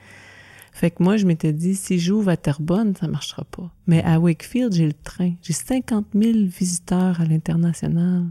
Fait 0.71 0.89
que 0.89 1.03
moi, 1.03 1.17
je 1.17 1.25
m'étais 1.25 1.51
dit, 1.51 1.75
si 1.75 1.99
j'ouvre 1.99 2.29
à 2.29 2.37
Terrebonne, 2.37 2.95
ça 2.95 3.07
marchera 3.09 3.43
pas. 3.43 3.69
Mais 3.87 4.01
à 4.03 4.21
Wakefield, 4.21 4.73
j'ai 4.73 4.85
le 4.85 4.93
train. 4.93 5.33
J'ai 5.41 5.51
50 5.51 6.07
000 6.15 6.45
visiteurs 6.45 7.19
à 7.19 7.25
l'international 7.25 8.23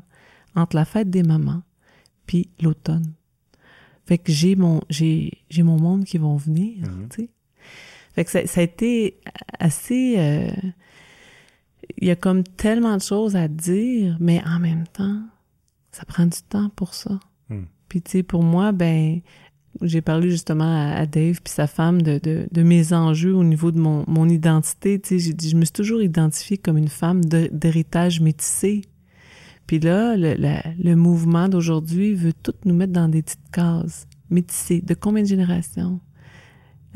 entre 0.57 0.75
la 0.75 0.87
fête 0.87 1.11
des 1.11 1.23
mamans 1.23 1.62
puis 2.25 2.49
l'automne. 2.62 3.12
Fait 4.07 4.16
que 4.16 4.33
j'ai 4.33 4.57
mon, 4.57 4.81
j'ai, 4.88 5.33
j'ai 5.51 5.62
mon 5.62 5.79
monde 5.79 6.05
qui 6.05 6.16
vont 6.16 6.37
venir, 6.37 6.87
mm-hmm. 6.87 7.09
tu 7.11 7.23
sais. 7.23 7.29
Fait 8.14 8.25
que 8.25 8.31
ça, 8.31 8.47
ça, 8.47 8.61
a 8.61 8.64
été 8.64 9.21
assez... 9.59 10.14
Euh, 10.16 10.51
il 11.99 12.09
y 12.09 12.11
a 12.11 12.16
comme 12.16 12.43
tellement 12.43 12.97
de 12.97 13.03
choses 13.03 13.37
à 13.37 13.49
dire, 13.49 14.16
mais 14.19 14.43
en 14.47 14.59
même 14.59 14.87
temps, 14.87 15.23
ça 15.92 16.05
prend 16.05 16.26
du 16.26 16.38
temps 16.48 16.70
pour 16.76 16.94
ça. 16.94 17.18
Hmm. 17.48 17.64
Puis 17.88 18.03
tu 18.03 18.11
sais, 18.11 18.22
pour 18.22 18.42
moi, 18.42 18.72
ben, 18.72 19.20
j'ai 19.83 20.00
parlé 20.00 20.31
justement 20.31 20.92
à, 20.92 21.07
Dave 21.07 21.40
puis 21.42 21.53
sa 21.53 21.66
femme 21.66 22.03
de, 22.03 22.18
de, 22.18 22.46
de, 22.50 22.62
mes 22.62 22.92
enjeux 22.92 23.35
au 23.35 23.44
niveau 23.44 23.70
de 23.70 23.79
mon, 23.79 24.05
mon 24.07 24.29
identité. 24.29 25.00
Tu 25.00 25.09
sais, 25.09 25.18
j'ai 25.18 25.33
dit, 25.33 25.48
je 25.50 25.57
me 25.57 25.64
suis 25.64 25.72
toujours 25.72 26.03
identifiée 26.03 26.59
comme 26.59 26.76
une 26.76 26.88
femme 26.88 27.24
d'héritage 27.24 28.20
métissé. 28.20 28.83
Puis 29.66 29.79
là, 29.79 30.16
le, 30.16 30.35
le 30.83 30.94
mouvement 30.96 31.48
d'aujourd'hui 31.48 32.14
veut 32.14 32.33
tout 32.33 32.55
nous 32.64 32.74
mettre 32.74 32.92
dans 32.92 33.09
des 33.09 33.22
petites 33.22 33.50
cases. 33.53 34.07
Métissé. 34.29 34.81
De 34.81 34.94
combien 34.94 35.22
de 35.22 35.29
générations? 35.29 36.00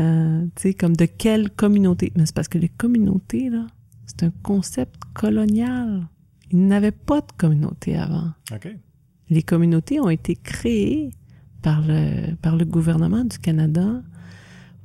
Euh, 0.00 0.44
tu 0.56 0.62
sais, 0.62 0.74
comme 0.74 0.96
de 0.96 1.06
quelle 1.06 1.50
communauté? 1.50 2.12
Mais 2.16 2.26
c'est 2.26 2.34
parce 2.34 2.48
que 2.48 2.58
les 2.58 2.68
communautés, 2.68 3.48
là, 3.48 3.66
c'est 4.06 4.24
un 4.24 4.32
concept 4.42 5.00
colonial. 5.14 6.08
Il 6.54 6.68
n'avait 6.68 6.92
pas 6.92 7.20
de 7.20 7.32
communauté 7.36 7.96
avant. 7.96 8.30
Les 9.28 9.42
communautés 9.42 9.98
ont 9.98 10.08
été 10.08 10.36
créées 10.36 11.10
par 11.62 11.82
le, 11.82 12.36
par 12.36 12.54
le 12.54 12.64
gouvernement 12.64 13.24
du 13.24 13.40
Canada 13.40 14.04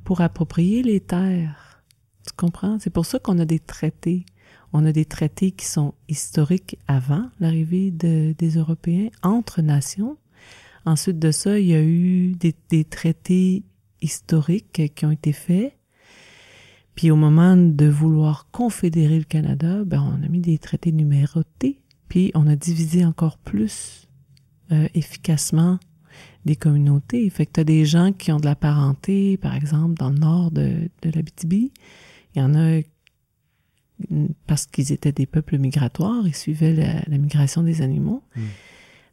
pour 0.02 0.20
approprier 0.20 0.82
les 0.82 0.98
terres. 0.98 1.84
Tu 2.26 2.32
comprends? 2.36 2.80
C'est 2.80 2.90
pour 2.90 3.06
ça 3.06 3.20
qu'on 3.20 3.38
a 3.38 3.44
des 3.44 3.60
traités. 3.60 4.26
On 4.72 4.84
a 4.84 4.90
des 4.90 5.04
traités 5.04 5.52
qui 5.52 5.64
sont 5.64 5.94
historiques 6.08 6.76
avant 6.88 7.30
l'arrivée 7.38 7.92
de, 7.92 8.34
des 8.36 8.56
Européens 8.58 9.10
entre 9.22 9.62
nations. 9.62 10.18
Ensuite 10.86 11.20
de 11.20 11.30
ça, 11.30 11.60
il 11.60 11.66
y 11.66 11.74
a 11.74 11.82
eu 11.84 12.32
des, 12.32 12.56
des 12.68 12.82
traités 12.82 13.62
historiques 14.00 14.92
qui 14.96 15.06
ont 15.06 15.12
été 15.12 15.32
faits 15.32 15.76
puis 16.94 17.10
au 17.10 17.16
moment 17.16 17.56
de 17.56 17.86
vouloir 17.86 18.48
confédérer 18.50 19.18
le 19.18 19.24
Canada, 19.24 19.84
ben 19.84 20.02
on 20.02 20.24
a 20.24 20.28
mis 20.28 20.40
des 20.40 20.58
traités 20.58 20.92
numérotés, 20.92 21.80
puis 22.08 22.30
on 22.34 22.46
a 22.46 22.56
divisé 22.56 23.04
encore 23.04 23.38
plus 23.38 24.08
euh, 24.72 24.88
efficacement 24.94 25.78
des 26.44 26.56
communautés. 26.56 27.28
Fait 27.30 27.46
que 27.46 27.52
tu 27.52 27.60
as 27.60 27.64
des 27.64 27.84
gens 27.84 28.12
qui 28.12 28.32
ont 28.32 28.40
de 28.40 28.46
la 28.46 28.56
parenté, 28.56 29.36
par 29.36 29.54
exemple, 29.54 29.94
dans 29.94 30.10
le 30.10 30.18
nord 30.18 30.50
de, 30.50 30.90
de 31.02 31.10
l'Abitibi. 31.14 31.72
Il 32.34 32.40
y 32.40 32.42
en 32.42 32.54
a 32.54 32.80
parce 34.46 34.66
qu'ils 34.66 34.92
étaient 34.92 35.12
des 35.12 35.26
peuples 35.26 35.58
migratoires, 35.58 36.26
ils 36.26 36.34
suivaient 36.34 36.74
la, 37.06 37.18
migration 37.18 37.62
des 37.62 37.82
animaux. 37.82 38.22
Mm. 38.36 38.40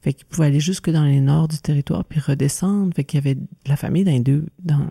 Fait 0.02 0.14
qu'ils 0.14 0.26
pouvaient 0.26 0.48
aller 0.48 0.60
jusque 0.60 0.90
dans 0.90 1.04
les 1.04 1.20
nord 1.20 1.48
du 1.48 1.58
territoire 1.58 2.06
puis 2.06 2.20
redescendre. 2.20 2.94
Fait 2.96 3.04
qu'il 3.04 3.18
y 3.18 3.22
avait 3.22 3.36
de 3.36 3.48
la 3.66 3.76
famille 3.76 4.04
dans 4.04 4.20
deux, 4.20 4.46
dans, 4.60 4.88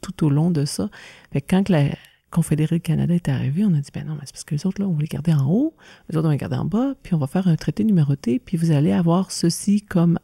tout 0.00 0.26
au 0.26 0.30
long 0.30 0.50
de 0.50 0.64
ça. 0.64 0.90
Fait 1.32 1.40
que 1.40 1.46
quand 1.50 1.68
la, 1.68 1.90
Confédéré 2.30 2.76
du 2.76 2.80
Canada 2.80 3.12
est 3.12 3.28
arrivé, 3.28 3.64
on 3.64 3.74
a 3.74 3.80
dit, 3.80 3.90
ben 3.92 4.06
non, 4.06 4.14
mais 4.14 4.20
c'est 4.24 4.32
parce 4.32 4.44
que 4.44 4.54
les 4.54 4.64
autres, 4.64 4.80
là, 4.80 4.88
on 4.88 4.92
va 4.92 5.00
les 5.00 5.08
garder 5.08 5.32
en 5.32 5.50
haut, 5.50 5.74
les 6.08 6.16
autres, 6.16 6.26
on 6.26 6.28
va 6.28 6.34
les 6.34 6.38
garder 6.38 6.56
en 6.56 6.64
bas, 6.64 6.94
puis 7.02 7.14
on 7.14 7.18
va 7.18 7.26
faire 7.26 7.48
un 7.48 7.56
traité 7.56 7.82
numéroté, 7.82 8.38
puis 8.38 8.56
vous 8.56 8.70
allez 8.70 8.92
avoir 8.92 9.32
ceci 9.32 9.82
comme 9.82 10.18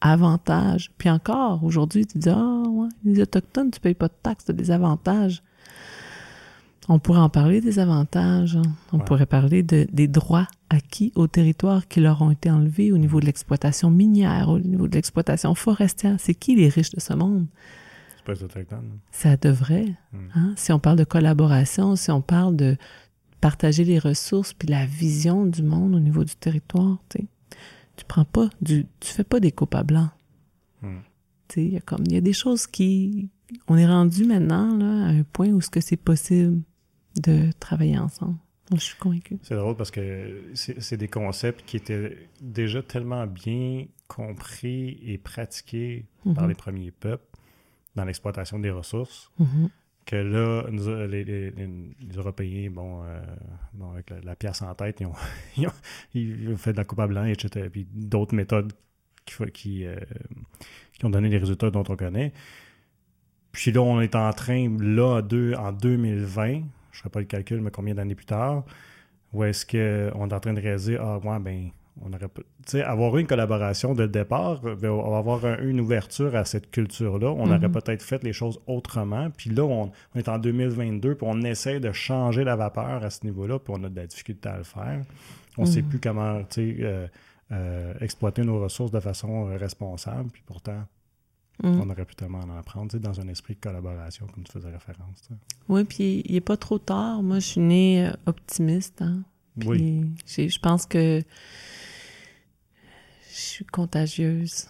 avantage. 0.00 0.90
Puis 0.98 1.08
encore, 1.08 1.62
aujourd'hui, 1.62 2.06
tu 2.06 2.18
dis, 2.18 2.28
ah, 2.28 2.62
ouais, 2.68 2.88
les 3.04 3.20
Autochtones, 3.20 3.70
tu 3.70 3.80
payes 3.80 3.94
pas 3.94 4.08
de 4.08 4.14
taxes, 4.22 4.46
tu 4.46 4.52
des 4.52 4.70
avantages. 4.70 5.42
On 6.88 6.98
pourrait 6.98 7.20
en 7.20 7.30
parler 7.30 7.60
des 7.60 7.78
avantages. 7.78 8.56
Hein. 8.56 8.62
On 8.92 8.98
pourrait 8.98 9.24
parler 9.26 9.62
de, 9.62 9.86
des 9.90 10.06
droits 10.06 10.46
acquis 10.68 11.12
au 11.14 11.26
territoire 11.26 11.88
qui 11.88 12.00
leur 12.00 12.20
ont 12.20 12.30
été 12.30 12.50
enlevés 12.50 12.92
au 12.92 12.98
niveau 12.98 13.20
de 13.20 13.26
l'exploitation 13.26 13.90
minière, 13.90 14.50
au 14.50 14.58
niveau 14.58 14.86
de 14.86 14.94
l'exploitation 14.94 15.54
forestière. 15.54 16.16
C'est 16.18 16.34
qui 16.34 16.56
les 16.56 16.68
riches 16.68 16.90
de 16.90 17.00
ce 17.00 17.14
monde? 17.14 17.46
Ça 19.10 19.36
devrait. 19.36 19.94
Hmm. 20.12 20.28
Hein? 20.34 20.54
Si 20.56 20.72
on 20.72 20.78
parle 20.78 20.98
de 20.98 21.04
collaboration, 21.04 21.96
si 21.96 22.10
on 22.10 22.20
parle 22.20 22.56
de 22.56 22.76
partager 23.40 23.84
les 23.84 23.98
ressources 23.98 24.54
puis 24.54 24.68
la 24.68 24.86
vision 24.86 25.44
du 25.44 25.62
monde 25.62 25.94
au 25.94 26.00
niveau 26.00 26.24
du 26.24 26.34
territoire, 26.34 26.98
tu 27.08 27.26
tu 27.96 28.04
prends 28.04 28.24
pas 28.24 28.48
du, 28.60 28.86
tu 29.00 29.12
fais 29.12 29.24
pas 29.24 29.40
des 29.40 29.52
il 31.56 31.72
y 31.74 31.76
a 31.76 31.80
comme, 31.80 32.02
il 32.06 32.12
y 32.12 32.16
a 32.16 32.20
des 32.20 32.32
choses 32.32 32.66
qui, 32.66 33.28
on 33.68 33.76
est 33.76 33.86
rendu 33.86 34.24
maintenant 34.24 34.76
là 34.76 35.06
à 35.06 35.10
un 35.10 35.22
point 35.22 35.48
où 35.48 35.60
ce 35.60 35.70
que 35.70 35.80
c'est 35.80 35.96
possible 35.96 36.62
de 37.22 37.50
travailler 37.60 37.98
ensemble. 37.98 38.36
je 38.74 38.80
suis 38.80 38.98
convaincue. 38.98 39.38
C'est 39.42 39.54
drôle 39.54 39.76
parce 39.76 39.90
que 39.90 40.42
c'est 40.54 40.96
des 40.96 41.08
concepts 41.08 41.64
qui 41.64 41.76
étaient 41.76 42.28
déjà 42.40 42.82
tellement 42.82 43.26
bien 43.26 43.86
compris 44.08 44.98
et 45.02 45.18
pratiqués 45.18 46.06
par 46.24 46.32
mm-hmm. 46.32 46.48
les 46.48 46.54
premiers 46.54 46.90
peuples 46.90 47.33
dans 47.94 48.04
l'exploitation 48.04 48.58
des 48.58 48.70
ressources. 48.70 49.30
Mm-hmm. 49.40 49.68
Que 50.06 50.16
là, 50.16 51.06
les, 51.06 51.52
Européens, 52.14 52.70
bon, 52.70 53.04
euh, 53.04 53.92
avec 53.92 54.10
la, 54.22 54.36
pièce 54.36 54.60
en 54.60 54.74
tête, 54.74 55.00
ils 55.00 55.06
ont, 55.06 55.72
ils 56.12 56.52
ont, 56.52 56.56
fait 56.56 56.72
de 56.72 56.76
la 56.76 56.84
coupe 56.84 57.00
à 57.00 57.06
blanc, 57.06 57.24
etc. 57.24 57.68
Puis 57.70 57.86
d'autres 57.90 58.34
méthodes 58.34 58.72
qui, 59.24 59.34
qui, 59.52 59.86
euh, 59.86 59.96
qui, 60.92 61.04
ont 61.06 61.10
donné 61.10 61.30
les 61.30 61.38
résultats 61.38 61.70
dont 61.70 61.84
on 61.88 61.96
connaît. 61.96 62.32
Puis 63.52 63.72
là, 63.72 63.80
on 63.80 64.00
est 64.00 64.14
en 64.14 64.30
train, 64.32 64.76
là, 64.78 65.22
deux, 65.22 65.54
en 65.54 65.72
2020, 65.72 66.46
je 66.46 66.58
ne 66.58 66.62
ferai 66.92 67.08
pas 67.08 67.20
le 67.20 67.26
calcul, 67.26 67.60
mais 67.60 67.70
combien 67.70 67.94
d'années 67.94 68.14
plus 68.14 68.26
tard, 68.26 68.64
où 69.32 69.42
est-ce 69.44 69.64
qu'on 69.64 70.28
est 70.28 70.32
en 70.32 70.40
train 70.40 70.52
de 70.52 70.60
réaliser, 70.60 70.98
ah, 70.98 71.18
ouais, 71.18 71.38
ben, 71.38 71.70
on 72.02 72.12
aurait 72.12 72.82
avoir 72.82 73.16
eu 73.16 73.20
une 73.20 73.26
collaboration 73.26 73.94
de 73.94 74.06
départ, 74.06 74.60
ben, 74.60 74.90
on 74.90 75.10
va 75.10 75.18
avoir 75.18 75.60
une 75.60 75.80
ouverture 75.80 76.34
à 76.34 76.44
cette 76.44 76.70
culture-là. 76.70 77.30
On 77.30 77.46
aurait 77.46 77.58
mm-hmm. 77.58 77.70
peut-être 77.70 78.02
fait 78.02 78.22
les 78.24 78.32
choses 78.32 78.60
autrement. 78.66 79.30
Puis 79.30 79.50
là, 79.50 79.62
on, 79.64 79.92
est 80.16 80.28
en 80.28 80.38
2022, 80.38 81.14
puis 81.14 81.26
on 81.28 81.42
essaie 81.42 81.80
de 81.80 81.92
changer 81.92 82.42
la 82.42 82.56
vapeur 82.56 83.04
à 83.04 83.10
ce 83.10 83.24
niveau-là, 83.24 83.58
puis 83.58 83.72
on 83.76 83.84
a 83.84 83.88
de 83.88 83.96
la 83.96 84.06
difficulté 84.06 84.48
à 84.48 84.58
le 84.58 84.64
faire. 84.64 85.02
On 85.56 85.62
ne 85.62 85.66
sait 85.66 85.82
mm-hmm. 85.82 85.88
plus 85.88 86.00
comment 86.00 86.42
euh, 86.58 87.06
euh, 87.52 87.94
exploiter 88.00 88.42
nos 88.42 88.60
ressources 88.60 88.90
de 88.90 89.00
façon 89.00 89.48
euh, 89.48 89.56
responsable, 89.56 90.30
puis 90.30 90.42
pourtant, 90.44 90.82
mm. 91.62 91.80
on 91.80 91.90
aurait 91.90 92.04
pu 92.04 92.16
tellement 92.16 92.40
en 92.40 92.58
apprendre 92.58 92.98
dans 92.98 93.20
un 93.20 93.28
esprit 93.28 93.54
de 93.54 93.60
collaboration, 93.60 94.26
comme 94.34 94.42
tu 94.42 94.50
faisais 94.50 94.70
référence. 94.70 95.28
Oui, 95.68 95.84
puis 95.84 96.22
il 96.24 96.34
n'est 96.34 96.40
pas 96.40 96.56
trop 96.56 96.78
tard. 96.78 97.22
Moi, 97.22 97.38
je 97.38 97.46
suis 97.46 97.60
née 97.60 98.10
optimiste. 98.26 99.00
Hein. 99.00 99.22
oui. 99.64 100.06
Je 100.26 100.58
pense 100.58 100.86
que 100.86 101.22
je 103.34 103.40
suis 103.40 103.64
contagieuse. 103.64 104.66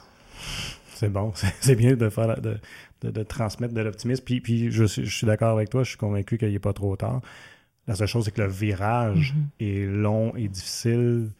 C'est 0.95 1.11
bon, 1.11 1.33
c'est 1.61 1.77
bien 1.77 1.95
de 1.95 2.09
faire 2.09 2.41
de, 2.41 2.59
de, 3.03 3.23
transmettre 3.23 3.75
de 3.75 3.81
l'optimisme. 3.81 4.25
Puis, 4.25 4.41
puis 4.41 4.71
je, 4.71 4.85
suis, 4.85 5.05
je 5.05 5.15
suis 5.15 5.27
d'accord 5.27 5.51
avec 5.57 5.71
toi, 5.71 5.83
je 5.83 5.91
suis 5.91 5.99
convaincu 5.99 6.39
qu'il 6.39 6.51
n'est 6.51 6.59
pas 6.59 6.73
trop 6.73 6.97
tard. 6.97 7.21
La 7.87 7.95
seule 7.95 8.09
chose, 8.09 8.25
c'est 8.25 8.31
que 8.31 8.41
le 8.41 8.49
virage 8.49 9.35
mhm. 9.35 9.49
est 9.61 9.87
long 9.87 10.35
et 10.37 10.49
difficile. 10.49 11.31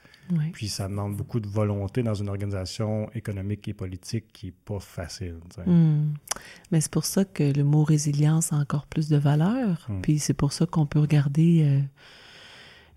Puis 0.53 0.69
ça 0.69 0.89
demande 0.89 1.17
beaucoup 1.17 1.39
de 1.39 1.47
volonté 1.47 2.03
dans 2.03 2.15
une 2.15 2.31
organisation 2.31 3.11
économique 3.15 3.69
et 3.69 3.75
politique 3.75 4.25
qui 4.33 4.47
n'est 4.47 4.55
pas 4.65 4.81
facile. 4.81 5.37
Hmm. 5.67 6.15
Mais 6.71 6.81
c'est 6.81 6.91
pour 6.91 7.05
ça 7.05 7.27
que 7.27 7.43
le 7.43 7.63
mot 7.63 7.85
résilience 7.85 8.53
a 8.53 8.57
encore 8.57 8.87
plus 8.87 9.11
de 9.11 9.19
valeur. 9.19 9.85
Hmm. 9.89 10.01
Puis 10.01 10.19
c'est 10.19 10.35
pour 10.35 10.55
ça 10.55 10.65
qu'on 10.65 10.87
peut 10.87 10.99
regarder 10.99 11.83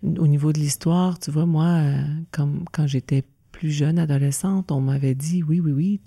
euh, 0.02 0.16
au 0.18 0.26
niveau 0.26 0.54
de 0.54 0.58
l'histoire. 0.58 1.18
Tu 1.18 1.30
vois, 1.30 1.44
moi, 1.44 1.66
euh, 1.66 2.02
comme 2.32 2.64
quand 2.72 2.86
j'étais 2.86 3.24
plus 3.58 3.72
jeune, 3.72 3.98
adolescente, 3.98 4.70
on 4.70 4.80
m'avait 4.80 5.16
dit 5.16 5.42
oui, 5.42 5.58
oui, 5.58 5.72
oui, 5.72 6.00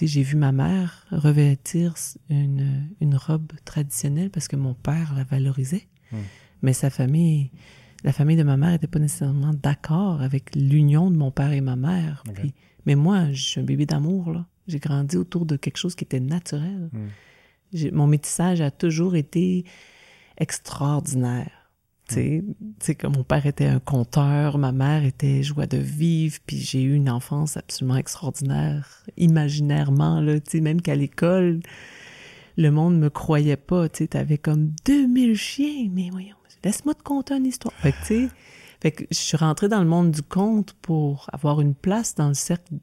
j'ai 0.00 0.22
vu 0.22 0.36
ma 0.36 0.50
mère 0.50 1.04
revêtir 1.10 1.92
une, 2.30 2.88
une, 3.02 3.16
robe 3.16 3.52
traditionnelle 3.66 4.30
parce 4.30 4.48
que 4.48 4.56
mon 4.56 4.72
père 4.72 5.12
la 5.14 5.24
valorisait. 5.24 5.88
Hmm. 6.10 6.22
Mais 6.62 6.72
sa 6.72 6.88
famille, 6.88 7.50
la 8.02 8.14
famille 8.14 8.38
de 8.38 8.44
ma 8.44 8.56
mère 8.56 8.70
n'était 8.70 8.86
pas 8.86 8.98
nécessairement 8.98 9.52
d'accord 9.52 10.22
avec 10.22 10.56
l'union 10.56 11.10
de 11.10 11.18
mon 11.18 11.30
père 11.30 11.52
et 11.52 11.60
ma 11.60 11.76
mère. 11.76 12.24
mais 12.86 12.94
moi, 12.94 13.30
je 13.30 13.42
suis 13.42 13.60
un 13.60 13.64
bébé 13.64 13.84
d'amour, 13.84 14.32
là. 14.32 14.46
J'ai 14.66 14.78
grandi 14.78 15.18
autour 15.18 15.44
de 15.44 15.56
quelque 15.56 15.76
chose 15.76 15.94
qui 15.94 16.04
était 16.04 16.18
naturel. 16.18 16.88
Hmm. 16.94 17.90
Mon 17.92 18.06
métissage 18.06 18.62
a 18.62 18.70
toujours 18.70 19.16
été 19.16 19.66
extraordinaire. 20.38 21.59
Tu 22.10 22.44
sais, 22.80 22.94
comme 22.94 23.14
mon 23.16 23.24
père 23.24 23.46
était 23.46 23.66
un 23.66 23.78
conteur, 23.78 24.58
ma 24.58 24.72
mère 24.72 25.04
était 25.04 25.42
joie 25.42 25.66
de 25.66 25.76
vivre, 25.76 26.38
puis 26.46 26.58
j'ai 26.58 26.82
eu 26.82 26.94
une 26.94 27.08
enfance 27.08 27.56
absolument 27.56 27.96
extraordinaire, 27.96 29.04
imaginairement, 29.16 30.20
là, 30.20 30.40
tu 30.40 30.50
sais, 30.50 30.60
même 30.60 30.80
qu'à 30.80 30.96
l'école, 30.96 31.60
le 32.56 32.70
monde 32.70 32.98
me 32.98 33.10
croyait 33.10 33.56
pas, 33.56 33.88
tu 33.88 33.98
sais, 33.98 34.08
t'avais 34.08 34.38
comme 34.38 34.72
2000 34.84 35.36
chiens, 35.36 35.88
mais 35.92 36.10
voyons, 36.10 36.36
laisse-moi 36.64 36.94
te 36.94 37.02
conter 37.02 37.34
une 37.34 37.46
histoire. 37.46 37.74
Fait 37.74 37.92
que, 37.92 37.98
tu 37.98 38.04
sais, 38.06 38.28
fait 38.80 38.90
que 38.92 39.04
je 39.10 39.16
suis 39.16 39.36
rentrée 39.36 39.68
dans 39.68 39.80
le 39.80 39.88
monde 39.88 40.10
du 40.10 40.22
conte 40.22 40.72
pour 40.82 41.28
avoir 41.32 41.60
une 41.60 41.74
place 41.74 42.14
dans 42.14 42.28
le 42.28 42.34
cercle 42.34 42.74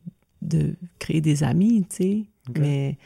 de 0.42 0.76
créer 1.00 1.22
des 1.22 1.44
amis, 1.44 1.86
tu 1.90 1.96
sais. 1.96 2.24
Mais, 2.58 2.98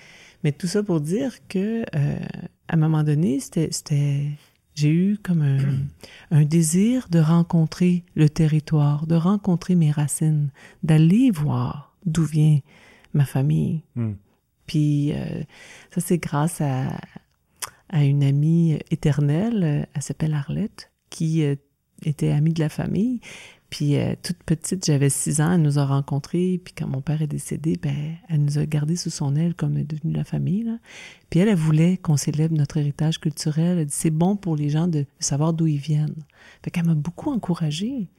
mais 0.43 0.51
tout 0.51 0.67
ça 0.67 0.83
pour 0.83 1.01
dire 1.01 1.35
que, 1.47 1.83
euh, 1.95 2.19
à 2.67 2.75
un 2.75 2.77
moment 2.77 3.03
donné, 3.03 3.39
c'était, 3.39 4.27
j'ai 4.75 4.89
eu 4.89 5.17
comme 5.17 5.41
un, 5.41 5.59
un, 6.31 6.45
désir 6.45 7.07
de 7.09 7.19
rencontrer 7.19 8.03
le 8.15 8.29
territoire, 8.29 9.07
de 9.07 9.15
rencontrer 9.15 9.75
mes 9.75 9.91
racines, 9.91 10.49
d'aller 10.83 11.31
voir 11.31 11.95
d'où 12.05 12.23
vient 12.23 12.59
ma 13.13 13.25
famille. 13.25 13.83
Hmm. 13.95 14.13
Puis 14.65 15.11
euh, 15.13 15.43
ça, 15.93 16.01
c'est 16.01 16.17
grâce 16.17 16.61
à, 16.61 16.87
à 17.89 18.03
une 18.03 18.23
amie 18.23 18.79
éternelle, 18.89 19.87
elle 19.93 20.01
s'appelle 20.01 20.33
Arlette, 20.33 20.91
qui 21.09 21.43
euh, 21.43 21.55
était 22.03 22.31
amie 22.31 22.53
de 22.53 22.61
la 22.61 22.69
famille. 22.69 23.19
Puis 23.71 23.95
euh, 23.95 24.15
toute 24.21 24.43
petite, 24.43 24.85
j'avais 24.85 25.09
six 25.09 25.39
ans, 25.39 25.53
elle 25.53 25.61
nous 25.61 25.79
a 25.79 25.85
rencontrés. 25.85 26.61
Puis 26.63 26.73
quand 26.77 26.87
mon 26.87 26.99
père 26.99 27.21
est 27.21 27.27
décédé, 27.27 27.79
ben, 27.81 27.95
elle 28.27 28.43
nous 28.43 28.59
a 28.59 28.65
gardés 28.65 28.97
sous 28.97 29.09
son 29.09 29.33
aile 29.37 29.55
comme 29.55 29.77
est 29.77 29.85
devenue 29.85 30.13
la 30.13 30.25
famille. 30.25 30.63
Là. 30.63 30.77
Puis 31.29 31.39
elle, 31.39 31.47
elle 31.47 31.55
voulait 31.55 31.95
qu'on 31.95 32.17
célèbre 32.17 32.53
notre 32.55 32.75
héritage 32.77 33.19
culturel. 33.19 33.79
Elle 33.79 33.85
dit 33.85 33.95
c'est 33.95 34.11
bon 34.11 34.35
pour 34.35 34.57
les 34.57 34.69
gens 34.69 34.89
de 34.89 35.05
savoir 35.19 35.53
d'où 35.53 35.67
ils 35.67 35.77
viennent. 35.77 36.25
Fait 36.61 36.69
qu'elle 36.69 36.85
m'a 36.85 36.95
beaucoup 36.95 37.31
encouragée. 37.31 38.09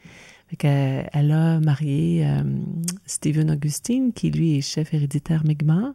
Fait 0.49 0.57
qu'elle 0.57 1.11
elle 1.13 1.31
a 1.31 1.61
marié 1.61 2.27
euh, 2.27 2.43
Stephen 3.05 3.51
Augustine, 3.51 4.15
qui 4.15 4.31
lui 4.31 4.57
est 4.57 4.63
chef 4.63 4.95
héréditaire 4.95 5.45
Mi'kmaq. 5.45 5.95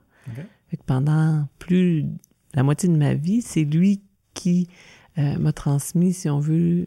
Fait 0.70 0.78
que 0.78 0.84
pendant 0.86 1.48
plus 1.58 2.06
la 2.54 2.62
moitié 2.62 2.90
de 2.90 2.96
ma 2.96 3.16
vie, 3.16 3.42
c'est 3.42 3.64
lui 3.64 4.02
qui 4.36 4.68
euh, 5.18 5.38
m'a 5.40 5.52
transmis, 5.52 6.14
si 6.14 6.30
on 6.30 6.40
veut, 6.40 6.86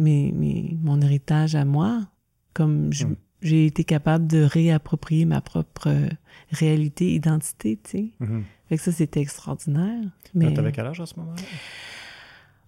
mes, 0.00 0.78
mon 0.82 1.00
héritage 1.00 1.54
à 1.54 1.64
moi, 1.64 2.08
comme 2.54 2.88
hmm. 2.88 3.16
j'ai 3.42 3.66
été 3.66 3.84
capable 3.84 4.26
de 4.26 4.42
réapproprier 4.42 5.24
ma 5.24 5.40
propre 5.40 5.88
euh, 5.88 6.08
réalité, 6.50 7.14
identité, 7.14 7.78
tu 7.82 7.90
sais. 7.90 8.10
Hmm. 8.20 8.42
Fait 8.68 8.76
que 8.76 8.82
ça, 8.82 8.92
c'était 8.92 9.20
extraordinaire. 9.20 10.02
Mais... 10.34 10.52
T'avais 10.54 10.72
quel 10.72 10.86
âge 10.86 11.00
à 11.00 11.06
ce 11.06 11.18
moment-là? 11.18 11.42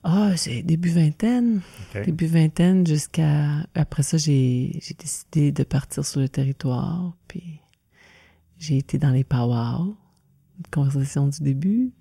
Ah, 0.04 0.32
c'est 0.36 0.62
début 0.62 0.88
vingtaine. 0.88 1.60
Début 1.94 2.26
vingtaine 2.26 2.84
jusqu'à... 2.84 3.64
Après 3.74 4.02
ça, 4.02 4.16
j'ai 4.16 4.80
décidé 4.98 5.52
de 5.52 5.62
partir 5.62 6.04
sur 6.04 6.20
le 6.20 6.28
territoire, 6.28 7.16
puis 7.28 7.60
j'ai 8.58 8.78
été 8.78 8.98
dans 8.98 9.10
les 9.10 9.22
powwows, 9.22 9.96
conversation 10.72 11.28
du 11.28 11.40
début. 11.42 11.92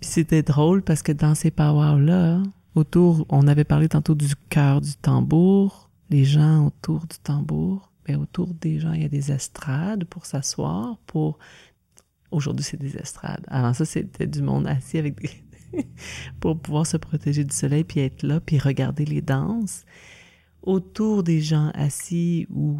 Puis 0.00 0.10
c'était 0.10 0.42
drôle 0.42 0.82
parce 0.82 1.02
que 1.02 1.12
dans 1.12 1.34
ces 1.34 1.50
powwows-là, 1.50 2.42
autour, 2.76 3.26
on 3.28 3.46
avait 3.48 3.64
parlé 3.64 3.88
tantôt 3.88 4.14
du 4.14 4.34
cœur 4.48 4.80
du 4.80 4.94
tambour, 4.96 5.90
les 6.10 6.24
gens 6.24 6.66
autour 6.66 7.06
du 7.06 7.18
tambour. 7.22 7.92
Ben, 8.06 8.16
autour 8.16 8.54
des 8.54 8.78
gens, 8.78 8.92
il 8.92 9.02
y 9.02 9.04
a 9.04 9.08
des 9.08 9.32
estrades 9.32 10.04
pour 10.04 10.26
s'asseoir, 10.26 10.98
pour... 11.06 11.38
Aujourd'hui, 12.30 12.64
c'est 12.64 12.76
des 12.76 12.96
estrades. 12.96 13.44
Avant 13.48 13.72
ça, 13.72 13.84
c'était 13.84 14.26
du 14.26 14.42
monde 14.42 14.66
assis 14.66 14.98
avec 14.98 15.20
des... 15.20 15.30
pour 16.40 16.58
pouvoir 16.58 16.86
se 16.86 16.96
protéger 16.96 17.44
du 17.44 17.54
soleil, 17.54 17.82
puis 17.82 18.00
être 18.00 18.22
là, 18.22 18.40
puis 18.40 18.58
regarder 18.58 19.04
les 19.04 19.22
danses. 19.22 19.84
Autour 20.62 21.22
des 21.22 21.40
gens 21.40 21.70
assis 21.74 22.46
ou 22.50 22.78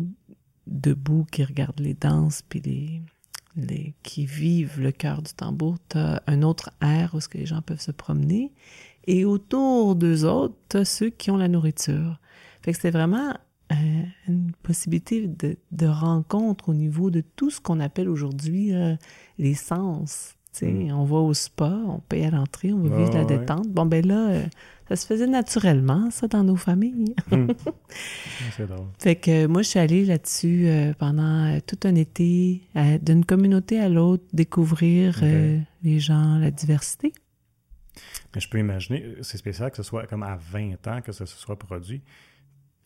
debout 0.66 1.26
qui 1.30 1.44
regardent 1.44 1.80
les 1.80 1.94
danses, 1.94 2.42
puis 2.48 2.61
les, 2.61 3.02
les, 3.56 3.94
qui 4.02 4.26
vivent 4.26 4.80
le 4.80 4.92
cœur 4.92 5.22
du 5.22 5.32
tambour, 5.32 5.78
tu 5.88 5.98
as 5.98 6.22
un 6.26 6.42
autre 6.42 6.70
air 6.80 7.14
où 7.14 7.20
ce 7.20 7.28
que 7.28 7.38
les 7.38 7.46
gens 7.46 7.62
peuvent 7.62 7.80
se 7.80 7.92
promener. 7.92 8.52
Et 9.06 9.24
autour 9.24 9.94
d'eux 9.94 10.24
autres, 10.24 10.56
tu 10.68 10.78
as 10.78 10.84
ceux 10.84 11.10
qui 11.10 11.30
ont 11.30 11.36
la 11.36 11.48
nourriture. 11.48 12.18
Fait 12.62 12.72
que 12.72 12.76
c'était 12.76 12.90
vraiment 12.90 13.34
euh, 13.72 13.74
une 14.28 14.52
possibilité 14.62 15.26
de, 15.26 15.56
de, 15.72 15.86
rencontre 15.86 16.68
au 16.68 16.74
niveau 16.74 17.10
de 17.10 17.22
tout 17.34 17.50
ce 17.50 17.60
qu'on 17.60 17.80
appelle 17.80 18.08
aujourd'hui 18.08 18.74
euh, 18.74 18.94
les 19.38 19.54
sens. 19.54 20.34
Mm. 20.62 20.92
On 20.92 21.04
va 21.04 21.16
au 21.16 21.34
spa, 21.34 21.76
on 21.86 21.98
paye 21.98 22.24
à 22.24 22.30
l'entrée, 22.30 22.72
on 22.72 22.78
va 22.78 22.96
vivre 22.96 23.12
la 23.12 23.24
détente. 23.24 23.68
Bon, 23.68 23.84
ben 23.84 24.06
là, 24.06 24.28
euh, 24.28 24.42
ça 24.88 24.96
se 24.96 25.04
faisait 25.04 25.26
naturellement, 25.26 26.10
ça, 26.10 26.28
dans 26.28 26.44
nos 26.44 26.56
familles. 26.56 27.14
Mm. 27.30 27.48
C'est 28.56 28.68
drôle. 28.68 28.86
Fait 28.98 29.16
que 29.16 29.46
moi, 29.46 29.62
je 29.62 29.68
suis 29.68 29.78
allée 29.80 30.04
là-dessus 30.04 30.68
euh, 30.68 30.92
pendant 30.96 31.58
tout 31.66 31.78
un 31.84 31.94
été, 31.96 32.62
d'une 33.02 33.24
communauté 33.24 33.80
à 33.80 33.88
l'autre, 33.88 34.24
découvrir 34.32 35.22
les 35.82 35.98
gens, 35.98 36.38
la 36.38 36.50
diversité. 36.50 37.12
Je 38.38 38.49
peux 38.49 38.59
imaginer, 38.59 39.16
c'est 39.22 39.38
spécial 39.38 39.70
que 39.70 39.77
ce 39.77 39.83
soit 39.83 40.07
comme 40.07 40.22
à 40.22 40.37
20 40.37 40.87
ans 40.88 41.01
que 41.01 41.12
se 41.12 41.25
soit 41.27 41.59
produit. 41.59 42.03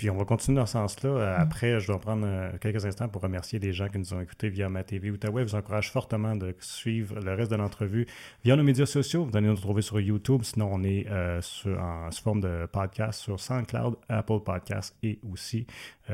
Puis 0.01 0.09
on 0.09 0.17
va 0.17 0.25
continuer 0.25 0.57
dans 0.57 0.65
ce 0.65 0.73
sens-là. 0.73 1.11
Euh, 1.11 1.37
mm. 1.37 1.41
Après, 1.43 1.79
je 1.79 1.89
dois 1.89 2.01
prendre 2.01 2.27
euh, 2.27 2.53
quelques 2.59 2.87
instants 2.87 3.11
pour 3.11 3.21
remercier 3.21 3.59
les 3.59 3.75
gens 3.75 3.87
qui 3.87 3.99
nous 3.99 4.15
ont 4.15 4.21
écoutés 4.23 4.49
via 4.49 4.71
ma 4.71 4.83
TV 4.83 5.11
Outaouais. 5.11 5.43
Je 5.43 5.49
vous 5.49 5.55
encourage 5.57 5.91
fortement 5.91 6.35
de 6.37 6.57
suivre 6.61 7.21
le 7.21 7.35
reste 7.35 7.51
de 7.51 7.57
l'entrevue 7.57 8.07
via 8.43 8.57
nos 8.57 8.63
médias 8.63 8.87
sociaux. 8.87 9.27
Vous 9.27 9.37
allez 9.37 9.49
nous 9.49 9.57
trouver 9.57 9.83
sur 9.83 10.01
YouTube. 10.01 10.41
Sinon, 10.43 10.71
on 10.73 10.83
est 10.85 11.07
euh, 11.11 11.43
en 11.79 12.11
sous 12.11 12.23
forme 12.23 12.41
de 12.41 12.67
podcast 12.73 13.21
sur 13.21 13.39
SoundCloud, 13.39 13.97
Apple 14.09 14.41
Podcasts 14.43 14.97
et 15.03 15.21
aussi 15.31 15.67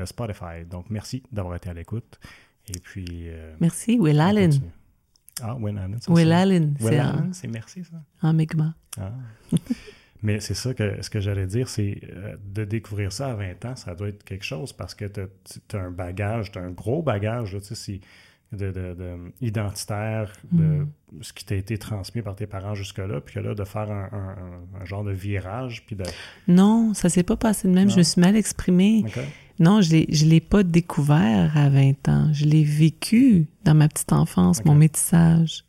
Spotify. 0.03 0.65
Donc, 0.69 0.87
merci 0.89 1.23
d'avoir 1.31 1.55
été 1.55 1.69
à 1.69 1.73
l'écoute. 1.73 2.19
Et 2.67 2.79
puis. 2.79 3.29
merci, 3.61 3.97
Will 3.97 4.19
Allen. 4.19 4.51
Ah, 5.41 5.55
Will 5.55 5.77
Allen. 5.77 5.99
Will 6.07 6.31
Allen. 6.31 6.75
Will 6.79 6.99
Allen, 6.99 7.33
c'est 7.33 7.47
merci, 7.47 7.83
ça. 7.83 8.01
En 8.21 8.33
Mi'kmaq. 8.33 8.73
Ah. 8.99 9.11
Mais 10.23 10.39
c'est 10.39 10.55
ça 10.55 10.73
que 10.73 11.01
ce 11.01 11.09
que 11.09 11.19
j'allais 11.19 11.45
dire, 11.45 11.69
c'est 11.69 12.01
euh, 12.09 12.35
de 12.43 12.65
découvrir 12.65 13.11
ça 13.11 13.29
à 13.29 13.33
20 13.35 13.65
ans, 13.65 13.75
ça 13.75 13.93
doit 13.93 14.09
être 14.09 14.23
quelque 14.23 14.45
chose 14.45 14.73
parce 14.73 14.95
que 14.95 15.05
tu 15.05 15.21
as, 15.75 15.79
un 15.79 15.91
bagage, 15.91 16.51
tu 16.51 16.57
as 16.57 16.63
un 16.63 16.71
gros 16.71 17.03
bagage, 17.03 17.55
tu 17.63 17.75
sais, 17.75 18.01
de, 18.51 18.71
de, 18.71 19.17
identitaire, 19.41 20.31
de 20.51 20.63
mm. 20.63 20.87
ce 21.21 21.33
qui 21.33 21.45
t'a 21.45 21.55
été 21.55 21.77
transmis 21.77 22.21
par 22.21 22.35
tes 22.35 22.47
parents 22.47 22.75
jusque-là, 22.75 23.21
puis 23.21 23.35
que 23.35 23.39
là, 23.41 23.53
de 23.53 23.63
faire 23.63 23.91
un, 23.91 24.85
genre 24.85 25.03
de 25.03 25.11
virage, 25.11 25.85
puis 25.85 25.95
de... 25.95 26.05
Non, 26.47 26.93
ça 26.93 27.09
s'est 27.09 27.23
pas 27.23 27.35
passé 27.35 27.67
de 27.67 27.73
même, 27.73 27.89
je 27.89 27.97
me 27.97 28.03
suis 28.03 28.21
mal 28.21 28.35
exprimée. 28.35 29.03
Non, 29.59 29.81
je 29.81 29.95
ne 29.95 30.29
l'ai 30.29 30.39
pas 30.39 30.63
découvert 30.63 31.57
à 31.57 31.69
20 31.69 32.09
ans, 32.09 32.29
je 32.31 32.45
l'ai 32.45 32.63
vécu 32.63 33.47
dans 33.63 33.73
ma 33.73 33.87
petite 33.87 34.13
enfance, 34.13 34.63
mon 34.65 34.75
métissage. 34.75 35.63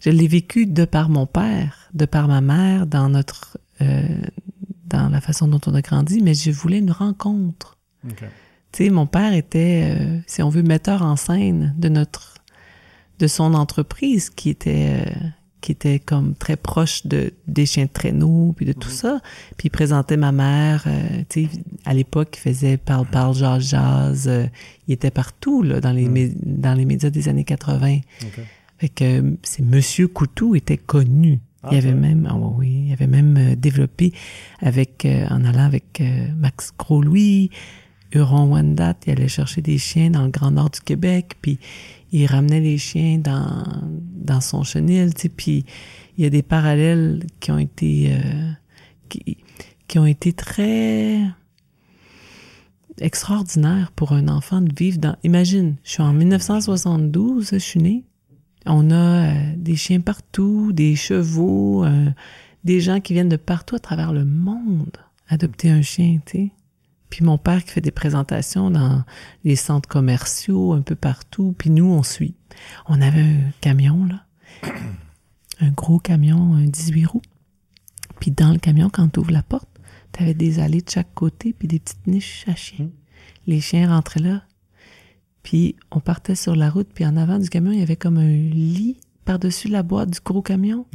Je 0.00 0.10
l'ai 0.10 0.28
vécu 0.28 0.66
de 0.66 0.84
par 0.84 1.08
mon 1.08 1.26
père, 1.26 1.90
de 1.94 2.04
par 2.04 2.28
ma 2.28 2.40
mère, 2.40 2.86
dans 2.86 3.08
notre 3.08 3.58
euh, 3.80 4.06
dans 4.88 5.08
la 5.08 5.20
façon 5.20 5.48
dont 5.48 5.60
on 5.66 5.74
a 5.74 5.82
grandi, 5.82 6.22
mais 6.22 6.34
je 6.34 6.50
voulais 6.50 6.78
une 6.78 6.90
rencontre. 6.90 7.76
Tu 8.72 8.84
sais, 8.84 8.90
mon 8.90 9.06
père 9.06 9.32
était, 9.32 9.96
euh, 9.96 10.18
si 10.26 10.42
on 10.42 10.48
veut, 10.48 10.62
metteur 10.62 11.02
en 11.02 11.16
scène 11.16 11.74
de 11.78 11.88
notre, 11.88 12.34
de 13.18 13.26
son 13.26 13.54
entreprise 13.54 14.30
qui 14.30 14.50
était, 14.50 15.04
euh, 15.06 15.28
qui 15.60 15.72
était 15.72 15.98
comme 15.98 16.34
très 16.34 16.56
proche 16.56 17.06
de 17.06 17.32
des 17.46 17.66
chiens 17.66 17.84
de 17.84 17.90
traîneau 17.90 18.54
puis 18.56 18.66
de 18.66 18.72
tout 18.72 18.90
ça. 18.90 19.20
Puis 19.56 19.68
il 19.68 19.70
présentait 19.70 20.16
ma 20.16 20.32
mère, 20.32 20.86
tu 21.28 21.44
sais, 21.44 21.48
à 21.84 21.94
l'époque, 21.94 22.38
il 22.38 22.50
faisait 22.50 22.76
parle 22.76 23.06
parle 23.06 23.34
jazz 23.34 23.70
jazz. 23.70 24.30
il 24.86 24.94
était 24.94 25.10
partout 25.10 25.62
là 25.62 25.80
dans 25.80 25.92
les 25.92 26.32
dans 26.44 26.74
les 26.74 26.84
médias 26.84 27.10
des 27.10 27.28
années 27.28 27.44
80. 27.44 27.98
Fait 28.78 28.88
que 28.88 29.36
c'est 29.42 29.64
Monsieur 29.64 30.06
Coutou 30.06 30.54
était 30.54 30.76
connu. 30.76 31.40
Ah, 31.62 31.70
il 31.72 31.74
y 31.74 31.78
avait 31.78 31.94
même, 31.94 32.28
oh 32.32 32.54
oui, 32.56 32.84
il 32.86 32.92
avait 32.92 33.08
même 33.08 33.36
euh, 33.36 33.56
développé 33.56 34.12
avec, 34.60 35.04
euh, 35.04 35.26
en 35.28 35.44
allant 35.44 35.64
avec 35.64 36.00
euh, 36.00 36.28
Max 36.36 36.72
Gros-Louis, 36.78 37.50
Huron 38.12 38.52
Wendat, 38.52 38.94
il 39.06 39.12
allait 39.12 39.28
chercher 39.28 39.60
des 39.60 39.76
chiens 39.76 40.10
dans 40.10 40.22
le 40.22 40.30
Grand 40.30 40.52
Nord 40.52 40.70
du 40.70 40.80
Québec, 40.80 41.34
puis 41.42 41.58
il 42.12 42.26
ramenait 42.26 42.60
les 42.60 42.78
chiens 42.78 43.18
dans, 43.18 43.64
dans 44.14 44.40
son 44.40 44.62
chenil, 44.62 45.14
tu 45.14 45.22
sais, 45.22 45.28
puis 45.28 45.64
il 46.16 46.24
y 46.24 46.26
a 46.26 46.30
des 46.30 46.42
parallèles 46.42 47.24
qui 47.40 47.50
ont 47.52 47.58
été, 47.58 48.12
qui, 49.08 49.38
qui 49.86 49.98
ont 49.98 50.06
été 50.06 50.32
très 50.32 51.20
extraordinaires 53.00 53.92
pour 53.94 54.12
un 54.12 54.28
enfant 54.28 54.60
de 54.60 54.72
vivre 54.74 54.98
dans, 54.98 55.16
imagine, 55.22 55.76
je 55.84 55.90
suis 55.92 56.02
en 56.02 56.12
1972, 56.12 57.50
je 57.52 57.56
suis 57.56 57.80
né, 57.80 58.04
on 58.66 58.90
a 58.90 58.94
euh, 58.94 59.52
des 59.56 59.76
chiens 59.76 60.00
partout, 60.00 60.72
des 60.72 60.94
chevaux, 60.94 61.84
euh, 61.84 62.10
des 62.64 62.80
gens 62.80 63.00
qui 63.00 63.14
viennent 63.14 63.28
de 63.28 63.36
partout 63.36 63.76
à 63.76 63.78
travers 63.78 64.12
le 64.12 64.24
monde 64.24 64.96
adopter 65.28 65.70
un 65.70 65.82
chien, 65.82 66.20
tu 66.26 66.38
sais. 66.38 66.50
Puis 67.10 67.24
mon 67.24 67.38
père 67.38 67.64
qui 67.64 67.70
fait 67.70 67.80
des 67.80 67.90
présentations 67.90 68.70
dans 68.70 69.04
les 69.44 69.56
centres 69.56 69.88
commerciaux 69.88 70.72
un 70.72 70.82
peu 70.82 70.94
partout, 70.94 71.54
puis 71.56 71.70
nous 71.70 71.86
on 71.86 72.02
suit. 72.02 72.34
On 72.86 73.00
avait 73.00 73.22
un 73.22 73.50
camion 73.60 74.04
là, 74.04 74.24
un 75.60 75.70
gros 75.70 75.98
camion, 75.98 76.54
un 76.54 76.66
18 76.66 77.06
roues. 77.06 77.22
Puis 78.20 78.30
dans 78.30 78.52
le 78.52 78.58
camion 78.58 78.90
quand 78.90 79.08
tu 79.08 79.20
ouvres 79.20 79.30
la 79.30 79.42
porte, 79.42 79.68
tu 80.12 80.22
avais 80.22 80.34
des 80.34 80.58
allées 80.58 80.82
de 80.82 80.90
chaque 80.90 81.14
côté 81.14 81.52
puis 81.52 81.68
des 81.68 81.78
petites 81.78 82.06
niches 82.06 82.44
à 82.48 82.54
chiens. 82.54 82.86
Mmh. 82.86 82.90
Les 83.46 83.60
chiens 83.60 83.88
rentraient 83.88 84.20
là, 84.20 84.42
puis 85.42 85.76
on 85.90 86.00
partait 86.00 86.34
sur 86.34 86.54
la 86.54 86.68
route, 86.68 86.88
puis 86.92 87.06
en 87.06 87.16
avant 87.16 87.38
du 87.38 87.48
camion, 87.48 87.72
il 87.72 87.78
y 87.78 87.82
avait 87.82 87.96
comme 87.96 88.18
un 88.18 88.28
lit 88.28 88.98
par-dessus 89.24 89.68
la 89.68 89.82
boîte 89.82 90.10
du 90.10 90.20
gros 90.22 90.42
camion. 90.42 90.86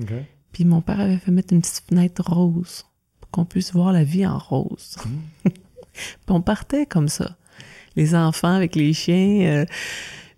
Puis 0.52 0.66
mon 0.66 0.82
père 0.82 1.00
avait 1.00 1.18
fait 1.18 1.32
mettre 1.32 1.54
une 1.54 1.62
petite 1.62 1.84
fenêtre 1.90 2.24
rose 2.24 2.86
pour 3.20 3.32
qu'on 3.32 3.46
puisse 3.46 3.74
voir 3.74 3.92
la 3.92 4.04
vie 4.04 4.28
en 4.28 4.38
rose. 4.38 4.98
Hmm. 5.06 5.50
puis 5.94 6.36
on 6.36 6.42
partait 6.42 6.86
comme 6.86 7.08
ça. 7.08 7.38
Les 7.96 8.16
enfants 8.16 8.54
avec 8.54 8.76
les 8.76 8.94
chiens. 8.94 9.42
Euh, 9.42 9.66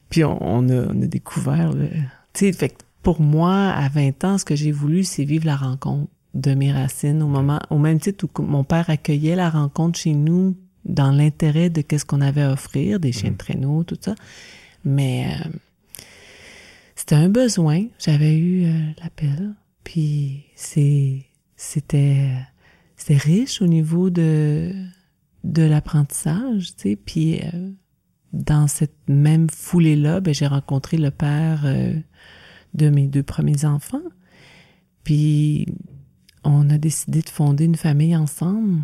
Puis 0.09 0.23
on, 0.23 0.69
a, 0.69 0.93
découvert 0.93 1.73
le... 1.73 1.87
Tu 2.33 2.45
sais, 2.45 2.53
fait 2.53 2.77
pour 3.01 3.21
moi, 3.21 3.69
à 3.69 3.87
20 3.87 4.23
ans, 4.23 4.37
ce 4.37 4.45
que 4.45 4.55
j'ai 4.55 4.71
voulu, 4.71 5.03
c'est 5.03 5.25
vivre 5.25 5.45
la 5.45 5.55
rencontre 5.55 6.09
de 6.33 6.53
mes 6.53 6.71
racines 6.71 7.21
au 7.21 7.27
moment, 7.27 7.59
au 7.69 7.77
même 7.77 7.99
titre 7.99 8.25
où 8.25 8.41
mon 8.41 8.63
père 8.63 8.89
accueillait 8.89 9.35
la 9.35 9.49
rencontre 9.49 9.99
chez 9.99 10.13
nous 10.13 10.57
dans 10.85 11.11
l'intérêt 11.11 11.69
de 11.69 11.81
qu'est-ce 11.81 12.05
qu'on 12.05 12.21
avait 12.21 12.41
à 12.41 12.51
offrir, 12.51 12.99
des 12.99 13.11
chiens 13.11 13.29
de 13.29 13.33
mhm. 13.33 13.37
traîneau, 13.37 13.83
tout 13.83 13.97
ça. 13.99 14.15
Mais 14.83 15.27
euh, 15.27 15.49
c'était 16.95 17.15
un 17.15 17.29
besoin. 17.29 17.85
J'avais 17.99 18.35
eu 18.37 18.65
euh, 18.65 18.91
l'appel. 19.01 19.53
Puis 19.83 20.45
c'est, 20.55 21.25
c'était, 21.55 22.31
c'était 22.97 23.17
riche 23.17 23.61
au 23.61 23.67
niveau 23.67 24.09
de, 24.09 24.73
de 25.45 25.63
l'apprentissage, 25.63 26.75
tu 26.75 26.89
sais. 26.89 26.95
Puis 26.95 27.39
euh, 27.41 27.71
dans 28.33 28.67
cette 28.67 28.97
même 29.07 29.49
foulée-là, 29.49 30.19
ben, 30.19 30.33
j'ai 30.33 30.47
rencontré 30.47 30.97
le 30.97 31.11
père 31.11 31.65
de 32.73 32.89
mes 32.89 33.07
deux 33.07 33.23
premiers 33.23 33.63
enfants. 33.63 34.03
Puis 35.03 35.67
on 36.43 36.69
a 36.69 36.77
décidé 36.77 37.21
de 37.21 37.29
fonder 37.29 37.65
une 37.65 37.77
famille 37.77 38.15
ensemble. 38.15 38.83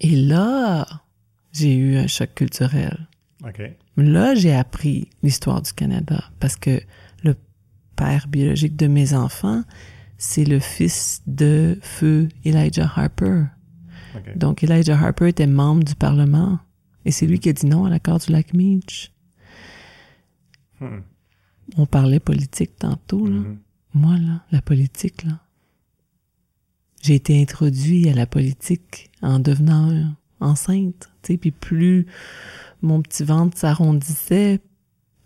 Et 0.00 0.16
là, 0.16 0.86
j'ai 1.52 1.74
eu 1.74 1.96
un 1.96 2.06
choc 2.06 2.34
culturel. 2.34 3.08
Là, 3.96 4.34
j'ai 4.34 4.54
appris 4.54 5.10
l'histoire 5.22 5.60
du 5.62 5.72
Canada 5.72 6.24
parce 6.40 6.56
que 6.56 6.80
le 7.22 7.34
père 7.96 8.28
biologique 8.28 8.76
de 8.76 8.86
mes 8.86 9.14
enfants, 9.14 9.62
c'est 10.18 10.44
le 10.44 10.60
fils 10.60 11.22
de 11.26 11.78
feu 11.82 12.28
Elijah 12.44 12.90
Harper. 12.94 13.44
Donc, 14.36 14.62
Elijah 14.62 14.98
Harper 14.98 15.28
était 15.28 15.46
membre 15.46 15.84
du 15.84 15.94
Parlement 15.94 16.58
et 17.04 17.10
c'est 17.10 17.26
lui 17.26 17.38
qui 17.38 17.48
a 17.48 17.52
dit 17.52 17.66
non 17.66 17.84
à 17.84 17.90
l'accord 17.90 18.18
du 18.18 18.30
lac 18.30 18.54
Meach. 18.54 19.12
Hmm. 20.80 21.00
On 21.76 21.86
parlait 21.86 22.20
politique 22.20 22.76
tantôt, 22.78 23.26
là. 23.26 23.38
Mm-hmm. 23.40 23.56
Moi, 23.94 24.18
là, 24.18 24.42
la 24.50 24.62
politique, 24.62 25.24
là, 25.24 25.38
j'ai 27.02 27.14
été 27.14 27.40
introduit 27.40 28.08
à 28.08 28.14
la 28.14 28.26
politique 28.26 29.10
en 29.20 29.38
devenant 29.38 30.14
enceinte, 30.40 31.10
tu 31.22 31.32
sais, 31.34 31.38
puis 31.38 31.50
plus 31.50 32.06
mon 32.80 33.02
petit 33.02 33.22
ventre 33.22 33.56
s'arrondissait, 33.58 34.60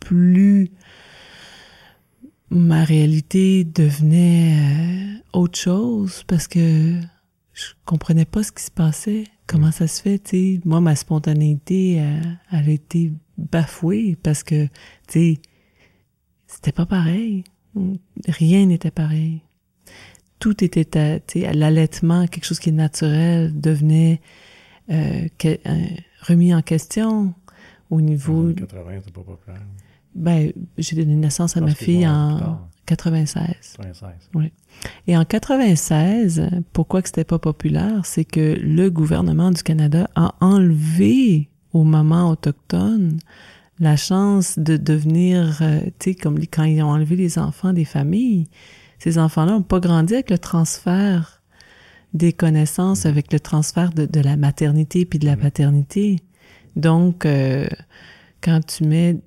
plus 0.01 0.70
ma 2.51 2.85
réalité 2.85 3.64
devenait 3.64 4.57
euh, 4.59 5.18
autre 5.33 5.59
chose 5.59 6.22
parce 6.27 6.49
que 6.49 7.01
je 7.56 7.64
comprenais 7.84 8.24
pas 8.24 8.42
ce 8.42 8.52
qui 8.52 8.62
se 8.62 8.70
passait, 8.70 9.24
comment 9.46 9.72
ça 9.72 9.88
se 9.88 10.00
fait, 10.00 10.18
tu 10.18 10.30
sais. 10.30 10.60
Moi, 10.64 10.80
ma 10.80 10.94
spontanéité, 10.94 12.00
euh, 12.00 12.20
elle, 12.52 12.68
a 12.68 12.72
été 12.72 13.12
bafouée 13.38 14.16
parce 14.22 14.42
que, 14.44 14.66
tu 14.66 14.70
sais, 15.08 15.38
c'était 16.46 16.72
pas 16.72 16.86
pareil. 16.86 17.44
Rien 18.28 18.66
n'était 18.66 18.90
pareil 18.90 19.42
tout 20.38 20.62
était, 20.62 20.96
à 21.46 21.52
l'allaitement, 21.52 22.26
quelque 22.26 22.44
chose 22.44 22.58
qui 22.58 22.68
est 22.68 22.72
naturel, 22.72 23.58
devenait 23.58 24.20
euh, 24.90 25.26
remis 26.22 26.54
en 26.54 26.62
question 26.62 27.34
au 27.90 28.00
niveau... 28.00 28.50
En 28.50 28.54
80, 28.54 29.00
c'est 29.04 29.14
pas 29.14 29.22
populaire. 29.22 29.62
Ben, 30.16 30.52
j'ai 30.79 30.96
donné 30.96 31.14
naissance 31.14 31.57
à 31.57 31.61
ma 31.61 31.74
fille 31.74 32.07
en 32.07 32.59
96. 32.87 33.76
96. 33.76 34.11
Oui. 34.35 34.52
Et 35.07 35.16
en 35.16 35.24
96, 35.24 36.48
pourquoi 36.72 37.02
que 37.02 37.09
c'était 37.09 37.24
pas 37.24 37.38
populaire, 37.38 38.05
c'est 38.05 38.24
que 38.24 38.59
le 38.61 38.90
gouvernement 38.90 39.50
du 39.50 39.62
Canada 39.62 40.09
a 40.14 40.35
enlevé 40.40 41.50
aux 41.72 41.85
mamans 41.85 42.31
autochtones 42.31 43.18
la 43.79 43.96
chance 43.96 44.59
de 44.59 44.76
devenir, 44.76 45.59
euh, 45.61 45.81
tu 45.98 46.12
sais, 46.12 46.14
comme 46.14 46.38
quand 46.46 46.64
ils 46.64 46.83
ont 46.83 46.88
enlevé 46.88 47.14
les 47.14 47.38
enfants 47.38 47.74
des 47.74 47.85
familles, 47.85 48.48
ces 48.98 49.18
enfants-là 49.18 49.52
n'ont 49.52 49.62
pas 49.62 49.81
grandi 49.81 50.14
avec 50.14 50.31
le 50.31 50.38
transfert 50.38 51.42
des 52.14 52.33
connaissances, 52.33 53.05
mm. 53.05 53.09
avec 53.09 53.33
le 53.33 53.40
transfert 53.40 53.90
de, 53.92 54.20
la 54.20 54.37
maternité 54.37 55.05
puis 55.05 55.18
de 55.18 55.26
la 55.26 55.37
mm. 55.37 55.40
paternité. 55.40 56.16
Donc, 56.74 57.26
euh, 57.26 57.66
quand 58.40 58.64
tu 58.64 58.85
mets 58.85 59.18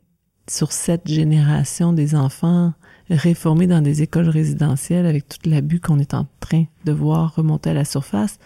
sur 0.49 0.71
cette 0.71 1.07
génération 1.07 1.93
des 1.93 2.15
enfants 2.15 2.73
réformés 3.09 3.67
dans 3.67 3.81
des 3.81 4.01
écoles 4.01 4.29
résidentielles 4.29 5.05
avec 5.05 5.27
tout 5.27 5.49
l'abus 5.49 5.79
qu'on 5.79 5.99
est 5.99 6.13
en 6.13 6.27
train 6.39 6.65
de 6.85 6.91
voir 6.91 7.35
remonter 7.35 7.71
à 7.71 7.73
la 7.73 7.85
surface, 7.85 8.39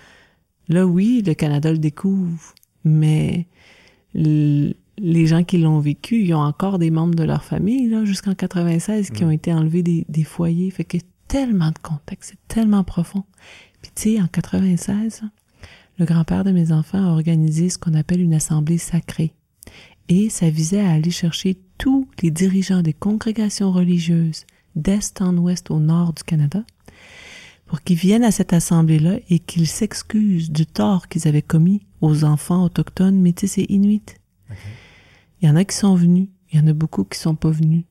là 0.70 0.86
oui, 0.86 1.22
le 1.26 1.34
Canada 1.34 1.72
le 1.72 1.78
découvre, 1.78 2.54
mais 2.84 3.48
les 4.14 5.26
gens 5.26 5.44
qui 5.44 5.58
l'ont 5.58 5.80
vécu, 5.80 6.24
ils 6.24 6.34
ont 6.34 6.40
encore 6.40 6.80
des 6.80 6.92
membres 6.92 7.16
de 7.16 7.24
leur 7.24 7.44
famille 7.44 7.90
là 7.90 8.06
jusqu'en 8.06 8.36
96 8.36 9.10
qui 9.10 9.24
mm. 9.24 9.28
ont 9.28 9.32
été 9.32 9.54
enlevés 9.54 9.84
des, 9.84 10.06
des 10.08 10.24
foyers, 10.24 10.72
fait 10.72 10.84
que 10.84 10.98
tellement 11.28 11.72
de 11.72 11.80
contexte, 11.80 12.32
c'est 12.32 12.54
tellement 12.54 12.84
profond. 12.84 13.24
Puis 13.82 13.92
tu 13.96 14.02
sais, 14.16 14.22
en 14.22 14.28
96, 14.28 15.24
le 15.98 16.06
grand-père 16.06 16.44
de 16.44 16.52
mes 16.52 16.72
enfants 16.72 17.04
a 17.04 17.12
organisé 17.12 17.70
ce 17.70 17.78
qu'on 17.78 17.96
appelle 17.96 18.22
une 18.22 18.34
assemblée 18.34 18.78
sacrée. 18.78 19.34
Et 20.10 20.30
ça 20.30 20.50
visait 20.50 20.82
à 20.82 20.92
aller 20.92 21.12
chercher 21.12 21.58
tous 21.84 22.08
les 22.22 22.32
dirigeants 22.32 22.82
des 22.82 22.94
congrégations 22.94 23.70
religieuses 23.70 24.46
d'est 24.78 25.22
en 25.22 25.36
ouest 25.36 25.70
au 25.70 25.80
nord 25.80 26.14
du 26.14 26.24
Canada 26.24 26.64
pour 27.66 27.82
qu'ils 27.82 27.98
viennent 27.98 28.24
à 28.24 28.32
cette 28.32 28.54
assemblée-là 28.54 29.18
et 29.30 29.40
qu'ils 29.40 29.68
s'excusent 29.68 30.50
du 30.50 30.66
tort 30.66 31.10
qu'ils 31.10 31.28
avaient 31.28 31.42
commis 31.42 31.86
aux 32.00 32.24
enfants 32.24 32.64
autochtones, 32.64 33.20
métis 33.20 33.58
et 33.58 33.70
inuits. 33.70 34.16
Il 35.42 35.50
y 35.50 35.52
en 35.52 35.58
a 35.58 35.66
qui 35.66 35.76
sont 35.76 35.94
venus, 35.96 36.30
il 36.54 36.60
y 36.62 36.64
en 36.64 36.68
a 36.68 36.74
beaucoup 36.74 37.04
qui 37.04 37.20
sont 37.20 37.36
pas 37.36 37.52
venus. 37.52 37.84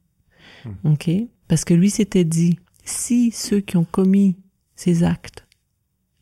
Hmm. 0.64 0.92
OK? 0.92 1.11
Parce 1.46 1.66
que 1.66 1.74
lui 1.74 1.90
s'était 1.90 2.24
dit, 2.24 2.59
si 2.87 3.31
ceux 3.31 3.61
qui 3.61 3.76
ont 3.76 3.85
commis 3.85 4.37
ces 4.74 5.05
actes 5.05 5.46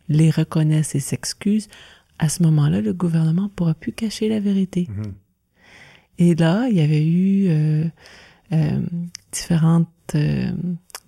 les 0.09 0.31
reconnaissent 0.31 0.97
et 0.97 1.01
s'excusent, 1.01 1.69
à 2.19 2.29
ce 2.29 2.43
moment-là, 2.43 2.81
le 2.81 2.95
gouvernement 2.95 3.49
pourra 3.49 3.75
plus 3.75 3.93
cacher 3.93 4.29
la 4.29 4.41
vérité. 4.41 4.89
Mm-hmm. 4.91 5.13
Et 6.21 6.35
là, 6.35 6.69
il 6.69 6.77
y 6.77 6.83
avait 6.83 7.05
eu 7.05 7.49
euh, 7.49 7.85
euh, 8.53 8.81
différents 9.33 9.87
euh, 10.15 10.53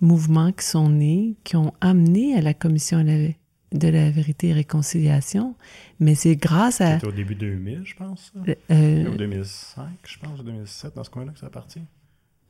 mouvements 0.01 0.51
qui 0.51 0.65
sont 0.65 0.89
nés, 0.89 1.35
qui 1.43 1.55
ont 1.55 1.71
amené 1.81 2.35
à 2.35 2.41
la 2.41 2.55
commission 2.55 3.03
de 3.03 3.87
la 3.87 4.09
vérité 4.09 4.49
et 4.49 4.53
réconciliation, 4.53 5.55
mais 5.99 6.15
c'est 6.15 6.35
grâce 6.35 6.81
à... 6.81 6.95
C'était 6.95 7.07
au 7.07 7.11
début 7.11 7.35
2000, 7.35 7.83
je 7.85 7.95
pense. 7.95 8.33
Au 8.35 9.15
2005, 9.15 9.85
je 10.03 10.17
pense, 10.17 10.43
2007, 10.43 10.95
dans 10.95 11.03
ce 11.03 11.11
coin-là 11.11 11.31
que 11.31 11.39
ça 11.39 11.45
a 11.45 11.51
parti. 11.51 11.79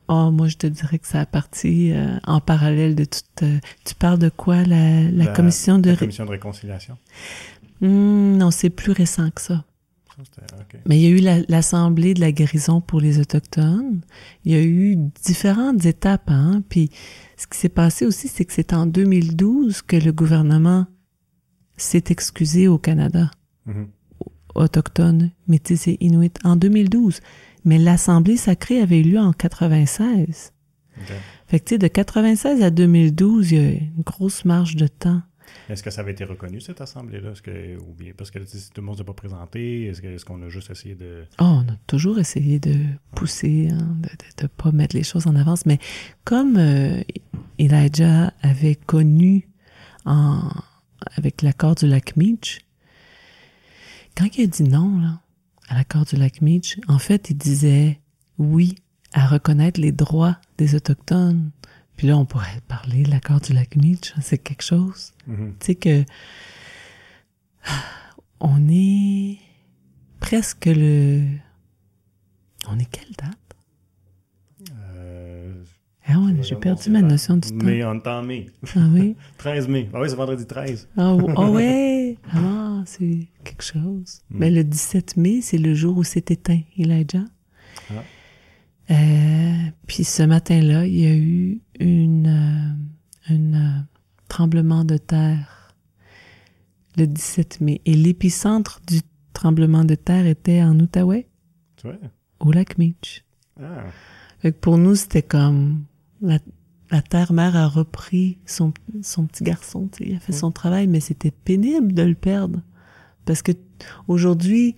Oh, 0.08 0.32
moi, 0.32 0.48
je 0.48 0.56
te 0.56 0.68
dirais 0.68 1.00
que 1.00 1.08
ça 1.08 1.20
a 1.20 1.26
parti 1.26 1.92
euh, 1.92 2.18
en 2.26 2.40
parallèle 2.40 2.96
de 2.96 3.04
toute... 3.04 3.44
Euh, 3.44 3.60
tu 3.84 3.96
parles 3.96 4.20
de 4.20 4.30
quoi, 4.30 4.64
la, 4.64 5.04
la, 5.12 5.28
commission 5.28 5.80
de... 5.80 5.92
La 5.92 5.98
commission 5.98 6.26
de 6.26 6.32
réconciliation. 6.32 6.98
Hmm, 7.82 8.38
non, 8.38 8.52
c'est 8.52 8.70
plus 8.70 8.94
récent 8.94 9.30
que 9.32 9.42
ça. 9.42 9.66
Mais 10.86 11.00
il 11.00 11.02
y 11.02 11.08
a 11.08 11.10
eu 11.10 11.46
l'Assemblée 11.48 12.14
de 12.14 12.22
la 12.22 12.32
guérison 12.32 12.82
pour 12.82 13.02
les 13.02 13.20
Autochtones. 13.20 14.02
Il 14.46 14.52
y 14.52 14.56
a 14.56 14.64
eu 14.64 14.96
différentes 15.24 15.86
étapes. 15.86 16.30
Hein? 16.30 16.64
Puis 16.70 16.90
ce 17.38 17.48
qui 17.48 17.58
s'est 17.58 17.70
passé 17.70 18.06
aussi, 18.06 18.28
c'est 18.28 18.46
que 18.46 18.54
c'est 18.54 18.74
en 18.74 18.86
2012 18.86 19.82
que 19.82 19.96
le 19.96 20.12
gouvernement 20.12 20.86
s'est 21.78 22.06
excusé 22.10 22.68
au 22.68 22.78
Canada. 22.78 23.32
Mm-hmm. 23.68 23.88
Autochtones, 24.56 25.32
métis 25.48 25.88
et 25.88 25.98
inuits. 26.00 26.32
En 26.44 26.56
2012. 26.56 27.20
Mais 27.66 27.78
l'Assemblée 27.78 28.38
sacrée 28.38 28.82
avait 28.82 29.00
eu 29.00 29.04
lieu 29.04 29.20
en 29.20 29.34
96. 29.34 30.54
Fait 31.48 31.60
que, 31.60 31.66
tu 31.66 31.70
sais, 31.76 31.78
de 31.78 31.88
96 31.88 32.62
à 32.62 32.70
2012, 32.70 33.52
il 33.52 33.58
y 33.58 33.66
a 33.66 33.72
une 33.72 34.04
grosse 34.06 34.46
marge 34.46 34.76
de 34.76 34.88
temps. 34.88 35.22
Est-ce 35.70 35.84
que 35.84 35.90
ça 35.90 36.02
avait 36.02 36.12
été 36.12 36.24
reconnu, 36.24 36.62
cette 36.62 36.82
assemblée-là? 36.82 37.34
que, 37.42 37.78
parce 38.14 38.32
que 38.32 38.40
tout 38.40 38.46
le 38.78 38.82
monde 38.82 38.96
ne 38.96 38.98
s'est 39.00 39.06
pas 39.06 39.14
présenté, 39.14 39.86
est-ce 39.86 40.26
qu'on 40.26 40.42
a 40.42 40.50
juste 40.50 40.70
essayé 40.70 40.96
de... 40.96 41.26
Oh, 41.40 41.44
on 41.44 41.62
a 41.70 41.76
toujours 41.88 42.20
essayé 42.20 42.60
de 42.60 42.76
pousser, 43.16 43.70
hein, 43.72 43.98
de 44.02 44.44
ne 44.44 44.48
pas 44.48 44.72
mettre 44.72 44.96
les 44.96 45.04
choses 45.04 45.28
en 45.28 45.36
avance. 45.36 45.66
Mais 45.66 45.80
comme 46.24 46.58
euh, 46.58 47.02
Elijah 47.60 48.34
avait 48.42 48.76
connu 48.76 49.50
avec 50.06 51.42
l'accord 51.42 51.76
du 51.76 51.88
lac 51.88 52.16
Meach, 52.18 52.60
quand 54.16 54.38
il 54.38 54.44
a 54.44 54.48
dit 54.48 54.64
non, 54.64 55.02
à 55.70 55.76
l'accord 55.76 56.06
du 56.06 56.16
lac 56.16 56.42
Meach, 56.42 56.80
en 56.88 57.00
fait, 57.00 57.30
il 57.30 57.38
disait 57.38 58.00
oui 58.38 58.76
à 59.14 59.28
reconnaître 59.28 59.80
les 59.80 59.92
droits 59.92 60.38
des 60.58 60.76
Autochtones. 60.76 61.52
Puis 62.04 62.10
là, 62.10 62.18
on 62.18 62.26
pourrait 62.26 62.60
parler 62.68 63.04
de 63.04 63.12
l'accord 63.12 63.40
du 63.40 63.54
lac 63.54 63.78
Meach, 63.78 64.14
c'est 64.22 64.38
quelque 64.38 64.62
chose. 64.62 65.14
Mm-hmm. 65.30 65.52
Tu 65.58 65.66
sais 65.66 65.76
que 65.76 66.04
on 68.42 68.68
est 68.70 69.38
presque 70.20 70.66
le... 70.66 71.24
On 72.70 72.78
est 72.78 72.92
quelle 72.92 73.14
date? 73.18 74.76
Euh, 74.94 75.54
ah 76.06 76.20
ouais, 76.20 76.34
j'ai 76.42 76.58
perdu 76.58 76.90
ma 76.90 77.02
notion 77.02 77.38
du 77.38 77.48
temps. 77.48 77.56
Mais 77.64 77.86
on 77.86 77.94
est 77.94 78.08
en 78.10 78.22
mai. 78.22 78.48
Ah 78.76 78.80
oui? 78.92 79.16
13 79.38 79.70
mai. 79.70 79.90
Ah 79.94 80.02
oui, 80.02 80.10
c'est 80.10 80.18
vendredi 80.18 80.46
13. 80.46 80.90
Ah, 80.98 81.14
oh, 81.14 81.48
ouais! 81.52 82.18
Ah, 82.34 82.84
c'est 82.86 83.30
quelque 83.46 83.64
chose. 83.64 84.24
Mais 84.30 84.50
mm. 84.50 84.54
ben, 84.54 84.56
le 84.56 84.64
17 84.66 85.16
mai, 85.16 85.40
c'est 85.42 85.58
le 85.58 85.74
jour 85.74 85.98
où 85.98 86.04
s'est 86.04 86.26
éteint 86.28 86.60
Elijah. 86.78 87.24
Ah. 88.90 88.96
puis 89.88 90.04
ce 90.04 90.24
matin-là, 90.24 90.86
il 90.86 91.00
y 91.00 91.06
a 91.06 91.16
eu 91.16 91.62
une, 91.80 92.78
un 93.30 93.86
tremblement 94.28 94.84
de 94.84 94.98
terre 94.98 95.76
le 96.98 97.08
17 97.08 97.62
mai. 97.62 97.82
Et 97.86 97.94
l'épicentre 97.94 98.82
du 98.88 99.02
tremblement 99.34 99.84
de 99.84 99.96
terre 99.96 100.28
était 100.28 100.62
en 100.62 100.80
Outaouais, 100.80 101.28
au 102.40 102.52
lac 102.52 102.78
Meach. 102.78 103.24
Ah. 103.60 104.52
pour 104.62 104.78
nous, 104.78 104.96
c'était 104.96 105.24
comme 105.24 105.86
la, 106.22 106.40
la 106.92 107.02
terre-mère 107.02 107.56
a 107.56 107.68
repris 107.68 108.38
son, 108.46 108.74
son 109.02 109.26
petit 109.26 109.44
garçon, 109.44 109.90
il 110.00 110.16
a 110.16 110.20
fait 110.20 110.32
son 110.32 110.52
travail, 110.52 110.88
mais 110.88 111.00
c'était 111.00 111.32
pénible 111.32 111.94
de 111.94 112.04
le 112.04 112.16
perdre. 112.16 112.62
Parce 113.26 113.42
que 113.42 113.52
aujourd'hui, 114.08 114.76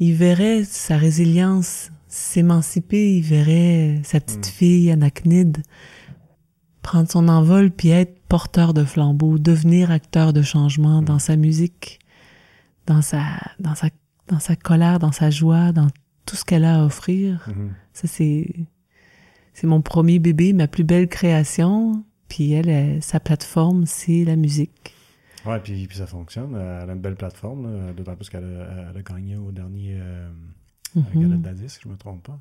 il 0.00 0.14
verrait 0.14 0.64
sa 0.64 0.96
résilience 0.96 1.90
s'émanciper, 2.16 3.16
il 3.16 3.22
verrait 3.22 4.00
sa 4.02 4.20
petite 4.20 4.48
mm. 4.48 4.50
fille 4.50 4.90
Anachnide 4.90 5.62
prendre 6.82 7.10
son 7.10 7.28
envol 7.28 7.70
puis 7.70 7.88
être 7.88 8.20
porteur 8.28 8.72
de 8.72 8.84
flambeau, 8.84 9.38
devenir 9.38 9.90
acteur 9.90 10.32
de 10.32 10.40
changement 10.40 11.02
dans 11.02 11.18
sa 11.18 11.36
musique, 11.36 11.98
dans 12.86 13.02
sa, 13.02 13.22
dans 13.58 13.74
sa, 13.74 13.88
dans 14.28 14.38
sa 14.38 14.56
colère, 14.56 14.98
dans 14.98 15.12
sa 15.12 15.30
joie, 15.30 15.72
dans 15.72 15.88
tout 16.26 16.36
ce 16.36 16.44
qu'elle 16.44 16.64
a 16.64 16.80
à 16.80 16.84
offrir. 16.84 17.48
Mm-hmm. 17.48 17.68
Ça, 17.92 18.08
c'est, 18.08 18.54
c'est 19.52 19.66
mon 19.66 19.82
premier 19.82 20.18
bébé, 20.18 20.52
ma 20.52 20.68
plus 20.68 20.84
belle 20.84 21.08
création. 21.08 22.04
Puis 22.28 22.52
elle, 22.52 23.02
sa 23.02 23.20
plateforme, 23.20 23.84
c'est 23.86 24.24
la 24.24 24.36
musique. 24.36 24.94
Ouais, 25.44 25.60
puis, 25.60 25.86
puis 25.86 25.98
ça 25.98 26.06
fonctionne. 26.06 26.54
Elle 26.54 26.90
a 26.90 26.92
une 26.92 27.00
belle 27.00 27.16
plateforme, 27.16 27.92
d'autant 27.96 28.16
plus 28.16 28.30
qu'elle 28.30 28.44
a, 28.44 28.96
a, 28.96 29.02
gagné 29.02 29.36
au 29.36 29.52
dernier 29.52 29.98
euh, 30.00 30.28
mm 31.00 31.42
d'Addis, 31.42 31.68
si 31.68 31.78
je 31.82 31.88
ne 31.88 31.94
me 31.94 31.98
trompe 31.98 32.22
pas. 32.22 32.38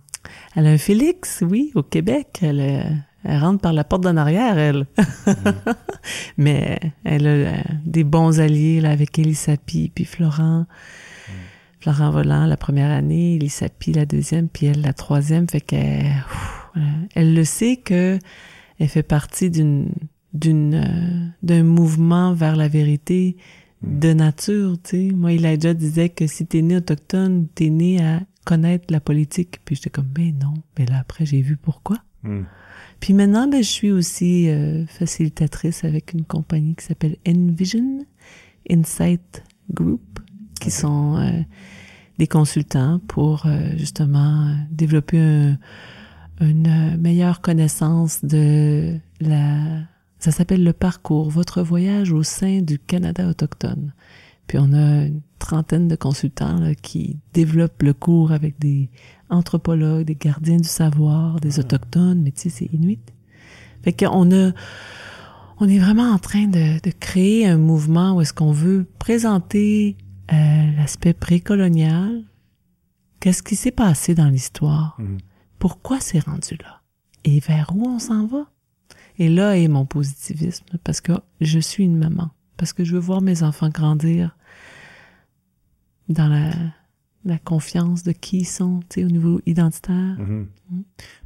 Elle 0.55 0.67
a 0.67 0.71
un 0.71 0.77
Félix, 0.77 1.43
oui, 1.47 1.71
au 1.75 1.83
Québec. 1.83 2.39
Elle, 2.41 2.59
euh, 2.59 2.83
elle 3.23 3.39
rentre 3.39 3.61
par 3.61 3.73
la 3.73 3.83
porte 3.83 4.03
d'en 4.03 4.17
arrière, 4.17 4.57
elle. 4.57 4.85
Mm-hmm. 4.97 5.75
Mais 6.37 6.79
elle 7.03 7.27
a 7.27 7.29
euh, 7.29 7.57
des 7.85 8.03
bons 8.03 8.39
alliés 8.39 8.81
là, 8.81 8.91
avec 8.91 9.19
Elisapi, 9.19 9.91
puis 9.93 10.05
Florent. 10.05 10.65
Mm. 11.27 11.31
Florent 11.81 12.11
Volant, 12.11 12.45
la 12.45 12.57
première 12.57 12.91
année, 12.91 13.35
Elisapi, 13.35 13.93
la 13.93 14.05
deuxième, 14.05 14.47
puis 14.47 14.67
elle, 14.67 14.81
la 14.81 14.93
troisième. 14.93 15.47
Fait 15.47 15.61
qu'elle 15.61 16.11
elle 17.13 17.33
le 17.33 17.43
sait 17.43 17.77
que 17.77 18.19
elle 18.79 18.87
fait 18.87 19.03
partie 19.03 19.49
d'une 19.49 19.89
d'une 20.33 20.75
euh, 20.75 21.27
d'un 21.43 21.63
mouvement 21.63 22.33
vers 22.33 22.55
la 22.55 22.67
vérité 22.67 23.37
hmm. 23.81 23.99
de 23.99 24.13
nature, 24.13 24.77
tu 24.83 24.89
sais. 24.89 25.15
Moi, 25.15 25.33
Elijah 25.33 25.73
disait 25.73 26.09
que 26.09 26.27
si 26.27 26.45
t'es 26.45 26.61
né 26.61 26.77
autochtone, 26.77 27.47
t'es 27.55 27.69
né 27.69 28.03
à 28.03 28.21
connaître 28.45 28.85
la 28.89 29.01
politique. 29.01 29.59
Puis 29.65 29.75
j'étais 29.75 29.89
comme, 29.89 30.09
mais 30.17 30.31
non. 30.31 30.53
Mais 30.77 30.85
là, 30.85 30.99
après, 30.99 31.25
j'ai 31.25 31.41
vu 31.41 31.57
pourquoi. 31.57 31.97
Hmm. 32.23 32.43
Puis 32.99 33.13
maintenant, 33.13 33.47
ben, 33.47 33.61
je 33.61 33.69
suis 33.69 33.91
aussi 33.91 34.49
euh, 34.49 34.85
facilitatrice 34.87 35.83
avec 35.83 36.13
une 36.13 36.23
compagnie 36.23 36.75
qui 36.75 36.85
s'appelle 36.85 37.17
Envision 37.27 38.05
Insight 38.69 39.43
Group, 39.71 40.19
qui 40.61 40.71
sont 40.71 41.17
euh, 41.17 41.41
des 42.17 42.27
consultants 42.27 43.01
pour 43.07 43.45
justement 43.75 44.55
développer 44.71 45.19
un 45.19 45.57
une 46.41 46.97
meilleure 46.97 47.41
connaissance 47.41 48.23
de 48.23 48.97
la... 49.19 49.83
Ça 50.19 50.31
s'appelle 50.31 50.63
le 50.63 50.73
parcours, 50.73 51.29
votre 51.29 51.61
voyage 51.61 52.11
au 52.11 52.23
sein 52.23 52.61
du 52.61 52.79
Canada 52.79 53.27
autochtone. 53.27 53.93
Puis 54.47 54.57
on 54.59 54.73
a 54.73 55.05
une 55.05 55.21
trentaine 55.45 55.87
de 55.87 55.95
consultants 55.95 56.59
qui 56.81 57.19
développent 57.33 57.83
le 57.83 57.93
cours 57.93 58.31
avec 58.31 58.59
des 58.59 58.89
anthropologues, 59.29 60.05
des 60.05 60.15
gardiens 60.15 60.57
du 60.57 60.67
savoir, 60.67 61.39
des 61.39 61.59
autochtones, 61.59 62.21
mais 62.21 62.31
tu 62.31 62.41
sais, 62.41 62.49
c'est 62.49 62.73
inuit. 62.73 62.99
Fait 63.83 63.93
qu'on 63.93 64.31
a, 64.31 64.51
on 65.59 65.69
est 65.69 65.79
vraiment 65.79 66.11
en 66.11 66.19
train 66.19 66.47
de, 66.47 66.81
de 66.81 66.91
créer 66.91 67.47
un 67.47 67.57
mouvement 67.57 68.15
où 68.15 68.21
est-ce 68.21 68.33
qu'on 68.33 68.51
veut 68.51 68.85
présenter 68.99 69.97
euh, 70.33 70.71
l'aspect 70.77 71.13
précolonial. 71.13 72.23
Qu'est-ce 73.19 73.43
qui 73.43 73.55
s'est 73.55 73.71
passé 73.71 74.13
dans 74.13 74.27
l'histoire? 74.27 74.97
Mm-hmm 74.99 75.19
pourquoi 75.59 75.99
c'est 75.99 76.19
rendu 76.19 76.57
là? 76.61 76.81
Et 77.23 77.39
vers 77.39 77.71
où 77.75 77.87
on 77.87 77.97
s'en 77.97 78.27
va? 78.27 78.51
Et 79.17 79.29
là 79.29 79.57
est 79.57 79.67
mon 79.67 79.85
positivisme 79.85 80.65
parce 80.83 81.01
que 81.01 81.13
je 81.41 81.57
suis 81.59 81.83
une 81.83 81.97
maman, 81.97 82.29
parce 82.55 82.71
que 82.71 82.83
je 82.83 82.93
veux 82.93 82.99
voir 82.99 83.21
mes 83.21 83.41
enfants 83.41 83.69
grandir 83.69 84.37
dans 86.09 86.27
la, 86.27 86.51
la 87.25 87.37
confiance 87.39 88.03
de 88.03 88.11
qui 88.11 88.39
ils 88.39 88.45
sont, 88.45 88.81
tu 88.89 89.01
sais, 89.01 89.05
au 89.05 89.09
niveau 89.09 89.41
identitaire. 89.45 90.17
Mm-hmm. 90.19 90.45
Mm. 90.69 90.81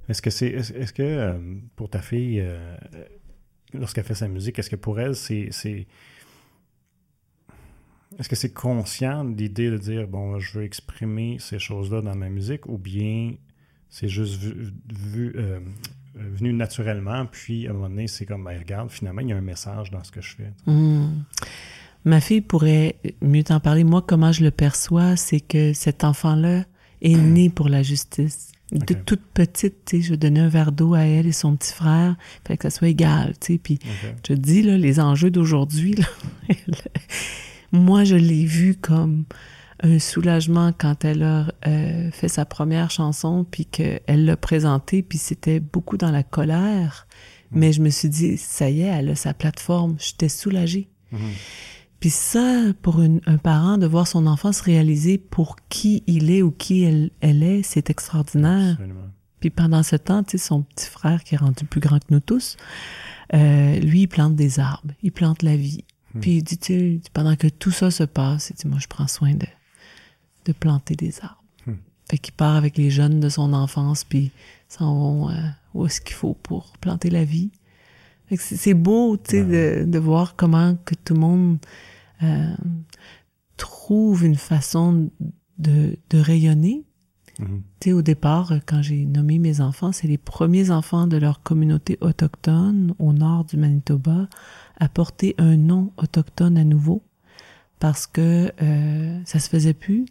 Est-ce 0.07 0.21
que 0.21 0.29
c'est, 0.29 0.47
est-ce, 0.47 0.93
que 0.93 1.03
euh, 1.03 1.37
pour 1.75 1.89
ta 1.89 2.01
fille, 2.01 2.39
euh, 2.39 2.75
lorsqu'elle 3.73 4.05
fait 4.05 4.15
sa 4.15 4.27
musique, 4.27 4.57
est-ce 4.57 4.69
que 4.69 4.75
pour 4.75 4.99
elle 4.99 5.15
c'est, 5.15 5.49
c'est 5.51 5.85
est-ce 8.17 8.27
que 8.27 8.35
c'est 8.35 8.53
conscient 8.53 9.23
l'idée 9.23 9.69
de 9.69 9.77
dire 9.77 10.07
bon, 10.07 10.39
je 10.39 10.57
veux 10.57 10.65
exprimer 10.65 11.37
ces 11.39 11.59
choses-là 11.59 12.01
dans 12.01 12.15
ma 12.15 12.29
musique, 12.29 12.65
ou 12.65 12.77
bien 12.77 13.35
c'est 13.89 14.09
juste 14.09 14.41
vu, 14.41 15.33
euh, 15.35 15.59
venu 16.15 16.53
naturellement. 16.53 17.25
Puis, 17.25 17.67
à 17.67 17.71
un 17.71 17.73
moment 17.73 17.89
donné, 17.89 18.07
c'est 18.07 18.25
comme, 18.25 18.43
ben, 18.43 18.57
regarde, 18.57 18.89
finalement, 18.89 19.21
il 19.21 19.29
y 19.29 19.33
a 19.33 19.37
un 19.37 19.41
message 19.41 19.91
dans 19.91 20.03
ce 20.03 20.11
que 20.11 20.21
je 20.21 20.35
fais. 20.35 20.51
Hmm. 20.65 21.23
Ma 22.05 22.21
fille 22.21 22.41
pourrait 22.41 22.95
mieux 23.21 23.43
t'en 23.43 23.59
parler. 23.59 23.83
Moi, 23.83 24.03
comment 24.05 24.31
je 24.31 24.43
le 24.43 24.51
perçois, 24.51 25.15
c'est 25.15 25.41
que 25.41 25.73
cet 25.73 26.03
enfant-là 26.03 26.63
est 27.01 27.15
né 27.17 27.49
pour 27.49 27.69
la 27.69 27.83
justice. 27.83 28.51
De 28.71 28.93
toute 28.93 29.21
petite, 29.33 29.85
tu 29.85 29.97
sais, 29.97 30.09
je 30.09 30.13
donnais 30.13 30.41
un 30.41 30.47
verre 30.47 30.71
d'eau 30.71 30.93
à 30.93 30.99
elle 30.99 31.25
et 31.25 31.31
son 31.31 31.55
petit 31.55 31.73
frère, 31.73 32.15
fallait 32.45 32.57
que 32.57 32.69
ça 32.69 32.69
soit 32.69 32.89
égal, 32.89 33.33
tu 33.39 33.53
sais. 33.53 33.57
Puis, 33.57 33.79
je 34.17 34.21
te 34.21 34.33
dis, 34.33 34.61
là, 34.61 34.77
les 34.77 34.99
enjeux 34.99 35.31
d'aujourd'hui, 35.31 35.95
moi, 37.71 38.03
je 38.03 38.15
l'ai 38.15 38.45
vu 38.45 38.75
comme 38.75 39.23
un 39.81 39.97
soulagement 39.97 40.71
quand 40.77 41.03
elle 41.03 41.23
a 41.23 41.51
euh, 41.65 42.11
fait 42.11 42.27
sa 42.27 42.45
première 42.45 42.91
chanson, 42.91 43.43
puis 43.49 43.65
qu'elle 43.65 44.25
l'a 44.25 44.37
présentée, 44.37 45.01
puis 45.01 45.17
c'était 45.17 45.59
beaucoup 45.59 45.97
dans 45.97 46.11
la 46.11 46.21
colère. 46.21 47.07
Mm. 47.51 47.59
Mais 47.59 47.73
je 47.73 47.81
me 47.81 47.89
suis 47.89 48.09
dit, 48.09 48.37
ça 48.37 48.69
y 48.69 48.81
est, 48.81 48.85
elle 48.85 49.09
a 49.09 49.15
sa 49.15 49.33
plateforme. 49.33 49.95
J'étais 49.97 50.29
soulagée. 50.29 50.89
Mm-hmm. 51.11 51.17
Puis 51.99 52.09
ça, 52.09 52.61
pour 52.81 53.01
un 53.01 53.37
parent, 53.37 53.77
de 53.77 53.85
voir 53.85 54.07
son 54.07 54.25
enfant 54.25 54.53
se 54.53 54.63
réaliser 54.63 55.17
pour 55.17 55.57
qui 55.67 56.03
il 56.07 56.31
est 56.31 56.41
ou 56.41 56.51
qui 56.51 56.83
elle, 56.83 57.11
elle 57.19 57.43
est, 57.43 57.61
c'est 57.63 57.89
extraordinaire. 57.89 58.77
Puis 59.41 59.49
pendant 59.49 59.83
ce 59.83 59.95
temps, 59.95 60.23
tu 60.23 60.37
sais, 60.37 60.45
son 60.45 60.61
petit 60.61 60.87
frère 60.87 61.23
qui 61.23 61.35
est 61.35 61.37
rendu 61.37 61.65
plus 61.65 61.81
grand 61.81 61.99
que 61.99 62.11
nous 62.11 62.19
tous, 62.19 62.57
euh, 63.33 63.79
lui, 63.79 64.01
il 64.01 64.07
plante 64.07 64.35
des 64.35 64.59
arbres, 64.59 64.93
il 65.03 65.11
plante 65.11 65.43
la 65.43 65.55
vie. 65.55 65.83
Mm. 66.13 66.19
Puis 66.19 66.31
il 66.37 66.43
dit, 66.43 66.57
tu 66.57 67.01
pendant 67.13 67.35
que 67.35 67.47
tout 67.47 67.71
ça 67.71 67.91
se 67.91 68.03
passe, 68.03 68.49
il 68.49 68.55
dit, 68.55 68.67
moi, 68.67 68.79
je 68.81 68.87
prends 68.87 69.07
soin 69.07 69.33
de, 69.33 69.47
de 70.45 70.51
planter 70.53 70.95
des 70.95 71.19
arbres. 71.21 71.43
Hmm. 71.65 71.75
Fait 72.09 72.17
qu'il 72.17 72.33
part 72.33 72.55
avec 72.55 72.77
les 72.77 72.89
jeunes 72.89 73.19
de 73.19 73.29
son 73.29 73.53
enfance, 73.53 74.03
puis 74.03 74.31
s'en 74.67 74.93
vont 74.93 75.29
euh, 75.29 75.49
où 75.73 75.85
est-ce 75.85 76.01
qu'il 76.01 76.15
faut 76.15 76.33
pour 76.33 76.73
planter 76.79 77.09
la 77.09 77.23
vie. 77.23 77.51
C'est 78.37 78.73
beau, 78.73 79.17
tu 79.17 79.31
sais, 79.31 79.43
de, 79.43 79.85
de, 79.85 79.99
voir 79.99 80.35
comment 80.35 80.77
que 80.85 80.95
tout 80.95 81.13
le 81.13 81.19
monde 81.19 81.57
euh, 82.23 82.53
trouve 83.57 84.25
une 84.25 84.35
façon 84.35 85.09
de, 85.57 85.97
de 86.09 86.19
rayonner. 86.19 86.83
Hmm. 87.39 87.59
Tu 87.79 87.89
sais, 87.89 87.93
au 87.93 88.01
départ, 88.01 88.53
quand 88.65 88.81
j'ai 88.81 89.05
nommé 89.05 89.39
mes 89.39 89.61
enfants, 89.61 89.91
c'est 89.91 90.07
les 90.07 90.17
premiers 90.17 90.71
enfants 90.71 91.07
de 91.07 91.17
leur 91.17 91.41
communauté 91.41 91.97
autochtone 92.01 92.93
au 92.99 93.13
nord 93.13 93.45
du 93.45 93.57
Manitoba 93.57 94.27
à 94.77 94.89
porter 94.89 95.35
un 95.37 95.57
nom 95.57 95.91
autochtone 95.97 96.57
à 96.57 96.63
nouveau 96.63 97.03
parce 97.79 98.07
que 98.07 98.51
euh, 98.61 99.19
ça 99.25 99.39
se 99.39 99.49
faisait 99.49 99.73
plus 99.73 100.05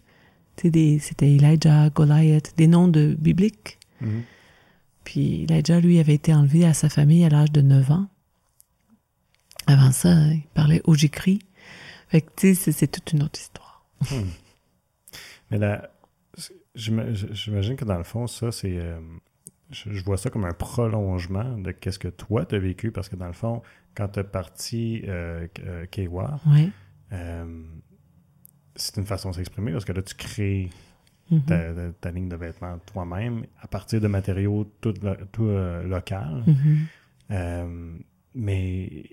c'était 0.61 1.35
Elijah, 1.35 1.91
Goliath, 1.91 2.55
des 2.57 2.67
noms 2.67 2.89
de 2.89 3.17
bibliques. 3.19 3.79
Mhm. 4.01 4.23
Puis 5.09 5.45
Elijah, 5.45 5.81
lui, 5.81 5.99
avait 6.01 6.13
été 6.13 6.35
enlevé 6.35 6.67
à 6.67 6.75
sa 6.75 6.91
famille 6.91 7.25
à 7.25 7.31
l'âge 7.31 7.51
de 7.51 7.63
9 7.63 7.91
ans. 7.93 8.09
Avant 9.67 9.91
ça, 9.91 10.11
il 10.11 10.43
parlait 10.53 10.83
Ojikri. 10.85 11.39
Fait 12.09 12.21
que, 12.21 12.31
tu 12.37 12.55
sais, 12.55 12.73
c'est 12.73 12.89
toute 12.89 13.15
une 13.15 13.23
autre 13.23 13.41
histoire. 13.41 13.87
Hmm. 14.03 14.29
Mais 15.51 15.57
là, 15.57 15.89
j'imagine 16.75 17.77
que 17.77 17.87
dans 17.87 17.97
le 17.97 18.05
fond, 18.05 18.27
ça, 18.27 18.53
c'est. 18.53 18.77
Euh, 18.77 19.01
je, 19.71 20.05
vois 20.05 20.19
ça 20.19 20.29
comme 20.29 20.45
un 20.45 20.53
prolongement 20.53 21.57
de 21.57 21.71
qu'est-ce 21.71 21.99
que 21.99 22.09
toi, 22.09 22.45
tu 22.45 22.57
as 22.57 22.59
vécu, 22.59 22.93
parce 22.93 23.09
que 23.09 23.17
dans 23.17 23.29
le 23.29 23.33
fond, 23.33 23.63
quand 23.95 24.09
tu 24.09 24.21
es 24.21 24.25
parti 24.25 25.05
euh, 25.07 25.49
euh 25.61 25.87
oui. 25.97 26.71
euh, 27.13 27.65
c'est 28.77 28.99
une 28.99 29.07
façon 29.07 29.31
de 29.31 29.37
s'exprimer 29.37 29.73
parce 29.73 29.87
que 29.87 29.93
là, 29.93 30.03
tu 30.03 30.15
crées 30.15 30.69
mm-hmm. 31.33 31.93
ta, 32.01 32.11
ligne 32.11 32.29
de 32.29 32.37
vêtements 32.37 32.79
toi-même 32.93 33.45
à 33.61 33.69
partir 33.69 34.01
de 34.01 34.09
matériaux 34.09 34.71
tout, 34.81 34.95
tout 35.33 35.45
euh, 35.45 35.83
local. 35.85 36.45
Mm-hmm. 36.47 36.77
Euh, 37.31 37.97
mais 38.35 39.05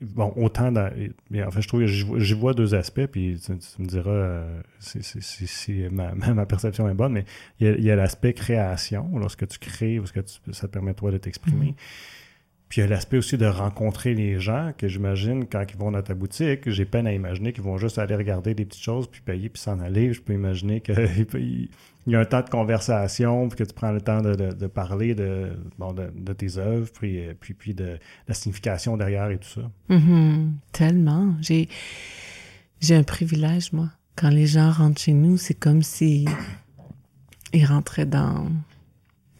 bon, 0.00 0.32
autant 0.36 0.72
dans. 0.72 0.86
En 0.86 1.50
fait, 1.50 1.62
je 1.62 1.68
trouve 1.68 1.80
que 1.80 1.86
j'y 1.86 2.34
vois 2.34 2.54
deux 2.54 2.74
aspects, 2.74 3.06
puis 3.06 3.38
tu, 3.44 3.52
me 3.52 3.86
diras 3.86 4.44
si 4.78 5.88
ma, 5.90 6.14
ma, 6.34 6.46
perception 6.46 6.88
est 6.88 6.94
bonne, 6.94 7.12
mais 7.12 7.24
il 7.60 7.84
y 7.84 7.90
a, 7.90 7.96
l'aspect 7.96 8.32
création, 8.32 9.18
lorsque 9.18 9.46
tu 9.46 9.58
crées, 9.58 9.96
lorsque 9.96 10.20
ça 10.52 10.66
te 10.66 10.72
permet 10.72 10.94
toi 10.94 11.10
de 11.10 11.18
t'exprimer. 11.18 11.72
Mm-hmm. 11.72 12.17
Puis 12.68 12.80
il 12.80 12.84
y 12.84 12.86
a 12.86 12.90
l'aspect 12.90 13.16
aussi 13.16 13.38
de 13.38 13.46
rencontrer 13.46 14.14
les 14.14 14.38
gens 14.38 14.72
que 14.76 14.88
j'imagine 14.88 15.46
quand 15.46 15.64
ils 15.68 15.76
vont 15.78 15.90
dans 15.90 16.02
ta 16.02 16.14
boutique, 16.14 16.68
j'ai 16.68 16.84
peine 16.84 17.06
à 17.06 17.12
imaginer 17.12 17.52
qu'ils 17.52 17.62
vont 17.62 17.78
juste 17.78 17.98
aller 17.98 18.14
regarder 18.14 18.54
des 18.54 18.66
petites 18.66 18.82
choses, 18.82 19.06
puis 19.06 19.22
payer, 19.22 19.48
puis 19.48 19.60
s'en 19.60 19.80
aller. 19.80 20.12
Je 20.12 20.20
peux 20.20 20.34
imaginer 20.34 20.82
qu'il 20.82 20.94
y 22.06 22.14
a 22.14 22.20
un 22.20 22.24
temps 22.26 22.42
de 22.42 22.50
conversation, 22.50 23.48
puis 23.48 23.58
que 23.58 23.64
tu 23.64 23.72
prends 23.72 23.92
le 23.92 24.02
temps 24.02 24.20
de, 24.20 24.66
parler 24.66 25.14
de, 25.14 25.52
bon, 25.78 25.94
de, 25.94 26.32
tes 26.34 26.58
œuvres, 26.58 26.90
puis, 26.92 27.20
euh, 27.20 27.34
puis, 27.38 27.54
puis 27.54 27.72
de 27.72 27.98
la 28.26 28.34
signification 28.34 28.98
derrière 28.98 29.30
et 29.30 29.38
tout 29.38 29.48
ça. 29.48 29.70
Mm-hmm. 29.88 30.50
tellement. 30.72 31.34
J'ai, 31.40 31.70
j'ai 32.80 32.96
un 32.96 33.02
privilège, 33.02 33.72
moi. 33.72 33.88
Quand 34.14 34.30
les 34.30 34.46
gens 34.46 34.70
rentrent 34.72 35.00
chez 35.00 35.14
nous, 35.14 35.38
c'est 35.38 35.54
comme 35.54 35.82
si 35.82 36.26
ils 37.54 37.64
rentraient 37.64 38.04
dans 38.04 38.46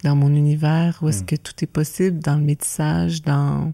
dans 0.04 0.16
mon 0.16 0.34
univers, 0.34 0.98
où 1.02 1.08
est-ce 1.08 1.22
mm. 1.22 1.26
que 1.26 1.36
tout 1.36 1.52
est 1.62 1.66
possible, 1.66 2.18
dans 2.20 2.36
le 2.36 2.42
métissage, 2.42 3.22
dans, 3.22 3.72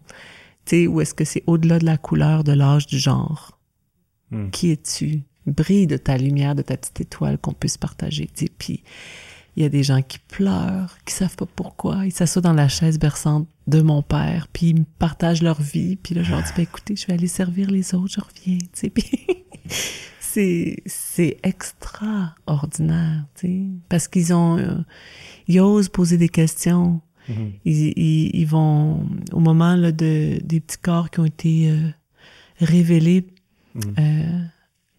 tu 0.64 0.76
sais, 0.76 0.86
où 0.86 1.00
est-ce 1.00 1.14
que 1.14 1.24
c'est 1.24 1.44
au-delà 1.46 1.78
de 1.78 1.84
la 1.84 1.96
couleur, 1.96 2.44
de 2.44 2.52
l'âge, 2.52 2.86
du 2.86 2.98
genre. 2.98 3.58
Mm. 4.30 4.50
Qui 4.50 4.70
es-tu? 4.70 5.22
Brille 5.46 5.86
de 5.86 5.96
ta 5.96 6.16
lumière, 6.16 6.54
de 6.54 6.62
ta 6.62 6.76
petite 6.76 7.00
étoile 7.00 7.38
qu'on 7.38 7.52
puisse 7.52 7.76
partager, 7.76 8.26
tu 8.34 8.46
sais. 8.46 8.52
Puis, 8.56 8.82
il 9.56 9.62
y 9.62 9.66
a 9.66 9.68
des 9.68 9.82
gens 9.82 10.02
qui 10.02 10.18
pleurent, 10.18 10.96
qui 11.04 11.14
savent 11.14 11.36
pas 11.36 11.46
pourquoi. 11.46 12.06
Ils 12.06 12.12
s'assoient 12.12 12.42
dans 12.42 12.52
la 12.52 12.68
chaise 12.68 12.98
berçante 12.98 13.46
de 13.66 13.82
mon 13.82 14.02
père, 14.02 14.48
puis 14.52 14.70
ils 14.70 14.80
me 14.80 14.84
partagent 14.98 15.42
leur 15.42 15.60
vie. 15.60 15.96
Puis 15.96 16.14
là, 16.14 16.22
je 16.22 16.32
leur 16.32 16.42
dis, 16.42 16.50
ben, 16.56 16.62
écoutez, 16.62 16.96
je 16.96 17.06
vais 17.06 17.12
aller 17.12 17.28
servir 17.28 17.70
les 17.70 17.94
autres, 17.94 18.14
je 18.14 18.20
reviens, 18.20 18.58
tu 18.58 18.68
sais. 18.72 18.90
Puis 18.90 19.10
c'est, 20.34 20.82
c'est 20.86 21.38
extraordinaire, 21.42 23.24
tu 23.36 23.46
sais. 23.46 23.62
Parce 23.88 24.08
qu'ils 24.08 24.34
ont, 24.34 24.58
euh, 24.58 24.82
ils 25.46 25.60
osent 25.60 25.88
poser 25.88 26.18
des 26.18 26.28
questions. 26.28 27.00
Mm-hmm. 27.28 27.52
ils, 27.64 28.36
ils, 28.36 28.44
vont, 28.44 29.08
au 29.32 29.40
moment 29.40 29.76
là, 29.76 29.92
de, 29.92 30.38
des 30.44 30.60
petits 30.60 30.76
corps 30.76 31.08
qui 31.08 31.20
ont 31.20 31.24
été 31.24 31.70
euh, 31.70 31.88
révélés 32.58 33.26
mm-hmm. 33.74 33.94
euh, 33.98 34.44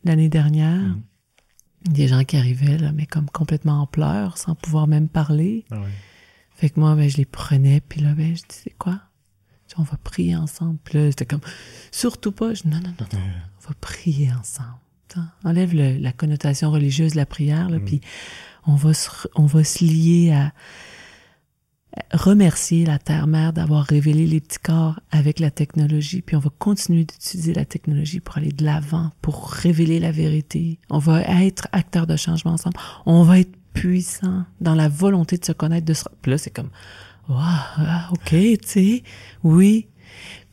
l'année 0.06 0.30
dernière, 0.30 0.82
mm-hmm. 0.82 1.92
des 1.92 2.08
gens 2.08 2.24
qui 2.24 2.38
arrivaient, 2.38 2.80
là, 2.80 2.92
mais 2.94 3.06
comme 3.06 3.30
complètement 3.30 3.82
en 3.82 3.88
pleurs, 3.88 4.38
sans 4.38 4.56
pouvoir 4.56 4.88
même 4.88 5.08
parler. 5.08 5.66
Ah 5.72 5.82
fait 6.58 6.70
que 6.70 6.80
moi, 6.80 6.96
ben, 6.96 7.10
je 7.10 7.18
les 7.18 7.26
prenais, 7.26 7.82
puis 7.82 8.00
là, 8.00 8.14
ben, 8.14 8.34
je 8.36 8.42
disais 8.48 8.74
quoi? 8.80 9.02
On 9.78 9.84
va 9.84 9.98
prier 9.98 10.38
ensemble. 10.38 10.78
Puis 10.86 10.98
là, 10.98 11.12
c'était 11.12 11.26
comme, 11.26 11.42
surtout 11.92 12.32
pas. 12.32 12.54
Je, 12.54 12.64
non, 12.66 12.78
non, 12.78 12.94
non, 12.98 13.08
non, 13.12 13.20
on 13.20 13.68
va 13.68 13.74
prier 13.82 14.32
ensemble. 14.32 14.80
Enlève 15.44 15.74
le, 15.74 15.98
la 15.98 16.12
connotation 16.12 16.72
religieuse 16.72 17.12
de 17.12 17.18
la 17.18 17.26
prière, 17.26 17.70
là, 17.70 17.80
puis 17.80 18.02
on 18.68 18.76
va 18.76 18.94
se, 18.94 19.10
on 19.36 19.46
va 19.46 19.64
se 19.64 19.84
lier 19.84 20.32
à 20.32 20.54
remercier 22.12 22.86
la 22.86 23.00
Terre-Mère 23.00 23.54
d'avoir 23.54 23.84
révélé 23.84 24.26
les 24.26 24.42
petits 24.42 24.60
corps 24.60 25.00
avec 25.12 25.40
la 25.40 25.52
technologie, 25.52 26.22
puis 26.22 26.36
on 26.36 26.40
va 26.40 26.50
continuer 26.58 27.06
d'utiliser 27.06 27.54
la 27.54 27.66
technologie 27.66 28.20
pour 28.20 28.38
aller 28.38 28.52
de 28.52 28.64
l'avant, 28.64 29.12
pour 29.22 29.50
révéler 29.50 30.00
la 30.00 30.12
vérité. 30.12 30.80
On 30.90 30.98
va 30.98 31.22
être 31.22 31.68
acteur 31.72 32.08
de 32.08 32.16
changement 32.16 32.52
ensemble. 32.52 32.78
On 33.06 33.24
va 33.24 33.40
être 33.40 33.56
puissant 33.74 34.46
dans 34.62 34.76
la 34.76 34.90
volonté 34.90 35.38
de 35.38 35.46
se 35.46 35.52
connaître, 35.52 35.86
de 35.86 35.94
se... 35.94 36.04
Puis 36.22 36.32
là, 36.32 36.38
c'est 36.38 36.50
comme, 36.50 36.70
wow, 37.30 37.38
ah, 37.38 38.10
ok, 38.12 38.30
tu 38.30 38.58
sais, 38.66 39.04
oui. 39.44 39.88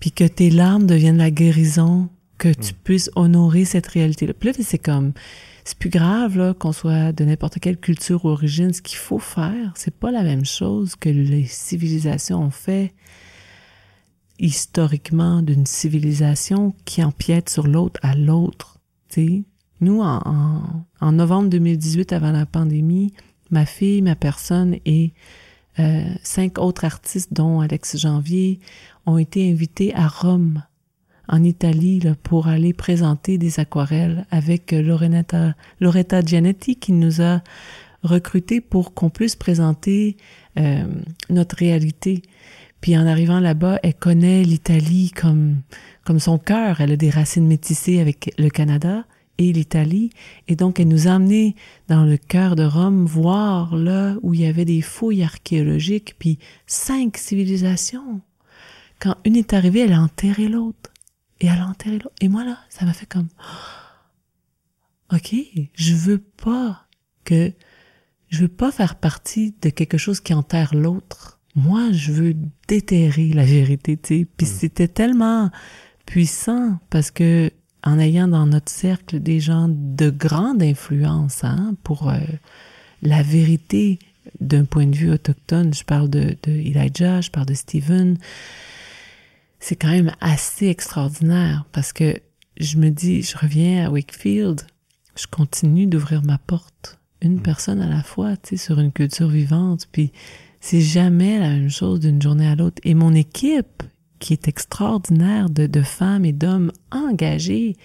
Puis 0.00 0.12
que 0.12 0.24
tes 0.24 0.50
larmes 0.50 0.86
deviennent 0.86 1.18
la 1.18 1.30
guérison, 1.30 2.09
que 2.43 2.53
tu 2.53 2.72
mm. 2.72 2.76
puisses 2.82 3.11
honorer 3.14 3.64
cette 3.64 3.86
réalité-là. 3.86 4.34
Puis 4.34 4.49
là, 4.49 4.55
c'est 4.61 4.78
comme, 4.78 5.12
c'est 5.64 5.78
plus 5.78 5.90
grave 5.90 6.36
là, 6.36 6.55
qu'on 6.55 6.72
soit 6.72 7.12
de 7.12 7.24
n'importe 7.24 7.61
quelle 7.61 7.76
culture 7.76 8.24
ou 8.24 8.28
origine. 8.30 8.72
Ce 8.72 8.82
qu'il 8.82 8.99
faut 8.99 9.20
faire, 9.20 9.72
c'est 9.76 9.95
pas 9.95 10.11
la 10.11 10.24
même 10.24 10.45
chose 10.45 10.97
que 10.97 11.09
les 11.09 11.45
civilisations 11.45 12.43
ont 12.43 12.51
fait 12.51 12.95
historiquement 14.40 15.40
d'une 15.40 15.66
civilisation 15.66 16.74
qui 16.84 17.05
empiète 17.05 17.49
sur 17.49 17.68
l'autre 17.68 18.01
à 18.03 18.16
l'autre. 18.16 18.80
Nous, 19.80 20.01
en, 20.01 20.84
en, 21.01 21.12
novembre 21.12 21.49
2018, 21.51 22.12
avant 22.12 22.32
la 22.32 22.47
pandémie, 22.47 23.12
ma 23.51 23.66
fille, 23.66 24.03
ma 24.03 24.16
personne 24.16 24.78
et 24.84 25.12
euh, 25.78 26.03
cinq 26.24 26.59
autres 26.59 26.84
artistes, 26.84 27.32
dont 27.32 27.61
Alex 27.61 27.99
Janvier, 27.99 28.59
ont 29.07 29.18
été 29.18 29.49
invités 29.49 29.95
à 29.95 30.09
Rome 30.09 30.62
en 31.29 31.43
Italie 31.43 32.01
là, 32.01 32.14
pour 32.23 32.49
aller 32.49 32.73
présenter 32.73 33.39
des 33.39 33.61
aquarelles 33.61 34.27
avec 34.31 34.73
euh, 34.73 34.83
Loretta, 34.83 35.55
Loretta 35.81 36.20
Gianetti 36.20 36.77
qui 36.77 36.93
nous 36.93 37.23
a 37.23 37.43
recrutés 38.03 38.61
pour 38.61 38.95
qu'on 38.95 39.11
puisse 39.11 39.37
présenter 39.37 40.16
euh, 40.59 40.85
notre 41.31 41.57
réalité. 41.57 42.23
Puis 42.81 42.97
en 42.99 43.07
arrivant 43.07 43.39
là-bas, 43.41 43.79
elle 43.83 43.95
connaît 43.95 44.43
l'Italie 44.43 45.12
comme 45.14 45.62
comme 46.05 46.18
son 46.18 46.39
cœur. 46.39 46.81
Elle 46.81 46.93
a 46.93 46.97
des 46.97 47.11
racines 47.11 47.47
métissées 47.47 48.01
avec 48.01 48.35
le 48.39 48.49
Canada 48.49 49.05
et 49.39 49.53
l'Italie. 49.53 50.11
Et 50.49 50.57
donc, 50.57 50.81
elle 50.81 50.89
nous 50.89 51.09
a 51.09 51.12
emmenés 51.12 51.55
dans 51.89 52.05
le 52.05 52.16
cœur 52.16 52.57
de 52.57 52.64
Rome 52.64 53.07
voir 53.07 53.77
là 53.77 54.16
où 54.23 54.35
il 54.35 54.41
y 54.41 54.47
avait 54.47 54.64
des 54.64 54.83
fouilles 54.83 55.23
archéologiques, 55.23 56.16
puis 56.18 56.39
cinq 56.66 57.16
civilisations. 57.16 58.20
Quand 59.01 59.16
une 59.25 59.37
est 59.37 59.53
arrivée, 59.53 59.81
elle 59.81 59.93
a 59.93 60.01
enterré 60.01 60.49
l'autre 60.49 60.91
et 61.43 61.47
elle 61.47 61.61
a 61.61 61.66
enterré 61.66 61.99
l'autre. 61.99 62.14
Et 62.20 62.28
moi, 62.28 62.45
là, 62.45 62.59
ça 62.70 62.84
m'a 62.84 62.93
fait 62.93 63.07
comme, 63.07 63.28
OK, 65.12 65.34
je 65.74 65.95
veux 65.95 66.18
pas 66.18 66.86
que, 67.24 67.53
je 68.28 68.43
veux 68.43 68.49
pas 68.49 68.70
faire 68.70 68.95
partie 68.95 69.55
de 69.61 69.68
quelque 69.68 69.99
chose 69.99 70.20
qui 70.20 70.32
enterre 70.32 70.74
l'autre. 70.74 71.40
Moi, 71.55 71.93
je 71.93 72.12
veux 72.12 72.36
déterrer 72.68 73.32
la 73.34 73.45
vérité, 73.45 73.99
tu 73.99 74.20
sais. 74.20 74.26
Puis 74.36 74.47
mm. 74.47 74.51
c'était 74.51 74.88
tellement 74.88 75.51
puissant 76.07 76.78
parce 76.88 77.11
que 77.11 77.51
en 77.84 77.99
ayant 77.99 78.28
dans 78.28 78.47
notre 78.47 78.70
cercle 78.70 79.18
des 79.18 79.40
gens 79.40 79.68
de 79.68 80.09
grande 80.09 80.62
influence, 80.62 81.43
hein, 81.43 81.74
pour 81.82 82.09
euh, 82.09 82.20
la 83.03 83.22
vérité 83.22 83.99
d'un 84.40 84.64
point 84.64 84.86
de 84.86 84.95
vue 84.95 85.11
autochtone, 85.11 85.74
je 85.74 85.82
parle 85.82 86.09
de, 86.09 86.36
de 86.45 86.53
Elijah, 86.53 87.20
je 87.20 87.30
parle 87.30 87.47
de 87.47 87.55
Stephen, 87.55 88.18
c'est 89.63 89.77
quand 89.77 89.91
même 89.91 90.13
assez 90.21 90.67
extraordinaire 90.67 91.65
parce 91.71 91.93
que 91.93 92.19
je 92.59 92.79
me 92.79 92.91
dis, 92.91 93.23
je 93.23 93.39
reviens 93.39 93.87
à 93.87 93.91
Wakefield, 93.91 94.63
je 95.15 95.27
continue 95.29 95.87
d'ouvrir 95.87 96.23
ma 96.25 96.37
porte, 96.37 96.99
une 97.21 97.37
mm. 97.37 97.43
personne 97.43 97.81
à 97.81 97.89
la 97.89 98.03
fois, 98.03 98.37
tu 98.37 98.51
sais, 98.51 98.57
sur 98.57 98.81
une 98.81 98.91
culture 98.91 99.29
vivante, 99.29 99.87
puis 99.93 100.13
c'est 100.61 100.81
jamais 100.81 101.39
la 101.39 101.51
même 101.51 101.71
chose 101.71 102.01
d'une 102.01 102.21
journée 102.21 102.49
à 102.49 102.57
l'autre. 102.57 102.83
Et 102.83 102.95
mon 102.95 103.15
équipe, 103.15 103.85
qui 104.19 104.33
est 104.33 104.49
extraordinaire 104.49 105.49
de, 105.49 105.67
de 105.67 105.83
femmes 105.83 106.25
et 106.25 106.33
d'hommes 106.33 106.73
engagés 106.91 107.77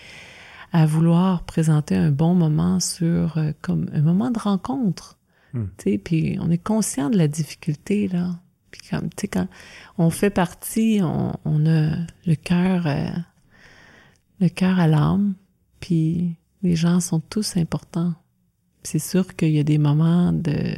à 0.74 0.88
vouloir 0.88 1.44
présenter 1.44 1.96
un 1.96 2.12
bon 2.12 2.34
moment 2.34 2.80
sur, 2.80 3.38
euh, 3.38 3.52
comme 3.62 3.88
un 3.94 4.02
moment 4.02 4.32
de 4.32 4.40
rencontre, 4.40 5.20
mm. 5.54 5.64
tu 5.78 5.92
sais, 5.92 5.98
puis 6.00 6.38
on 6.42 6.50
est 6.50 6.58
conscient 6.58 7.12
de 7.12 7.18
la 7.20 7.28
difficulté, 7.28 8.08
là. 8.08 8.40
Puis 8.78 8.90
comme, 8.90 9.10
tu 9.10 9.22
sais, 9.22 9.28
quand 9.28 9.48
on 9.98 10.10
fait 10.10 10.30
partie, 10.30 11.00
on, 11.02 11.66
a 11.66 11.96
le 12.26 12.36
cœur, 12.36 12.88
euh, 12.88 13.10
le 14.40 14.50
cœur 14.50 14.80
à 14.80 14.88
l'âme, 14.88 15.34
puis 15.80 16.36
les 16.64 16.76
gens 16.76 17.00
sont 17.00 17.20
tous 17.20 17.58
importants. 17.58 18.14
C'est 18.84 19.00
sûr 19.00 19.36
qu'il 19.36 19.52
y 19.52 19.60
a 19.60 19.64
des 19.64 19.78
moments 19.78 20.32
de 20.32 20.76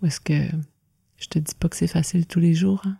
où 0.00 0.06
est-ce 0.06 0.20
que 0.20 0.48
je 1.18 1.28
te 1.28 1.38
dis 1.38 1.54
pas 1.54 1.68
que 1.68 1.76
c'est 1.76 1.86
facile 1.86 2.26
tous 2.26 2.40
les 2.40 2.54
jours. 2.54 2.82
Hein? 2.86 2.96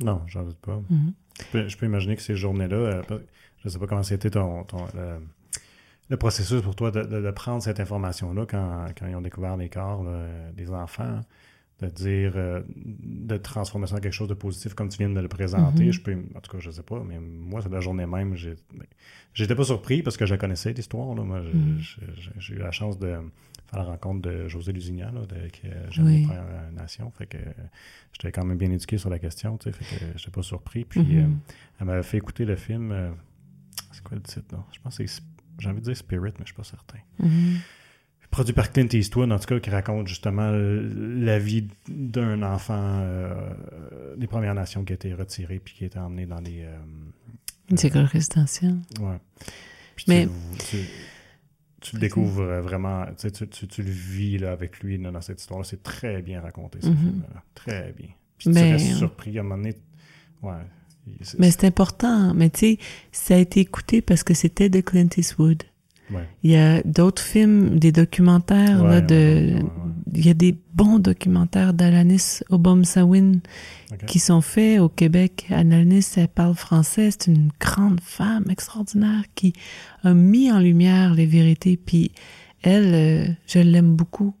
Non, 0.00 0.22
j'en 0.26 0.44
doute 0.44 0.58
pas. 0.58 0.80
Mm-hmm. 0.90 1.68
je, 1.68 1.76
peux, 1.76 1.86
imaginer 1.86 2.16
que 2.16 2.22
ces 2.22 2.36
journées-là, 2.36 2.76
euh, 2.76 3.02
je 3.64 3.68
sais 3.68 3.78
pas 3.78 3.86
comment 3.86 4.02
c'était 4.02 4.30
ton, 4.30 4.64
le, 6.08 6.16
processus 6.16 6.62
pour 6.62 6.76
toi 6.76 6.90
de, 6.90 7.30
prendre 7.32 7.62
cette 7.62 7.80
information-là 7.80 8.46
quand, 8.46 8.86
quand, 8.96 9.06
ils 9.06 9.16
ont 9.16 9.20
découvert 9.20 9.56
les 9.56 9.68
corps 9.68 10.04
des 10.54 10.70
enfants 10.70 11.20
de 11.80 11.88
dire, 11.88 12.32
euh, 12.36 12.62
de 12.76 13.36
transformer 13.36 13.86
ça 13.86 13.96
en 13.96 14.00
quelque 14.00 14.12
chose 14.12 14.28
de 14.28 14.34
positif 14.34 14.74
comme 14.74 14.88
tu 14.88 14.98
viens 14.98 15.08
de 15.08 15.20
le 15.20 15.28
présenter. 15.28 15.86
Mhm. 15.86 15.92
Je 15.92 16.00
peux, 16.00 16.12
en 16.34 16.40
tout 16.40 16.50
cas, 16.50 16.58
je 16.58 16.70
sais 16.70 16.82
pas, 16.82 17.02
mais 17.06 17.18
moi, 17.18 17.60
la 17.70 17.80
journée 17.80 18.06
même, 18.06 18.36
j'étais 19.32 19.54
pas 19.54 19.64
surpris 19.64 20.02
parce 20.02 20.16
que 20.16 20.26
je 20.26 20.34
connaissais 20.34 20.72
l'histoire. 20.72 21.14
Moi, 21.14 21.40
mhm. 21.40 21.80
j'ai 22.38 22.54
eu 22.54 22.58
la 22.58 22.70
chance 22.70 22.98
de 22.98 23.16
faire 23.66 23.78
la 23.78 23.84
rencontre 23.84 24.22
de 24.28 24.48
José 24.48 24.72
Lusignan, 24.72 25.12
là, 25.12 25.20
de, 25.26 25.48
qui 25.48 25.62
oui. 25.98 26.26
Nation. 26.72 27.10
Fait 27.12 27.26
que 27.26 27.38
j'étais 28.12 28.32
quand 28.32 28.44
même 28.44 28.58
bien 28.58 28.70
éduqué 28.70 28.98
sur 28.98 29.10
la 29.10 29.18
question, 29.18 29.56
tu 29.56 29.70
sais, 29.70 29.72
fait 29.72 29.96
que 29.96 30.18
j'étais 30.18 30.30
pas 30.30 30.42
surpris. 30.42 30.84
Puis 30.84 31.00
mhm. 31.00 31.18
euh, 31.18 31.52
elle 31.80 31.86
m'avait 31.86 32.02
fait 32.02 32.18
écouter 32.18 32.44
le 32.44 32.56
film, 32.56 32.92
euh, 32.92 33.10
c'est 33.92 34.02
quoi 34.02 34.16
le 34.16 34.22
titre, 34.22 34.54
là? 34.54 34.64
Je 34.72 34.80
pense 34.80 34.98
que 34.98 35.06
c'est, 35.06 35.22
j'ai 35.58 35.68
envie 35.68 35.80
de 35.80 35.84
dire 35.84 35.96
Spirit, 35.96 36.32
mais 36.38 36.44
je 36.44 36.52
suis 36.52 36.54
pas 36.54 36.64
certain 36.64 36.98
produit 38.30 38.54
par 38.54 38.72
Clint 38.72 38.88
Eastwood, 38.92 39.30
en 39.32 39.38
tout 39.38 39.46
cas, 39.46 39.60
qui 39.60 39.70
raconte 39.70 40.06
justement 40.06 40.50
la 40.52 41.38
vie 41.38 41.68
d'un 41.88 42.42
enfant 42.42 43.00
euh, 43.02 44.14
des 44.16 44.26
Premières 44.26 44.54
Nations 44.54 44.84
qui 44.84 44.92
a 44.92 44.94
été 44.94 45.12
retiré 45.14 45.58
puis 45.58 45.74
qui 45.74 45.84
a 45.84 45.86
été 45.88 45.98
emmené 45.98 46.26
dans 46.26 46.40
des, 46.40 46.62
euh, 46.62 46.76
Une 47.70 47.78
école 47.84 48.04
résidentielle. 48.04 48.76
Ouais. 49.00 49.18
Mais... 50.08 50.28
Tu, 51.82 51.96
découvres 51.96 52.60
vraiment, 52.60 53.06
tu, 53.18 53.32
tu, 53.32 53.66
tu, 53.66 53.82
le 53.82 53.90
vis 53.90 54.36
là, 54.36 54.52
avec 54.52 54.80
lui 54.80 54.98
dans 54.98 55.18
cette 55.22 55.40
histoire-là. 55.40 55.64
C'est 55.64 55.82
très 55.82 56.20
bien 56.20 56.42
raconté, 56.42 56.78
ce 56.82 56.88
mm-hmm. 56.88 56.96
film-là. 56.98 57.42
Très 57.54 57.94
bien. 57.96 58.08
Puis 58.36 58.50
mais... 58.50 58.66
tu 58.66 58.72
restes 58.72 58.98
surpris 58.98 59.38
à 59.38 59.40
un 59.40 59.44
moment 59.44 59.56
donné. 59.56 59.74
Ouais. 60.42 60.60
Mais 61.38 61.50
c'est 61.50 61.64
important. 61.64 62.34
Mais 62.34 62.50
tu 62.50 62.58
sais, 62.58 62.78
ça 63.12 63.34
a 63.34 63.38
été 63.38 63.60
écouté 63.60 64.02
parce 64.02 64.22
que 64.22 64.34
c'était 64.34 64.68
de 64.68 64.80
Clint 64.80 65.08
Eastwood. 65.16 65.62
Il 66.42 66.50
y 66.50 66.56
a 66.56 66.82
d'autres 66.82 67.22
films, 67.22 67.78
des 67.78 67.92
documentaires, 67.92 68.84
là, 68.84 69.00
de, 69.00 69.56
il 70.14 70.26
y 70.26 70.30
a 70.30 70.34
des 70.34 70.56
bons 70.74 70.98
documentaires 70.98 71.74
d'Alanis 71.74 72.40
Obomsawin 72.50 73.40
qui 74.06 74.18
sont 74.18 74.40
faits 74.40 74.80
au 74.80 74.88
Québec. 74.88 75.46
Alanis, 75.50 76.06
elle 76.16 76.28
parle 76.28 76.54
français, 76.54 77.10
c'est 77.10 77.28
une 77.28 77.50
grande 77.60 78.00
femme 78.00 78.44
extraordinaire 78.50 79.24
qui 79.34 79.52
a 80.02 80.14
mis 80.14 80.50
en 80.50 80.58
lumière 80.58 81.14
les 81.14 81.26
vérités. 81.26 81.76
Puis 81.76 82.12
elle, 82.62 82.94
euh, 82.94 83.32
je 83.46 83.58
l'aime 83.58 83.94
beaucoup. 83.94 84.34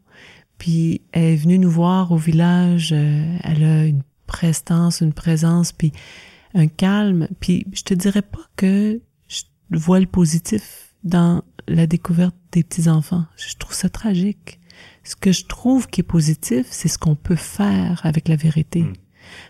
Puis 0.58 1.02
elle 1.12 1.24
est 1.24 1.36
venue 1.36 1.58
nous 1.58 1.70
voir 1.70 2.12
au 2.12 2.16
village. 2.16 2.90
Euh, 2.92 3.36
elle 3.42 3.64
a 3.64 3.84
une 3.86 4.02
prestance, 4.26 5.00
une 5.00 5.12
présence, 5.12 5.72
puis 5.72 5.92
un 6.54 6.66
calme. 6.66 7.28
Puis 7.40 7.66
je 7.72 7.82
te 7.82 7.94
dirais 7.94 8.22
pas 8.22 8.40
que 8.56 9.00
je 9.28 9.42
vois 9.70 10.00
le 10.00 10.06
positif 10.06 10.89
dans 11.04 11.42
la 11.68 11.86
découverte 11.86 12.34
des 12.52 12.62
petits-enfants. 12.62 13.24
Je 13.36 13.56
trouve 13.56 13.74
ça 13.74 13.88
tragique. 13.88 14.60
Ce 15.04 15.16
que 15.16 15.32
je 15.32 15.44
trouve 15.46 15.88
qui 15.88 16.00
est 16.00 16.04
positif, 16.04 16.66
c'est 16.70 16.88
ce 16.88 16.98
qu'on 16.98 17.14
peut 17.14 17.36
faire 17.36 18.00
avec 18.04 18.28
la 18.28 18.36
vérité. 18.36 18.82
Hmm. 18.82 18.92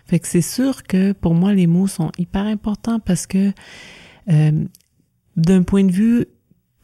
Fait 0.05 0.19
que 0.19 0.27
c'est 0.27 0.41
sûr 0.41 0.83
que 0.83 1.11
pour 1.13 1.33
moi, 1.33 1.53
les 1.53 1.67
mots 1.67 1.87
sont 1.87 2.11
hyper 2.17 2.45
importants 2.45 2.99
parce 2.99 3.25
que 3.27 3.51
euh, 4.29 4.65
d'un 5.35 5.63
point 5.63 5.83
de 5.83 5.91
vue 5.91 6.25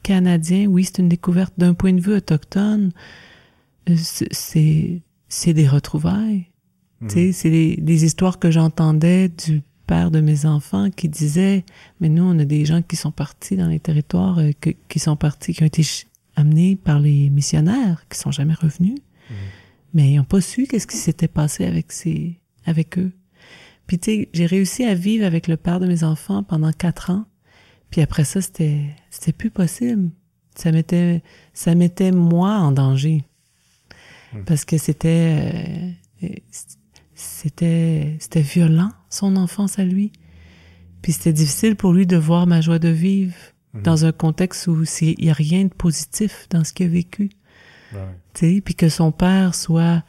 canadien, 0.03 0.65
oui, 0.67 0.85
c'est 0.85 0.99
une 0.99 1.09
découverte. 1.09 1.53
D'un 1.57 1.73
point 1.73 1.93
de 1.93 2.01
vue 2.01 2.13
autochtone, 2.13 2.91
euh, 3.89 3.95
c'est 3.97 5.01
c'est 5.29 5.53
des 5.53 5.67
retrouvailles. 5.67 6.47
Sais, 7.09 7.31
C'est 7.31 7.49
les 7.49 8.05
histoires 8.05 8.39
que 8.39 8.49
j'entendais 8.49 9.29
du 9.29 9.61
père 9.87 10.11
de 10.11 10.19
mes 10.19 10.45
enfants 10.45 10.91
qui 10.91 11.09
disait 11.09 11.63
mais 11.99 12.09
nous 12.09 12.23
on 12.23 12.37
a 12.37 12.45
des 12.45 12.65
gens 12.65 12.81
qui 12.81 12.95
sont 12.95 13.11
partis 13.11 13.55
dans 13.55 13.67
les 13.67 13.79
territoires 13.79 14.37
euh, 14.39 14.51
qui 14.87 14.99
sont 14.99 15.15
partis 15.15 15.53
qui 15.53 15.63
ont 15.63 15.67
été 15.67 15.83
amenés 16.35 16.75
par 16.75 16.99
les 16.99 17.29
missionnaires 17.29 18.05
qui 18.09 18.19
sont 18.19 18.31
jamais 18.31 18.53
revenus. 18.53 18.99
Mmh. 19.29 19.33
mais 19.93 20.11
ils 20.11 20.17
n'ont 20.17 20.23
pas 20.23 20.41
su 20.41 20.67
qu'est-ce 20.67 20.87
qui 20.87 20.97
s'était 20.97 21.27
passé 21.27 21.65
avec 21.65 21.91
ces 21.91 22.39
avec 22.65 22.99
eux 22.99 23.11
puis 23.87 23.97
tu 23.97 24.11
sais 24.11 24.29
j'ai 24.33 24.45
réussi 24.45 24.83
à 24.83 24.93
vivre 24.93 25.25
avec 25.25 25.47
le 25.47 25.57
père 25.57 25.79
de 25.79 25.87
mes 25.87 26.03
enfants 26.03 26.43
pendant 26.43 26.71
quatre 26.71 27.09
ans. 27.09 27.25
Puis 27.89 28.01
après 28.01 28.25
ça 28.25 28.41
c'était 28.41 28.81
c'était 29.09 29.31
plus 29.31 29.49
possible. 29.49 30.11
Ça 30.55 30.71
mettait 30.71 31.23
ça 31.53 31.73
mettait 31.73 32.11
moi 32.11 32.57
en 32.57 32.71
danger. 32.73 33.23
Mmh. 34.33 34.43
parce 34.43 34.65
que 34.65 34.77
c'était 34.77 35.93
euh, 36.21 36.27
c'était 37.37 38.17
c'était 38.19 38.41
violent 38.41 38.89
son 39.09 39.35
enfance 39.35 39.77
à 39.77 39.85
lui. 39.85 40.11
Puis 41.03 41.11
c'était 41.11 41.33
difficile 41.33 41.75
pour 41.75 41.93
lui 41.93 42.07
de 42.07 42.17
voir 42.17 42.47
ma 42.47 42.61
joie 42.61 42.79
de 42.79 42.89
vivre 42.89 43.35
mhm. 43.73 43.83
dans 43.83 44.05
un 44.05 44.11
contexte 44.11 44.65
où 44.65 44.83
il 45.01 45.15
n'y 45.19 45.29
a 45.29 45.33
rien 45.33 45.65
de 45.65 45.73
positif 45.73 46.47
dans 46.49 46.63
ce 46.63 46.73
qu'il 46.73 46.87
a 46.87 46.89
vécu. 46.89 47.29
Puis 48.33 48.75
que 48.75 48.89
son 48.89 49.11
père 49.11 49.53
soit 49.53 50.03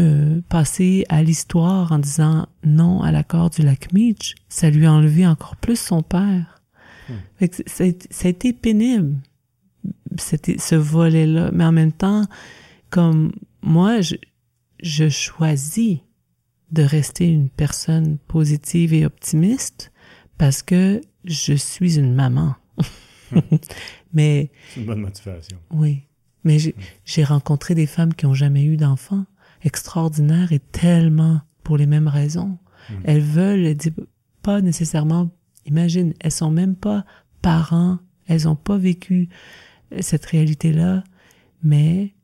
euh, 0.00 0.40
passé 0.48 1.04
à 1.08 1.22
l'histoire 1.22 1.92
en 1.92 2.00
disant 2.00 2.48
non 2.64 3.02
à 3.02 3.12
l'accord 3.12 3.50
du 3.50 3.62
lac 3.62 3.92
Meach, 3.92 4.34
ça 4.48 4.68
lui 4.68 4.86
a 4.86 4.92
enlevé 4.92 5.26
encore 5.26 5.56
plus 5.56 5.78
son 5.78 6.02
père. 6.02 6.60
Hmm. 7.08 7.46
ça, 7.66 7.84
a 7.84 8.28
été 8.28 8.52
pénible, 8.52 9.16
c'était 10.18 10.58
ce 10.58 10.74
volet-là. 10.74 11.50
Mais 11.52 11.64
en 11.64 11.72
même 11.72 11.92
temps, 11.92 12.26
comme 12.90 13.32
moi, 13.62 14.00
je, 14.00 14.16
je 14.82 15.08
choisis 15.08 16.00
de 16.72 16.82
rester 16.82 17.28
une 17.28 17.50
personne 17.50 18.18
positive 18.18 18.94
et 18.94 19.04
optimiste 19.04 19.92
parce 20.38 20.62
que 20.62 21.00
je 21.24 21.52
suis 21.52 21.98
une 21.98 22.14
maman. 22.14 22.54
mais 24.12 24.50
c'est 24.70 24.80
une 24.80 24.86
bonne 24.86 25.00
motivation. 25.00 25.58
Oui, 25.70 26.02
mais 26.44 26.58
j'ai 27.04 27.24
rencontré 27.24 27.74
des 27.74 27.86
femmes 27.86 28.14
qui 28.14 28.26
ont 28.26 28.34
jamais 28.34 28.64
eu 28.64 28.76
d'enfants, 28.76 29.26
extraordinaires 29.62 30.52
et 30.52 30.58
tellement 30.58 31.42
pour 31.62 31.76
les 31.76 31.86
mêmes 31.86 32.08
raisons. 32.08 32.58
Hmm. 32.88 32.94
Elles 33.04 33.22
veulent, 33.22 33.66
elles 33.66 33.76
disent 33.76 33.94
pas 34.42 34.60
nécessairement. 34.60 35.30
Imagine, 35.66 36.14
elles 36.20 36.32
sont 36.32 36.50
même 36.50 36.74
pas 36.74 37.04
parents, 37.42 37.98
elles 38.26 38.48
ont 38.48 38.56
pas 38.56 38.78
vécu 38.78 39.28
cette 40.00 40.24
réalité-là, 40.24 41.04
mais 41.62 42.14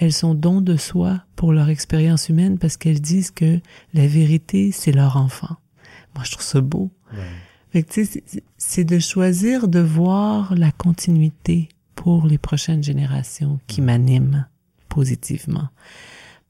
elles 0.00 0.12
sont 0.12 0.34
don 0.34 0.60
de 0.60 0.76
soi 0.76 1.24
pour 1.34 1.52
leur 1.52 1.68
expérience 1.68 2.28
humaine 2.28 2.56
parce 2.58 2.76
qu'elles 2.76 3.00
disent 3.00 3.32
que 3.32 3.60
la 3.94 4.06
vérité, 4.06 4.70
c'est 4.70 4.92
leur 4.92 5.16
enfant. 5.16 5.56
Moi, 6.14 6.22
je 6.24 6.30
trouve 6.30 6.44
ça 6.44 6.60
beau. 6.60 6.92
Ouais. 7.12 7.84
c'est 8.56 8.84
de 8.84 8.98
choisir 9.00 9.66
de 9.66 9.80
voir 9.80 10.54
la 10.54 10.70
continuité 10.70 11.68
pour 11.96 12.28
les 12.28 12.38
prochaines 12.38 12.84
générations 12.84 13.58
qui 13.66 13.82
m'animent 13.82 14.46
positivement. 14.88 15.68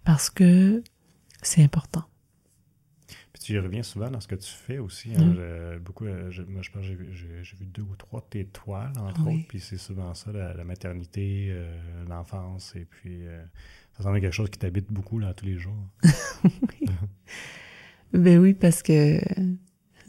Parce 0.04 0.28
que 0.28 0.82
c'est 1.40 1.62
important 1.62 2.04
tu 3.52 3.58
reviens 3.58 3.82
souvent 3.82 4.10
dans 4.10 4.20
ce 4.20 4.28
que 4.28 4.34
tu 4.34 4.50
fais 4.50 4.78
aussi. 4.78 5.10
Hein? 5.16 5.24
Mm. 5.24 5.78
beaucoup, 5.78 6.04
euh, 6.04 6.30
je, 6.30 6.42
moi, 6.42 6.60
je 6.60 6.70
pense 6.70 6.82
que 6.82 7.12
j'ai 7.42 7.56
vu 7.56 7.64
deux 7.66 7.82
ou 7.82 7.96
trois 7.96 8.20
de 8.20 8.26
tes 8.26 8.44
toiles, 8.44 8.92
entre 8.98 9.22
autres. 9.22 9.48
Puis 9.48 9.60
c'est 9.60 9.78
souvent 9.78 10.12
ça, 10.12 10.32
la, 10.32 10.64
maternité, 10.64 11.48
euh, 11.50 12.04
l'enfance. 12.08 12.74
Et 12.76 12.84
puis, 12.84 13.26
euh, 13.26 13.42
ça 13.96 14.02
semble 14.02 14.20
quelque 14.20 14.34
chose 14.34 14.50
qui 14.50 14.58
t'habite 14.58 14.92
beaucoup 14.92 15.18
là, 15.18 15.32
tous 15.32 15.46
les 15.46 15.56
jours. 15.56 15.88
oui. 16.44 16.88
ben 18.12 18.38
oui, 18.38 18.52
parce 18.52 18.82
que 18.82 19.18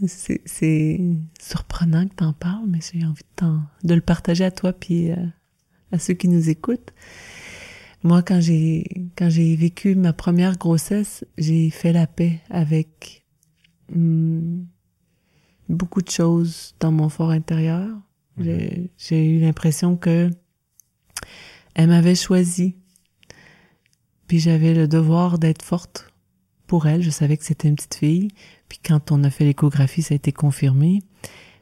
c'est 0.06 1.00
surprenant 1.40 2.06
que 2.08 2.16
tu 2.16 2.24
en 2.26 2.34
parles, 2.34 2.66
mais 2.68 2.80
j'ai 2.94 3.06
envie 3.06 3.24
de, 3.42 3.88
de, 3.88 3.96
le 3.96 4.02
partager 4.02 4.44
à 4.44 4.52
toi 4.52 4.74
puis 4.74 5.12
à 5.92 6.00
ceux 6.00 6.14
qui 6.14 6.28
nous 6.28 6.50
écoutent. 6.50 6.94
Moi, 8.04 8.22
quand 8.22 8.40
j'ai 8.40 8.86
quand 9.18 9.30
j'ai 9.30 9.56
vécu 9.56 9.96
ma 9.96 10.14
première 10.14 10.58
grossesse, 10.58 11.26
j'ai 11.38 11.70
fait 11.70 11.92
la 11.92 12.08
paix 12.08 12.40
avec 12.50 13.19
Hmm. 13.94 14.66
beaucoup 15.68 16.02
de 16.02 16.10
choses 16.10 16.76
dans 16.80 16.92
mon 16.92 17.10
fort 17.10 17.32
intérieur. 17.32 17.88
Mhm. 18.38 18.88
J'ai 18.98 19.30
eu 19.30 19.40
l'impression 19.40 19.98
que 19.98 20.30
elle 21.76 21.90
m'avait 21.90 22.16
choisi. 22.16 22.76
Puis 24.28 24.40
j'avais 24.40 24.74
le 24.74 24.88
devoir 24.88 25.40
d'être 25.40 25.64
forte 25.64 26.12
pour 26.68 26.88
elle. 26.88 27.02
Je 27.02 27.10
savais 27.10 27.38
que 27.38 27.44
c'était 27.44 27.68
une 27.68 27.76
petite 27.76 27.96
fille. 27.96 28.28
Puis 28.68 28.80
quand 28.84 29.12
on 29.12 29.24
a 29.24 29.30
fait 29.30 29.46
l'échographie, 29.46 30.02
ça 30.02 30.14
a 30.14 30.16
été 30.16 30.32
confirmé. 30.32 31.02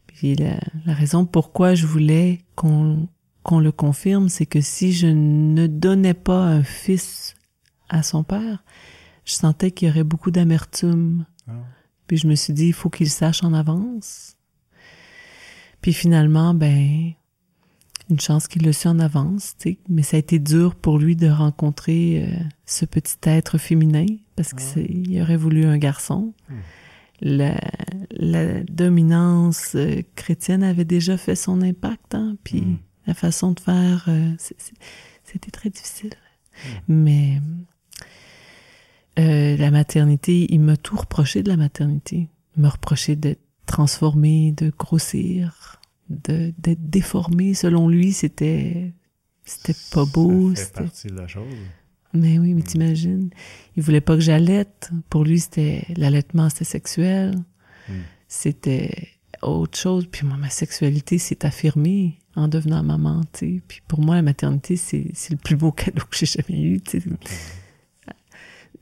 Puis 0.08 0.36
la, 0.36 0.60
raison 0.94 1.26
pourquoi 1.26 1.76
je 1.76 1.86
voulais 1.86 2.42
qu'on 2.56 3.08
qu'on 3.44 3.60
le 3.62 3.72
confirme, 3.72 4.28
c'est 4.28 4.46
que 4.46 4.60
si 4.60 4.92
je 4.92 5.08
ne 5.08 5.68
donnais 5.68 6.14
pas 6.14 6.40
un 6.40 6.64
fils 6.64 7.36
à 7.88 8.04
son 8.04 8.24
père, 8.24 8.62
je 9.24 9.32
sentais 9.32 9.72
qu'il 9.72 9.88
y 9.88 9.92
aurait 9.92 10.04
beaucoup 10.04 10.32
d'amertume. 10.32 11.26
Ah. 11.48 11.54
Puis 12.08 12.18
je 12.18 12.28
me 12.28 12.36
suis 12.36 12.54
dit, 12.54 12.68
il 12.68 12.74
faut 12.74 12.90
qu'il 12.90 13.10
sache 13.10 13.44
en 13.44 13.54
avance. 13.54 14.38
Puis 15.82 15.94
finalement, 15.94 16.54
ben, 16.54 17.14
une 18.10 18.20
chance 18.20 18.48
qu'il 18.48 18.64
le 18.64 18.72
su 18.72 18.88
en 18.88 19.00
avance. 19.00 19.56
Mais 19.90 20.04
ça 20.04 20.18
a 20.18 20.20
été 20.20 20.40
dur 20.40 20.76
pour 20.76 20.98
lui 20.98 21.16
de 21.16 21.28
rencontrer 21.28 22.24
euh, 22.24 22.44
ce 22.66 22.86
petit 22.86 23.18
être 23.24 23.58
féminin 23.58 24.06
parce 24.36 24.54
qu'il 24.54 25.22
aurait 25.22 25.38
voulu 25.38 25.66
un 25.66 25.78
garçon. 25.78 26.34
Hmm. 26.50 26.56
La, 27.20 27.60
la, 28.12 28.64
dominance 28.64 29.74
euh, 29.76 30.04
chrétienne 30.16 30.62
avait 30.62 30.86
déjà 30.86 31.18
fait 31.18 31.36
son 31.36 31.64
impact, 31.64 32.14
hein, 32.14 32.38
puis 32.44 32.62
hmm. 32.62 32.78
la 33.08 33.16
façon 33.16 33.54
de 33.54 33.60
faire, 33.60 34.06
euh, 34.08 34.34
c'était 35.24 35.50
très 35.52 35.72
difficile. 35.72 36.14
Hmm. 36.88 36.94
Mais 36.94 37.42
euh, 39.18 39.58
la 39.58 39.72
maternité, 39.72 40.48
il 40.50 40.60
m'a 40.60 40.78
tout 40.78 40.96
reproché 40.96 41.42
de 41.42 41.50
la 41.50 41.58
maternité. 41.58 42.30
Il 42.56 42.62
m'a 42.62 42.70
reproché 42.70 43.16
d'être 43.16 43.42
transformé, 43.66 44.52
de 44.52 44.72
grossir, 44.78 45.82
de 46.10 46.54
d'être 46.60 46.90
déformé. 46.90 47.54
Selon 47.54 47.90
lui, 47.90 48.14
c'était 48.14 48.94
c'était 49.44 49.76
pas 49.92 50.06
beau. 50.06 50.54
C'était 50.56 50.84
partie 50.84 51.08
de 51.08 51.16
la 51.16 51.28
chose. 51.28 51.54
Mais 52.14 52.38
oui, 52.38 52.54
mais 52.54 52.62
mm. 52.62 52.66
t'imagines, 52.66 53.30
il 53.76 53.84
voulait 53.84 54.02
pas 54.02 54.16
que 54.16 54.22
j'allaite. 54.22 54.92
Pour 55.10 55.24
lui, 55.24 55.40
c'était 55.40 55.86
l'allaitement, 55.96 56.50
c'était 56.50 56.66
sexuel. 56.66 57.36
Mm. 57.90 57.94
C'était 58.28 59.10
autre 59.42 59.78
chose. 59.78 60.08
Puis 60.12 60.28
moi, 60.28 60.38
ma 60.38 60.50
sexualité 60.50 61.18
s'est 61.18 61.44
affirmée 61.46 62.20
en 62.36 62.48
devenant 62.48 62.84
maman, 62.84 63.22
tu 63.34 63.56
sais. 63.56 63.62
Puis 63.68 63.82
pour 63.88 64.00
moi, 64.00 64.16
la 64.16 64.22
maternité, 64.22 64.78
c'est 64.78 65.12
le 65.32 65.38
plus 65.38 65.56
beau 65.56 65.72
cadeau 65.74 66.04
que 66.10 66.18
j'ai 66.18 66.28
jamais 66.28 66.62
eu, 66.62 66.82
tu 66.82 67.02
sais 67.02 67.08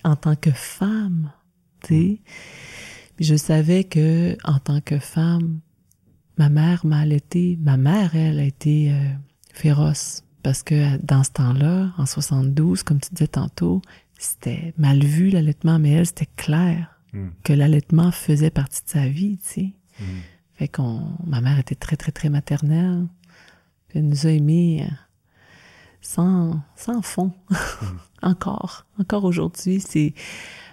en 0.06 0.16
tant 0.16 0.36
que 0.36 0.52
femme, 0.52 1.32
tu 1.84 1.88
sais. 1.88 2.20
je 3.20 3.36
savais 3.36 3.84
que 3.84 4.38
en 4.44 4.60
tant 4.60 4.80
que 4.80 5.00
femme, 5.00 5.60
ma 6.38 6.48
mère 6.48 6.86
m'a 6.86 7.00
allaité. 7.00 7.58
Ma 7.60 7.76
mère, 7.76 8.16
elle, 8.16 8.40
a 8.40 8.44
été 8.44 8.92
euh, 8.92 9.10
féroce. 9.52 10.24
Parce 10.44 10.62
que 10.62 10.98
dans 11.04 11.24
ce 11.24 11.32
temps-là, 11.32 11.92
en 11.98 12.06
72, 12.06 12.84
comme 12.84 13.00
tu 13.00 13.10
disais 13.16 13.28
tantôt, 13.28 13.82
c'était 14.20 14.76
mal 14.78 15.04
vu 15.04 15.30
l'allaitement, 15.30 15.80
mais 15.80 15.90
elle, 15.90 16.06
c'était 16.06 16.30
clair 16.38 17.00
hmm. 17.14 17.30
que 17.44 17.54
l'allaitement 17.54 18.12
faisait 18.12 18.52
partie 18.52 18.84
de 18.84 18.90
sa 18.90 19.08
vie, 19.08 19.40
tu 19.40 19.50
sais. 19.50 19.74
Hmm. 20.00 20.20
Fait 20.54 20.68
qu'on, 20.68 21.18
ma 21.26 21.42
mère 21.42 21.58
était 21.58 21.76
très, 21.76 21.98
très, 21.98 22.12
très 22.12 22.30
maternelle. 22.30 23.08
Elle 23.96 24.08
nous 24.08 24.28
a 24.28 24.30
aimés 24.30 24.84
euh, 24.84 24.94
sans, 26.06 26.62
sans 26.76 27.02
fond. 27.02 27.32
Hmm. 27.50 27.56
encore. 28.22 28.86
Encore 29.00 29.26
aujourd'hui, 29.26 29.80
c'est, 29.80 30.14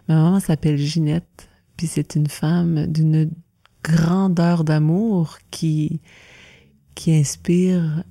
ma 0.09 0.14
maman 0.16 0.41
s'appelle 0.41 0.76
Ginette, 0.76 1.49
puis 1.76 1.87
c'est 1.87 2.14
une 2.14 2.28
femme 2.28 2.87
d'une 2.87 3.30
grandeur 3.83 4.62
d'amour 4.64 5.39
qui, 5.51 6.01
qui 6.95 7.14
inspire 7.14 8.05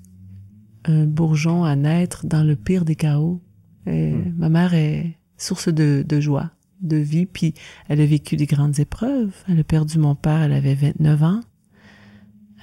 un 0.85 1.05
bourgeon 1.05 1.63
à 1.63 1.75
naître 1.75 2.25
dans 2.25 2.43
le 2.43 2.55
pire 2.55 2.85
des 2.85 2.95
chaos. 2.95 3.41
Hmm. 3.85 4.33
Ma 4.37 4.49
mère 4.49 4.73
est 4.73 5.17
source 5.37 5.69
de, 5.69 6.03
de, 6.07 6.19
joie, 6.19 6.51
de 6.81 6.97
vie, 6.97 7.25
puis 7.27 7.53
elle 7.87 8.01
a 8.01 8.05
vécu 8.05 8.35
des 8.35 8.47
grandes 8.47 8.79
épreuves. 8.79 9.33
Elle 9.47 9.59
a 9.59 9.63
perdu 9.63 9.99
mon 9.99 10.15
père, 10.15 10.41
elle 10.41 10.53
avait 10.53 10.75
29 10.75 11.23
ans, 11.23 11.41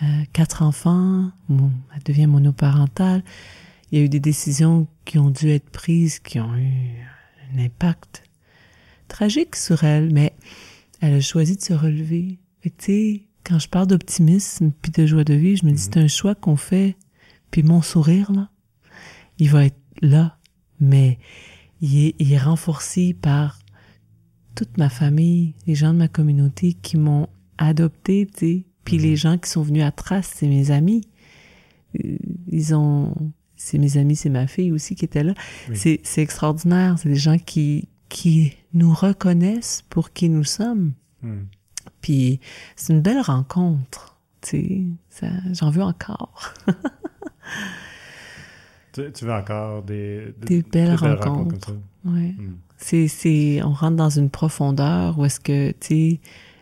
euh, 0.02 0.06
quatre 0.32 0.62
enfants, 0.62 1.30
elle 1.48 2.02
devient 2.04 2.26
monoparentale. 2.26 3.22
Il 3.90 3.98
y 3.98 4.02
a 4.02 4.04
eu 4.04 4.08
des 4.08 4.20
décisions 4.20 4.86
qui 5.04 5.18
ont 5.18 5.30
dû 5.30 5.48
être 5.50 5.70
prises, 5.70 6.18
qui 6.18 6.40
ont 6.40 6.54
eu 6.54 7.06
un 7.54 7.58
impact 7.58 8.24
tragique 9.08 9.56
sur 9.56 9.84
elle, 9.84 10.12
mais 10.12 10.34
elle 11.00 11.14
a 11.14 11.20
choisi 11.20 11.56
de 11.56 11.62
se 11.62 11.72
relever. 11.72 12.38
tu 12.62 12.70
sais, 12.78 13.22
quand 13.44 13.58
je 13.58 13.68
parle 13.68 13.86
d'optimisme 13.86 14.72
puis 14.82 14.92
de 14.92 15.06
joie 15.06 15.24
de 15.24 15.34
vie, 15.34 15.56
je 15.56 15.64
me 15.64 15.70
dis 15.70 15.76
mhm. 15.76 15.92
c'est 15.92 15.96
un 15.96 16.08
choix 16.08 16.34
qu'on 16.34 16.56
fait. 16.56 16.96
Puis 17.50 17.62
mon 17.62 17.80
sourire 17.80 18.30
là, 18.30 18.50
il 19.38 19.50
va 19.50 19.64
être 19.64 19.80
là, 20.02 20.36
mais 20.80 21.18
il 21.80 22.06
est, 22.06 22.14
il 22.18 22.32
est 22.32 22.38
renforcé 22.38 23.14
par 23.14 23.58
toute 24.54 24.76
ma 24.76 24.90
famille, 24.90 25.54
les 25.66 25.74
gens 25.74 25.94
de 25.94 25.98
ma 25.98 26.08
communauté 26.08 26.74
qui 26.74 26.96
m'ont 26.96 27.28
adopté, 27.56 28.26
tu 28.26 28.38
sais. 28.38 28.64
Puis 28.84 28.96
mhm. 28.96 29.02
les 29.02 29.16
gens 29.16 29.38
qui 29.38 29.48
sont 29.48 29.62
venus 29.62 29.82
à 29.82 29.92
Trace, 29.92 30.32
c'est 30.34 30.48
mes 30.48 30.70
amis. 30.70 31.02
Euh, 32.04 32.18
ils 32.48 32.74
ont, 32.74 33.14
c'est 33.58 33.76
mes 33.76 33.98
amis, 33.98 34.16
c'est 34.16 34.30
ma 34.30 34.46
fille 34.46 34.72
aussi 34.72 34.94
qui 34.94 35.04
était 35.04 35.24
là. 35.24 35.34
C'est, 35.74 36.00
c'est 36.04 36.22
extraordinaire. 36.22 36.96
C'est 36.98 37.08
des 37.08 37.16
gens 37.16 37.38
qui, 37.38 37.88
qui 38.08 38.56
nous 38.72 38.94
reconnaissent 38.94 39.84
pour 39.90 40.12
qui 40.12 40.30
nous 40.30 40.44
sommes. 40.44 40.92
Hmm. 41.22 41.42
Puis 42.00 42.40
c'est 42.76 42.92
une 42.92 43.02
belle 43.02 43.20
rencontre, 43.20 44.16
tu 44.40 44.86
sais, 45.10 45.30
j'en 45.52 45.70
veux 45.70 45.82
encore. 45.82 46.54
tu, 48.92 49.24
veux 49.24 49.32
encore 49.32 49.82
des, 49.82 50.34
des, 50.40 50.62
belles, 50.62 50.94
rencontres. 50.94 51.74
Ouais. 52.04 52.34
Hmm. 52.38 52.56
C'est, 52.76 53.08
c'est, 53.08 53.60
on 53.64 53.72
rentre 53.72 53.96
dans 53.96 54.10
une 54.10 54.30
profondeur 54.30 55.18
où 55.18 55.24
est-ce 55.24 55.40
que, 55.40 55.72
tu 55.72 55.78
sais, 55.80 56.20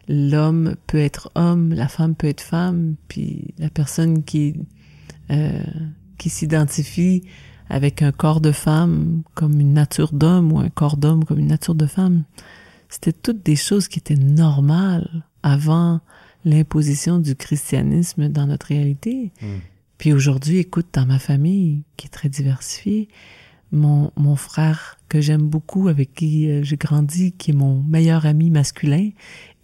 l'homme 0.09 0.77
peut 0.87 0.99
être 0.99 1.31
homme, 1.35 1.75
la 1.75 1.89
femme 1.89 2.15
peut 2.15 2.29
être 2.29 2.41
femme, 2.41 2.97
puis 3.09 3.55
la 3.59 3.69
personne 3.69 4.25
qui, 4.25 4.55
euh, 5.31 5.63
qui 6.19 6.31
s'identifie 6.31 7.23
avec 7.69 8.03
un 8.03 8.13
corps 8.13 8.41
de 8.41 8.53
femme 8.53 9.23
comme 9.35 9.61
une 9.61 9.73
nature 9.73 10.13
d'homme 10.13 10.53
ou 10.53 10.59
un 10.59 10.69
corps 10.69 10.97
d'homme 10.97 11.25
comme 11.25 11.39
une 11.39 11.49
nature 11.49 11.75
de 11.75 11.87
femme. 11.87 12.25
C'était 12.89 13.13
toutes 13.13 13.45
des 13.45 13.57
choses 13.57 13.89
qui 13.89 13.99
étaient 13.99 14.15
normales 14.15 15.25
avant 15.43 16.01
l'imposition 16.45 17.19
du 17.19 17.35
christianisme 17.35 18.29
dans 18.29 18.47
notre 18.47 18.67
réalité. 18.67 19.33
Hmm. 19.43 19.59
Puis 19.99 20.13
aujourd'hui, 20.13 20.59
écoute, 20.59 20.87
dans 20.93 21.07
ma 21.07 21.19
famille, 21.19 21.83
qui 21.97 22.07
est 22.07 22.11
très 22.11 22.29
diversifiée, 22.29 23.09
mon, 23.73 24.13
mon 24.17 24.37
frère 24.37 24.99
que 25.09 25.21
j'aime 25.21 25.49
beaucoup, 25.49 25.89
avec 25.89 26.15
qui 26.15 26.49
euh, 26.49 26.63
j'ai 26.63 26.77
grandi, 26.77 27.33
qui 27.33 27.51
est 27.51 27.55
mon 27.55 27.83
meilleur 27.83 28.27
ami 28.27 28.51
masculin, 28.51 29.11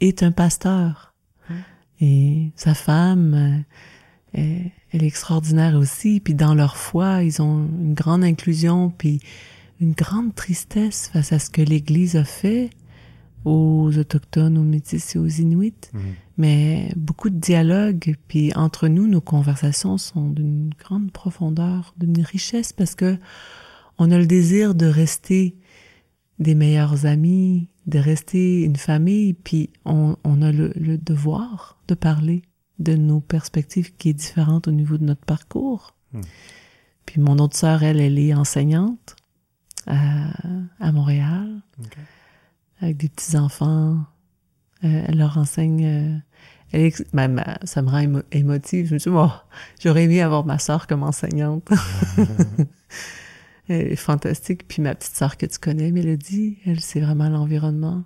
est 0.00 0.24
un 0.24 0.32
pasteur. 0.32 1.14
Hmm. 1.48 1.55
Et 2.00 2.53
sa 2.57 2.74
femme, 2.74 3.64
euh, 4.36 4.64
elle 4.93 5.03
est 5.03 5.07
extraordinaire 5.07 5.76
aussi. 5.76 6.20
Puis 6.20 6.34
dans 6.34 6.55
leur 6.55 6.76
foi, 6.76 7.22
ils 7.22 7.40
ont 7.40 7.66
une 7.66 7.95
grande 7.95 8.24
inclusion, 8.24 8.90
puis 8.90 9.20
une 9.80 9.93
grande 9.93 10.34
tristesse 10.34 11.11
face 11.12 11.32
à 11.32 11.38
ce 11.38 11.51
que 11.51 11.62
l'Église 11.62 12.16
a 12.16 12.24
fait 12.24 12.70
aux 13.45 13.90
Autochtones, 13.99 14.57
aux 14.57 14.62
Métis 14.62 15.16
et 15.16 15.18
aux 15.18 15.26
Inuits. 15.26 15.74
Mhm. 15.93 16.01
Mais 16.38 16.93
beaucoup 16.97 17.30
de 17.30 17.38
dialogue, 17.38 18.16
puis 18.28 18.55
entre 18.55 18.88
nous, 18.88 19.07
nos 19.07 19.20
conversations 19.20 19.99
sont 19.99 20.28
d'une 20.28 20.70
grande 20.78 21.11
profondeur, 21.11 21.95
d'une 21.99 22.22
richesse, 22.22 22.72
parce 22.72 22.95
que 22.95 23.16
on 23.99 24.11
a 24.11 24.18
le 24.18 24.26
désir 24.26 24.74
de 24.74 24.86
rester 24.86 25.57
des 26.38 26.55
meilleurs 26.55 27.07
amis, 27.07 27.68
de 27.86 27.99
rester 27.99 28.62
une 28.62 28.76
famille, 28.76 29.34
puis 29.34 29.70
on, 29.84 30.16
on 30.24 30.43
a 30.43 30.53
le, 30.53 30.72
le 30.76 30.97
devoir 30.97 31.78
de 31.88 31.95
parler 31.95 32.43
de 32.83 32.95
nos 32.95 33.20
perspectives 33.20 33.95
qui 33.97 34.11
est 34.11 34.14
différente 34.14 34.68
au 34.68 34.72
niveau 34.72 34.99
de 34.99 35.05
notre 35.05 35.24
parcours. 35.24 35.95
Hmm. 36.12 36.20
Puis 37.07 37.20
mon 37.20 37.39
autre 37.39 37.57
sœur, 37.57 37.83
elle, 37.83 38.01
elle 38.01 38.18
est 38.18 38.35
enseignante 38.35 39.16
à, 39.87 40.30
à 40.80 40.93
Montréal, 40.93 41.62
avec 42.80 42.97
des 42.97 43.09
petits-enfants. 43.09 44.05
Euh, 44.85 45.05
elle 45.07 45.18
leur 45.18 45.39
enseigne... 45.39 45.85
Euh, 45.85 46.18
elle 46.72 46.91
ben, 47.12 47.45
ça 47.64 47.83
me 47.83 47.91
rend 47.91 48.22
émotive. 48.33 48.87
Je 48.87 48.95
me 48.95 48.99
dit, 48.99 49.09
oh, 49.09 49.30
j'aurais 49.83 50.05
aimé 50.05 50.22
avoir 50.22 50.47
ma 50.47 50.59
sœur 50.59 50.87
comme 50.87 51.03
enseignante. 51.03 51.68
elle 53.68 53.93
est 53.93 53.97
fantastique. 53.97 54.66
Puis 54.66 54.80
ma 54.80 54.95
petite 54.95 55.14
sœur 55.14 55.37
que 55.37 55.45
tu 55.45 55.59
connais, 55.59 55.91
Mélodie, 55.91 56.59
elle, 56.64 56.80
c'est 56.80 57.01
vraiment 57.01 57.28
l'environnement. 57.28 58.05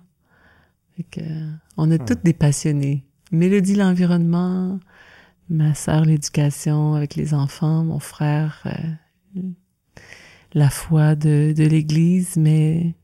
que, 1.11 1.21
on 1.77 1.89
est 1.91 2.05
toutes 2.05 2.25
des 2.25 2.33
passionnés. 2.33 3.05
Mélodie, 3.31 3.75
l'environnement, 3.75 4.79
ma 5.49 5.73
sœur, 5.73 6.05
l'éducation 6.05 6.93
avec 6.93 7.15
les 7.15 7.33
enfants, 7.33 7.83
mon 7.83 7.99
frère, 7.99 8.63
euh, 8.65 9.41
la 10.53 10.69
foi 10.69 11.15
de, 11.15 11.53
de 11.55 11.63
l'Église, 11.63 12.37
mais 12.37 12.95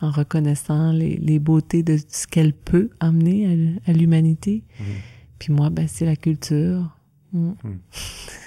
en 0.00 0.10
reconnaissant 0.10 0.92
les, 0.92 1.16
les 1.16 1.38
beautés 1.38 1.82
de 1.82 1.96
ce 2.08 2.26
qu'elle 2.26 2.52
peut 2.52 2.90
amener 3.00 3.78
à, 3.86 3.92
l'humanité. 3.92 4.64
Mhm. 4.78 4.86
Puis 5.38 5.52
moi, 5.52 5.70
ben, 5.70 5.86
c'est 5.88 6.06
la 6.06 6.16
culture. 6.16 6.96
Mm. 7.32 7.52
Mm. 7.64 7.78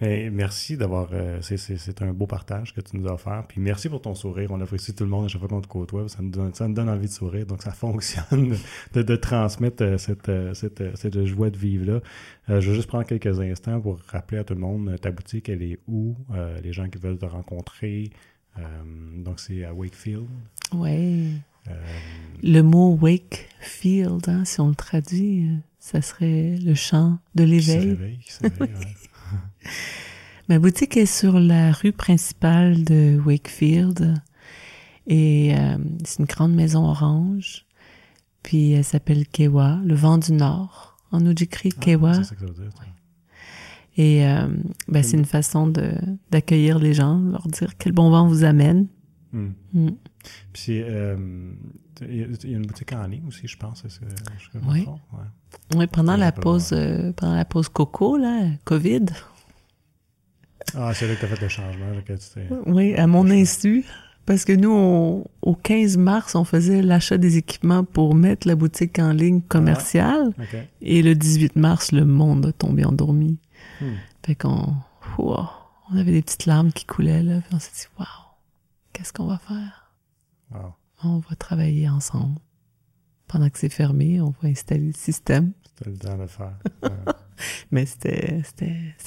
Mais 0.00 0.28
merci 0.30 0.76
d'avoir. 0.76 1.08
Euh, 1.12 1.40
c'est 1.40 2.02
un 2.02 2.12
beau 2.12 2.26
partage 2.26 2.74
que 2.74 2.80
tu 2.80 2.96
nous 2.96 3.08
as 3.08 3.14
offert. 3.14 3.44
Puis 3.48 3.60
merci 3.60 3.88
pour 3.88 4.02
ton 4.02 4.14
sourire. 4.14 4.50
On 4.52 4.60
apprécie 4.60 4.94
tout 4.94 5.04
le 5.04 5.10
monde 5.10 5.24
à 5.24 5.28
chaque 5.28 5.40
fois 5.40 5.48
qu'on 5.48 5.60
te 5.60 5.68
côtoie. 5.68 6.08
Ça 6.08 6.18
nous, 6.20 6.30
donne, 6.30 6.52
ça 6.54 6.68
nous 6.68 6.74
donne 6.74 6.90
envie 6.90 7.06
de 7.06 7.12
sourire. 7.12 7.46
Donc 7.46 7.62
ça 7.62 7.72
fonctionne 7.72 8.56
de, 8.92 9.02
de 9.02 9.16
transmettre 9.16 9.82
euh, 9.82 9.98
cette, 9.98 10.28
euh, 10.28 10.52
cette, 10.52 10.96
cette, 10.96 11.24
joie 11.24 11.50
de 11.50 11.56
vivre-là. 11.56 12.00
je 12.48 12.70
vais 12.70 12.74
juste 12.74 12.88
prendre 12.88 13.06
quelques 13.06 13.40
instants 13.40 13.80
pour 13.80 13.98
rappeler 14.08 14.38
à 14.38 14.44
tout 14.44 14.54
le 14.54 14.60
monde 14.60 14.98
ta 15.00 15.10
boutique, 15.10 15.48
elle 15.48 15.62
est 15.62 15.78
où? 15.88 16.14
Les 16.62 16.72
gens 16.72 16.88
qui 16.88 16.98
veulent 16.98 17.18
te 17.18 17.26
rencontrer. 17.26 18.10
donc 19.16 19.40
c'est 19.40 19.64
à 19.64 19.72
Wakefield. 19.72 20.26
Oui. 20.72 21.32
le 22.42 22.60
mot 22.62 22.96
Wakefield, 23.00 24.28
hein, 24.28 24.44
si 24.44 24.60
on 24.60 24.68
le 24.68 24.74
traduit, 24.74 25.48
ça 25.78 26.02
serait 26.02 26.56
le 26.56 26.74
chant 26.74 27.18
de 27.34 27.44
l'éveil. 27.44 28.18
Ma 30.48 30.58
boutique 30.58 30.96
est 30.96 31.06
sur 31.06 31.40
la 31.40 31.72
rue 31.72 31.92
principale 31.92 32.84
de 32.84 33.20
Wakefield 33.24 34.14
et 35.06 35.56
euh, 35.56 35.76
c'est 36.04 36.20
une 36.20 36.26
grande 36.26 36.54
maison 36.54 36.84
orange. 36.84 37.64
Puis 38.42 38.72
elle 38.72 38.84
s'appelle 38.84 39.26
Kewa, 39.26 39.80
le 39.84 39.94
vent 39.94 40.18
du 40.18 40.32
nord. 40.32 40.96
En 41.12 41.24
Ojikri, 41.24 41.70
ah, 41.76 41.80
Kewa. 41.80 42.12
Et 43.96 44.26
euh, 44.26 44.48
ben, 44.88 45.02
c'est 45.02 45.16
une 45.16 45.24
façon 45.24 45.66
de 45.66 45.92
d'accueillir 46.30 46.78
les 46.78 46.92
gens, 46.92 47.18
leur 47.18 47.46
dire 47.48 47.76
quel 47.78 47.92
bon 47.92 48.10
vent 48.10 48.28
vous 48.28 48.44
amène. 48.44 48.88
Hmm. 49.32 49.48
Hmm. 49.72 49.90
Puis 50.52 50.82
euh, 50.82 51.16
il 52.02 52.50
y 52.50 52.54
a 52.54 52.56
une 52.56 52.66
boutique 52.66 52.92
en 52.92 53.06
ligne 53.06 53.26
aussi, 53.26 53.48
je 53.48 53.56
pense. 53.56 53.84
oui. 54.68 54.86
oui, 55.74 55.86
pendant 55.86 56.16
la 56.16 56.30
pause, 56.30 56.74
pendant 57.16 57.34
la 57.34 57.44
pause 57.44 57.68
Coco, 57.68 58.16
là, 58.16 58.48
Covid, 58.64 59.06
ah, 60.74 60.92
c'est 60.94 61.06
là 61.06 61.14
que 61.14 61.20
tu 61.20 61.24
as 61.26 61.28
fait 61.28 61.40
le 61.40 61.48
changement. 61.48 61.86
oui, 62.66 62.94
à 62.94 63.06
mon 63.06 63.30
insu. 63.30 63.84
Parce 64.26 64.44
que 64.44 64.52
nous, 64.52 65.24
au 65.42 65.54
15 65.54 65.98
mars, 65.98 66.34
on 66.34 66.42
faisait 66.42 66.82
l'achat 66.82 67.16
des 67.16 67.36
équipements 67.36 67.84
pour 67.84 68.16
mettre 68.16 68.48
la 68.48 68.56
boutique 68.56 68.98
en 68.98 69.12
ligne 69.12 69.40
commerciale. 69.40 70.32
Ah, 70.38 70.56
Et 70.82 71.00
le 71.02 71.14
18 71.14 71.54
mars, 71.54 71.92
le 71.92 72.04
monde 72.04 72.46
a 72.46 72.52
tombé 72.52 72.84
endormi. 72.84 73.38
Hmm. 73.80 73.94
Fait 74.24 74.34
qu'on... 74.34 74.74
on 75.18 75.96
avait 75.96 76.10
des 76.10 76.22
petites 76.22 76.46
larmes 76.46 76.72
qui 76.72 76.84
coulaient, 76.84 77.22
là. 77.22 77.40
Puis 77.40 77.54
on 77.54 77.60
s'est 77.60 77.70
dit, 77.72 77.86
waouh, 77.96 78.08
qu'est-ce 78.92 79.12
qu'on 79.12 79.26
va 79.26 79.38
faire? 79.38 79.92
On 81.04 81.18
va 81.18 81.36
travailler 81.36 81.88
ensemble. 81.88 82.40
Pendant 83.28 83.48
que 83.48 83.58
c'est 83.60 83.68
fermé, 83.68 84.20
on 84.20 84.34
va 84.42 84.48
installer 84.48 84.86
le 84.86 84.92
système. 84.92 85.52
C'était 85.68 85.90
le 85.90 85.98
temps 85.98 86.18
de 86.18 86.26
faire. 86.26 86.58
Mais 87.70 87.86
c'était 87.86 88.42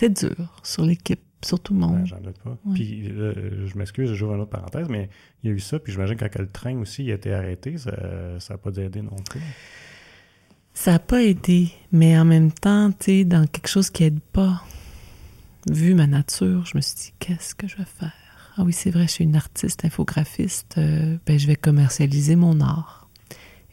dur 0.09 0.61
sur 0.63 0.85
l'équipe, 0.85 1.23
sur 1.43 1.59
tout 1.59 1.73
le 1.73 1.79
monde. 1.79 2.05
J'en 2.05 2.19
doute 2.19 2.37
pas. 2.43 2.57
Puis, 2.73 3.05
je 3.05 3.77
m'excuse, 3.77 4.13
j'ouvre 4.13 4.35
une 4.35 4.41
autre 4.41 4.51
parenthèse, 4.51 4.87
mais 4.89 5.09
il 5.43 5.49
y 5.49 5.53
a 5.53 5.55
eu 5.55 5.59
ça, 5.59 5.79
puis 5.79 5.93
j'imagine 5.93 6.15
que 6.15 6.25
quand 6.25 6.39
le 6.39 6.47
train 6.47 6.77
aussi 6.77 7.09
a 7.11 7.15
été 7.15 7.33
arrêté, 7.33 7.77
ça 7.77 7.91
n'a 8.49 8.57
pas 8.57 8.75
aidé 8.77 9.01
non 9.01 9.15
plus. 9.29 9.41
Ça 10.73 10.93
n'a 10.93 10.99
pas 10.99 11.23
aidé, 11.23 11.71
mais 11.91 12.17
en 12.17 12.25
même 12.25 12.51
temps, 12.51 12.91
tu 12.91 12.97
sais, 13.05 13.23
dans 13.25 13.45
quelque 13.47 13.67
chose 13.67 13.89
qui 13.89 14.05
aide 14.05 14.21
pas, 14.31 14.63
vu 15.69 15.93
ma 15.93 16.07
nature, 16.07 16.65
je 16.65 16.77
me 16.77 16.81
suis 16.81 16.95
dit, 16.95 17.13
qu'est-ce 17.19 17.55
que 17.55 17.67
je 17.67 17.77
vais 17.77 17.85
faire? 17.85 18.13
Ah 18.57 18.63
oui, 18.63 18.73
c'est 18.73 18.91
vrai, 18.91 19.03
je 19.03 19.11
suis 19.11 19.23
une 19.23 19.35
artiste 19.35 19.85
infographiste, 19.85 20.75
euh, 20.77 21.17
ben, 21.25 21.39
je 21.39 21.47
vais 21.47 21.55
commercialiser 21.55 22.35
mon 22.35 22.59
art. 22.61 23.09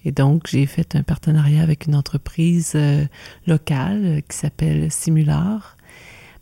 Et 0.04 0.12
donc, 0.12 0.46
j'ai 0.46 0.66
fait 0.66 0.94
un 0.94 1.02
partenariat 1.02 1.62
avec 1.62 1.86
une 1.86 1.96
entreprise 1.96 2.72
euh, 2.76 3.04
locale 3.46 4.04
euh, 4.04 4.20
qui 4.20 4.36
s'appelle 4.36 4.90
Simular. 4.90 5.76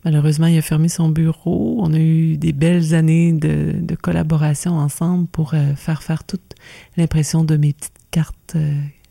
Malheureusement, 0.05 0.47
il 0.47 0.57
a 0.57 0.61
fermé 0.61 0.87
son 0.87 1.09
bureau. 1.09 1.79
On 1.81 1.93
a 1.93 1.99
eu 1.99 2.37
des 2.37 2.53
belles 2.53 2.93
années 2.93 3.33
de, 3.33 3.75
de 3.79 3.95
collaboration 3.95 4.77
ensemble 4.77 5.27
pour 5.27 5.55
faire 5.75 6.03
faire 6.03 6.23
toute 6.23 6.53
l'impression 6.95 7.43
de 7.43 7.57
mes 7.57 7.73
petites 7.73 7.91
cartes 8.11 8.55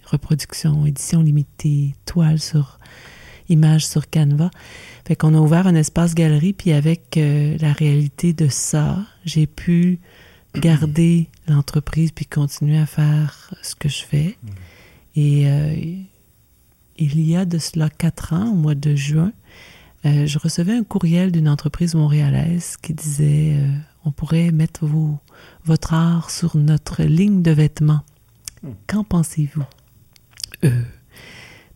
reproduction, 0.07 0.87
édition 0.87 1.23
limitée, 1.23 1.95
toile 2.07 2.39
sur 2.39 2.79
image 3.49 3.87
sur 3.87 4.09
Canva. 4.09 4.51
Fait 5.07 5.17
qu'on 5.17 5.35
a 5.35 5.39
ouvert 5.39 5.67
un 5.67 5.75
espace 5.75 6.15
galerie, 6.15 6.53
puis 6.53 6.73
avec 6.73 7.17
euh, 7.17 7.57
la 7.61 7.73
réalité 7.73 8.33
de 8.33 8.49
ça, 8.49 8.99
j'ai 9.25 9.47
pu 9.47 9.99
garder 10.55 11.29
l'entreprise 11.49 12.13
puis 12.13 12.27
continuer 12.27 12.79
à 12.79 12.87
faire 12.87 13.55
ce 13.63 13.75
que 13.75 13.89
je 13.89 14.03
fais. 14.03 14.37
Mm. 14.43 14.49
Et 15.17 15.51
euh, 15.51 15.75
il 16.97 17.21
y 17.21 17.37
a 17.37 17.45
de 17.45 17.59
cela 17.59 17.91
quatre 17.91 18.33
ans, 18.33 18.51
au 18.51 18.55
mois 18.55 18.75
de 18.75 18.95
juin, 18.95 19.33
euh, 20.07 20.27
je 20.27 20.39
recevais 20.39 20.75
un 20.75 20.85
courriel 20.85 21.33
d'une 21.33 21.49
entreprise 21.49 21.95
montréalaise 21.95 22.77
qui 22.81 22.95
disait 22.95 23.57
on 24.05 24.11
pourrait 24.11 24.51
mettre 24.53 24.87
vos, 24.87 25.19
votre 25.65 25.95
art 25.95 26.31
sur 26.31 26.57
notre 26.57 27.03
ligne 27.03 27.43
de 27.43 27.51
vêtements. 27.51 28.03
Mm. 28.63 28.69
Qu'en 28.87 29.05
pensez-vous? 29.05 29.65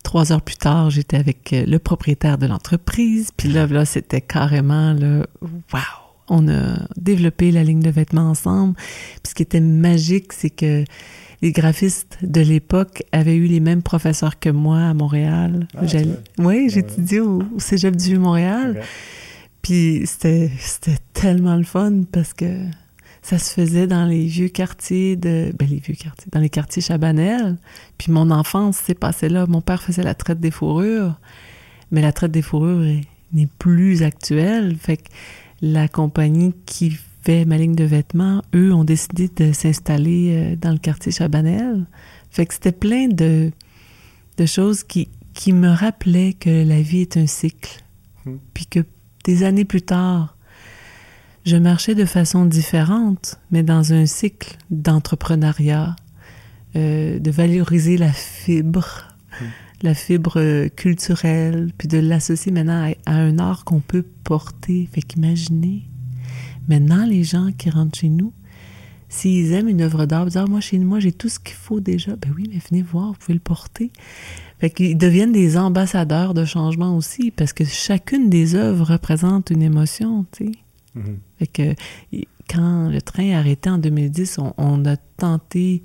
Trois 0.09 0.33
heures 0.33 0.41
plus 0.41 0.57
tard, 0.57 0.89
j'étais 0.89 1.19
avec 1.19 1.53
euh, 1.53 1.67
le 1.67 1.79
propriétaire 1.79 2.39
de 2.39 2.47
l'entreprise. 2.47 3.31
Puis 3.37 3.51
là, 3.51 3.67
là 3.67 3.85
c'était 3.85 4.23
carrément 4.23 4.95
le 4.95 5.27
wow! 5.43 5.81
On 6.29 6.49
a 6.49 6.87
développé 6.97 7.51
la 7.51 7.63
ligne 7.63 7.81
de 7.81 7.91
vêtements 7.91 8.31
ensemble. 8.31 8.75
Puis 8.75 9.31
ce 9.31 9.35
qui 9.35 9.43
était 9.43 9.61
magique, 9.61 10.33
c'est 10.33 10.49
que 10.49 10.85
les 11.41 11.53
graphistes 11.53 12.19
de 12.23 12.41
l'époque 12.41 13.05
avaient 13.13 13.37
eu 13.37 13.47
les 13.47 13.61
mêmes 13.61 13.83
professeurs 13.83 14.39
que 14.39 14.49
moi 14.49 14.81
à 14.81 14.95
Montréal. 14.95 15.69
Ah, 15.77 15.83
oui, 16.39 16.69
j'ai 16.69 16.81
étudié 16.81 17.21
au, 17.21 17.43
Cégep 17.59 17.95
du 17.97 18.07
Vieux-Montréal. 18.07 18.83
Puis 19.63 20.03
c'était 20.07 20.51
tellement 21.13 21.57
le 21.57 21.65
fun 21.65 22.03
parce 22.11 22.33
que 22.33 22.65
ça 23.23 23.39
se 23.39 23.53
faisait 23.53 23.87
dans 23.87 24.07
les 24.07 24.25
vieux 24.25 24.49
quartiers 24.49 25.17
de 25.17 25.53
ben 25.59 25.69
les 25.69 25.81
vieux 25.81 25.95
quartiers 25.95 26.29
dans 26.33 26.41
les 26.41 26.49
quartiers 26.49 26.81
Chabanel. 26.81 27.57
Puis 27.99 28.11
mon 28.11 28.31
enfance 28.31 28.79
s'est 28.79 28.95
passée 28.95 29.29
là. 29.29 29.47
Mon 29.47 29.61
père 29.61 29.83
faisait 29.83 30.03
la 30.03 30.15
traite 30.15 30.41
des 30.41 30.51
fourrures. 30.51 31.19
Mais 31.91 32.03
la 32.03 32.13
traite 32.13 32.33
des 32.33 32.43
fourrures 32.43 32.83
n'est 33.33 33.49
plus 33.59 34.03
actuelle. 34.03 34.77
Fait 34.81 34.97
que 34.97 35.09
la 35.61 35.89
compagnie 35.89 36.55
qui 36.65 36.97
fait 37.23 37.45
ma 37.45 37.57
ligne 37.57 37.75
de 37.75 37.85
vêtements 37.85 38.43
eux 38.55 38.73
ont 38.73 38.85
décidé 38.85 39.29
de 39.29 39.53
s'installer 39.53 40.31
euh, 40.31 40.57
dans 40.57 40.73
le 40.73 40.79
quartier 40.79 41.13
Chabanel 41.13 41.87
fait 42.31 42.47
que 42.47 42.55
c'était 42.55 42.73
plein 42.73 43.09
de 43.09 43.51
de 44.37 44.47
choses 44.47 44.85
qui 44.85 45.09
qui 45.35 45.53
me 45.53 45.69
rappelaient 45.69 46.33
que 46.33 46.65
la 46.65 46.81
vie 46.81 47.01
est 47.01 47.17
un 47.17 47.27
cycle 47.27 47.83
hmm. 48.25 48.37
puis 48.55 48.67
que 48.67 48.81
des 49.25 49.43
années 49.43 49.65
plus 49.65 49.83
tard 49.83 50.39
je 51.49 51.57
marchais 51.57 51.95
de 51.95 52.05
façon 52.05 52.45
différente, 52.45 53.41
mais 53.51 53.63
dans 53.63 53.95
un 53.95 54.05
cycle 54.05 54.59
d'entrepreneuriat, 54.71 55.97
euh, 56.77 57.19
de 57.19 57.31
valoriser 57.31 57.97
la 57.97 58.13
fibre, 58.13 59.17
hmm. 59.41 59.45
la 59.81 59.95
fibre 59.95 60.69
culturelle, 60.77 61.71
puis 61.79 61.89
de 61.89 61.97
l'associer 61.97 62.53
maintenant 62.53 62.93
à, 63.07 63.13
un 63.13 63.39
art 63.39 63.65
qu'on 63.65 63.81
peut 63.81 64.05
porter. 64.25 64.91
Fait 64.93 65.01
qu'imaginez, 65.01 65.88
maintenant, 66.69 67.07
les 67.07 67.25
gens 67.25 67.51
qui 67.57 67.71
rentrent 67.71 67.99
chez 67.99 68.09
nous, 68.09 68.33
s'ils 69.09 69.53
aiment 69.53 69.69
une 69.69 69.81
œuvre 69.81 70.07
d'art, 70.07 70.25
ils 70.25 70.27
disent 70.27 70.37
ah, 70.37 70.47
moi, 70.47 70.61
chez 70.61 70.79
moi, 70.79 71.01
j'ai 71.01 71.13
tout 71.13 71.29
ce 71.29 71.39
qu'il 71.39 71.55
faut 71.55 71.81
déjà. 71.81 72.15
Ben 72.17 72.33
oui, 72.37 72.51
mais 72.53 72.61
venez 72.71 72.83
voir, 72.83 73.13
vous 73.13 73.19
pouvez 73.19 73.35
le 73.35 73.41
porter. 73.41 73.91
Fait 74.59 74.71
qu'ils 74.71 74.99
deviennent 74.99 75.33
des 75.33 75.57
ambassadeurs 75.57 76.35
de 76.35 76.45
changement 76.45 76.97
aussi, 76.97 77.31
parce 77.31 77.53
que 77.53 77.65
chacune 77.65 78.29
des 78.29 78.55
œuvres 78.55 78.93
représente 78.93 79.51
une 79.51 79.63
émotion, 79.63 80.27
tu 80.33 80.47
sais. 80.47 80.53
Fait 81.39 81.47
que 81.47 81.75
quand 82.49 82.89
le 82.89 83.01
train 83.01 83.31
a 83.35 83.39
arrêté 83.39 83.71
en 83.71 83.79
2010, 83.79 84.39
on, 84.57 84.85
a 84.85 84.97
tenté 84.97 85.85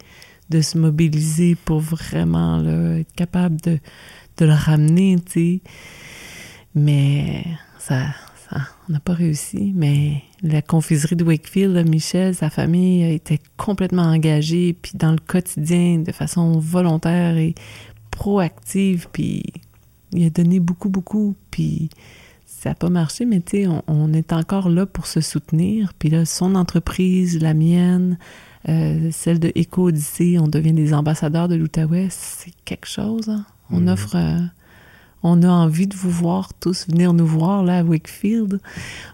de 0.49 0.61
se 0.61 0.77
mobiliser 0.77 1.53
pour 1.53 1.81
vraiment 1.81 2.63
être 2.97 3.13
capable 3.13 3.57
de, 3.61 3.79
le 4.39 4.53
ramener, 4.53 5.17
tu 5.23 5.31
sais. 5.31 5.61
Mais 6.73 7.45
ça 7.77 8.07
on 8.87 8.93
n'a 8.93 8.99
pas 8.99 9.13
réussi. 9.13 9.71
Mais 9.75 10.23
la 10.41 10.61
confiserie 10.61 11.15
de 11.15 11.23
Wakefield, 11.23 11.87
Michel, 11.89 12.35
sa 12.35 12.49
famille 12.49 13.03
était 13.13 13.39
complètement 13.57 14.03
engagée, 14.03 14.73
puis 14.73 14.93
dans 14.95 15.11
le 15.11 15.19
quotidien, 15.19 15.99
de 15.99 16.11
façon 16.11 16.59
volontaire 16.59 17.37
et 17.37 17.55
proactive, 18.11 19.07
puis 19.11 19.43
il 20.11 20.25
a 20.25 20.29
donné 20.29 20.59
beaucoup, 20.59 20.89
beaucoup, 20.89 21.35
puis 21.49 21.89
ça 22.45 22.69
n'a 22.69 22.75
pas 22.75 22.89
marché, 22.89 23.25
mais 23.25 23.41
tu 23.41 23.63
sais, 23.63 23.67
on, 23.87 24.13
est 24.13 24.31
encore 24.31 24.69
là 24.69 24.85
pour 24.85 25.07
se 25.07 25.21
soutenir. 25.21 25.93
Puis 25.99 26.09
là, 26.09 26.25
son 26.25 26.55
entreprise, 26.55 27.41
la 27.41 27.53
mienne, 27.53 28.17
euh, 28.69 29.09
celle 29.11 29.39
de 29.39 29.51
Eco 29.57 29.87
Odyssey, 29.87 30.37
on 30.39 30.47
devient 30.47 30.71
des 30.71 30.93
ambassadeurs 30.93 31.47
de 31.49 31.55
l'Outaouais. 31.55 32.07
C'est 32.09 32.53
quelque 32.63 32.87
chose. 32.87 33.27
Hein. 33.27 33.45
On 33.69 33.81
mhm. 33.81 33.87
offre. 33.89 34.15
Euh, 34.15 34.39
on 35.23 35.41
a 35.41 35.49
envie 35.49 35.87
de 35.87 35.95
vous 35.95 36.09
voir 36.09 36.53
tous 36.53 36.87
venir 36.87 37.13
nous 37.13 37.25
voir 37.25 37.63
là 37.63 37.79
à 37.79 37.83
Wakefield. 37.83 38.59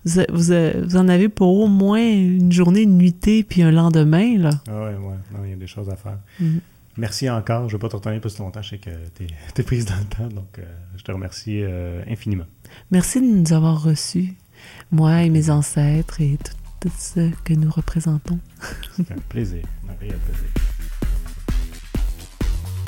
Vous, 0.05 0.21
vous, 0.29 0.97
en 0.97 1.07
avez 1.07 1.29
pour 1.29 1.59
au 1.59 1.67
moins 1.67 2.01
une 2.01 2.51
journée, 2.51 2.81
une 2.81 2.97
nuitée, 2.97 3.43
puis 3.43 3.61
un 3.61 3.71
lendemain. 3.71 4.37
Là. 4.37 4.49
Ah 4.67 4.85
ouais, 4.85 4.95
ouais. 4.95 5.15
il 5.45 5.49
y 5.51 5.53
a 5.53 5.55
des 5.55 5.67
choses 5.67 5.89
à 5.89 5.95
faire. 5.95 6.17
Mhm. 6.39 6.61
Merci 6.97 7.29
encore. 7.29 7.69
Je 7.69 7.75
ne 7.75 7.79
vais 7.79 7.81
pas 7.81 7.89
te 7.89 7.95
retenir 7.95 8.19
plus 8.19 8.37
longtemps. 8.39 8.61
Je 8.61 8.69
sais 8.69 8.77
que 8.79 8.89
tu 9.15 9.23
es, 9.23 9.63
prise 9.63 9.85
dans 9.85 9.95
le 9.95 10.05
temps, 10.05 10.35
donc 10.35 10.57
euh, 10.57 10.65
je 10.97 11.03
te 11.03 11.11
remercie 11.11 11.61
infiniment. 12.09 12.45
Merci 12.91 13.21
de 13.21 13.27
nous 13.27 13.53
avoir 13.53 13.81
reçus, 13.81 14.33
moi 14.91 15.23
et 15.23 15.29
mes 15.29 15.49
ancêtres 15.49 16.19
et 16.21 16.37
tout, 16.81 16.91
ce 16.97 17.29
que 17.43 17.53
nous 17.53 17.69
représentons. 17.69 18.39
C'est 18.95 19.11
un 19.11 19.19
plaisir, 19.29 19.63
un 19.87 19.99
réel 19.99 20.17
plaisir. 20.17 20.68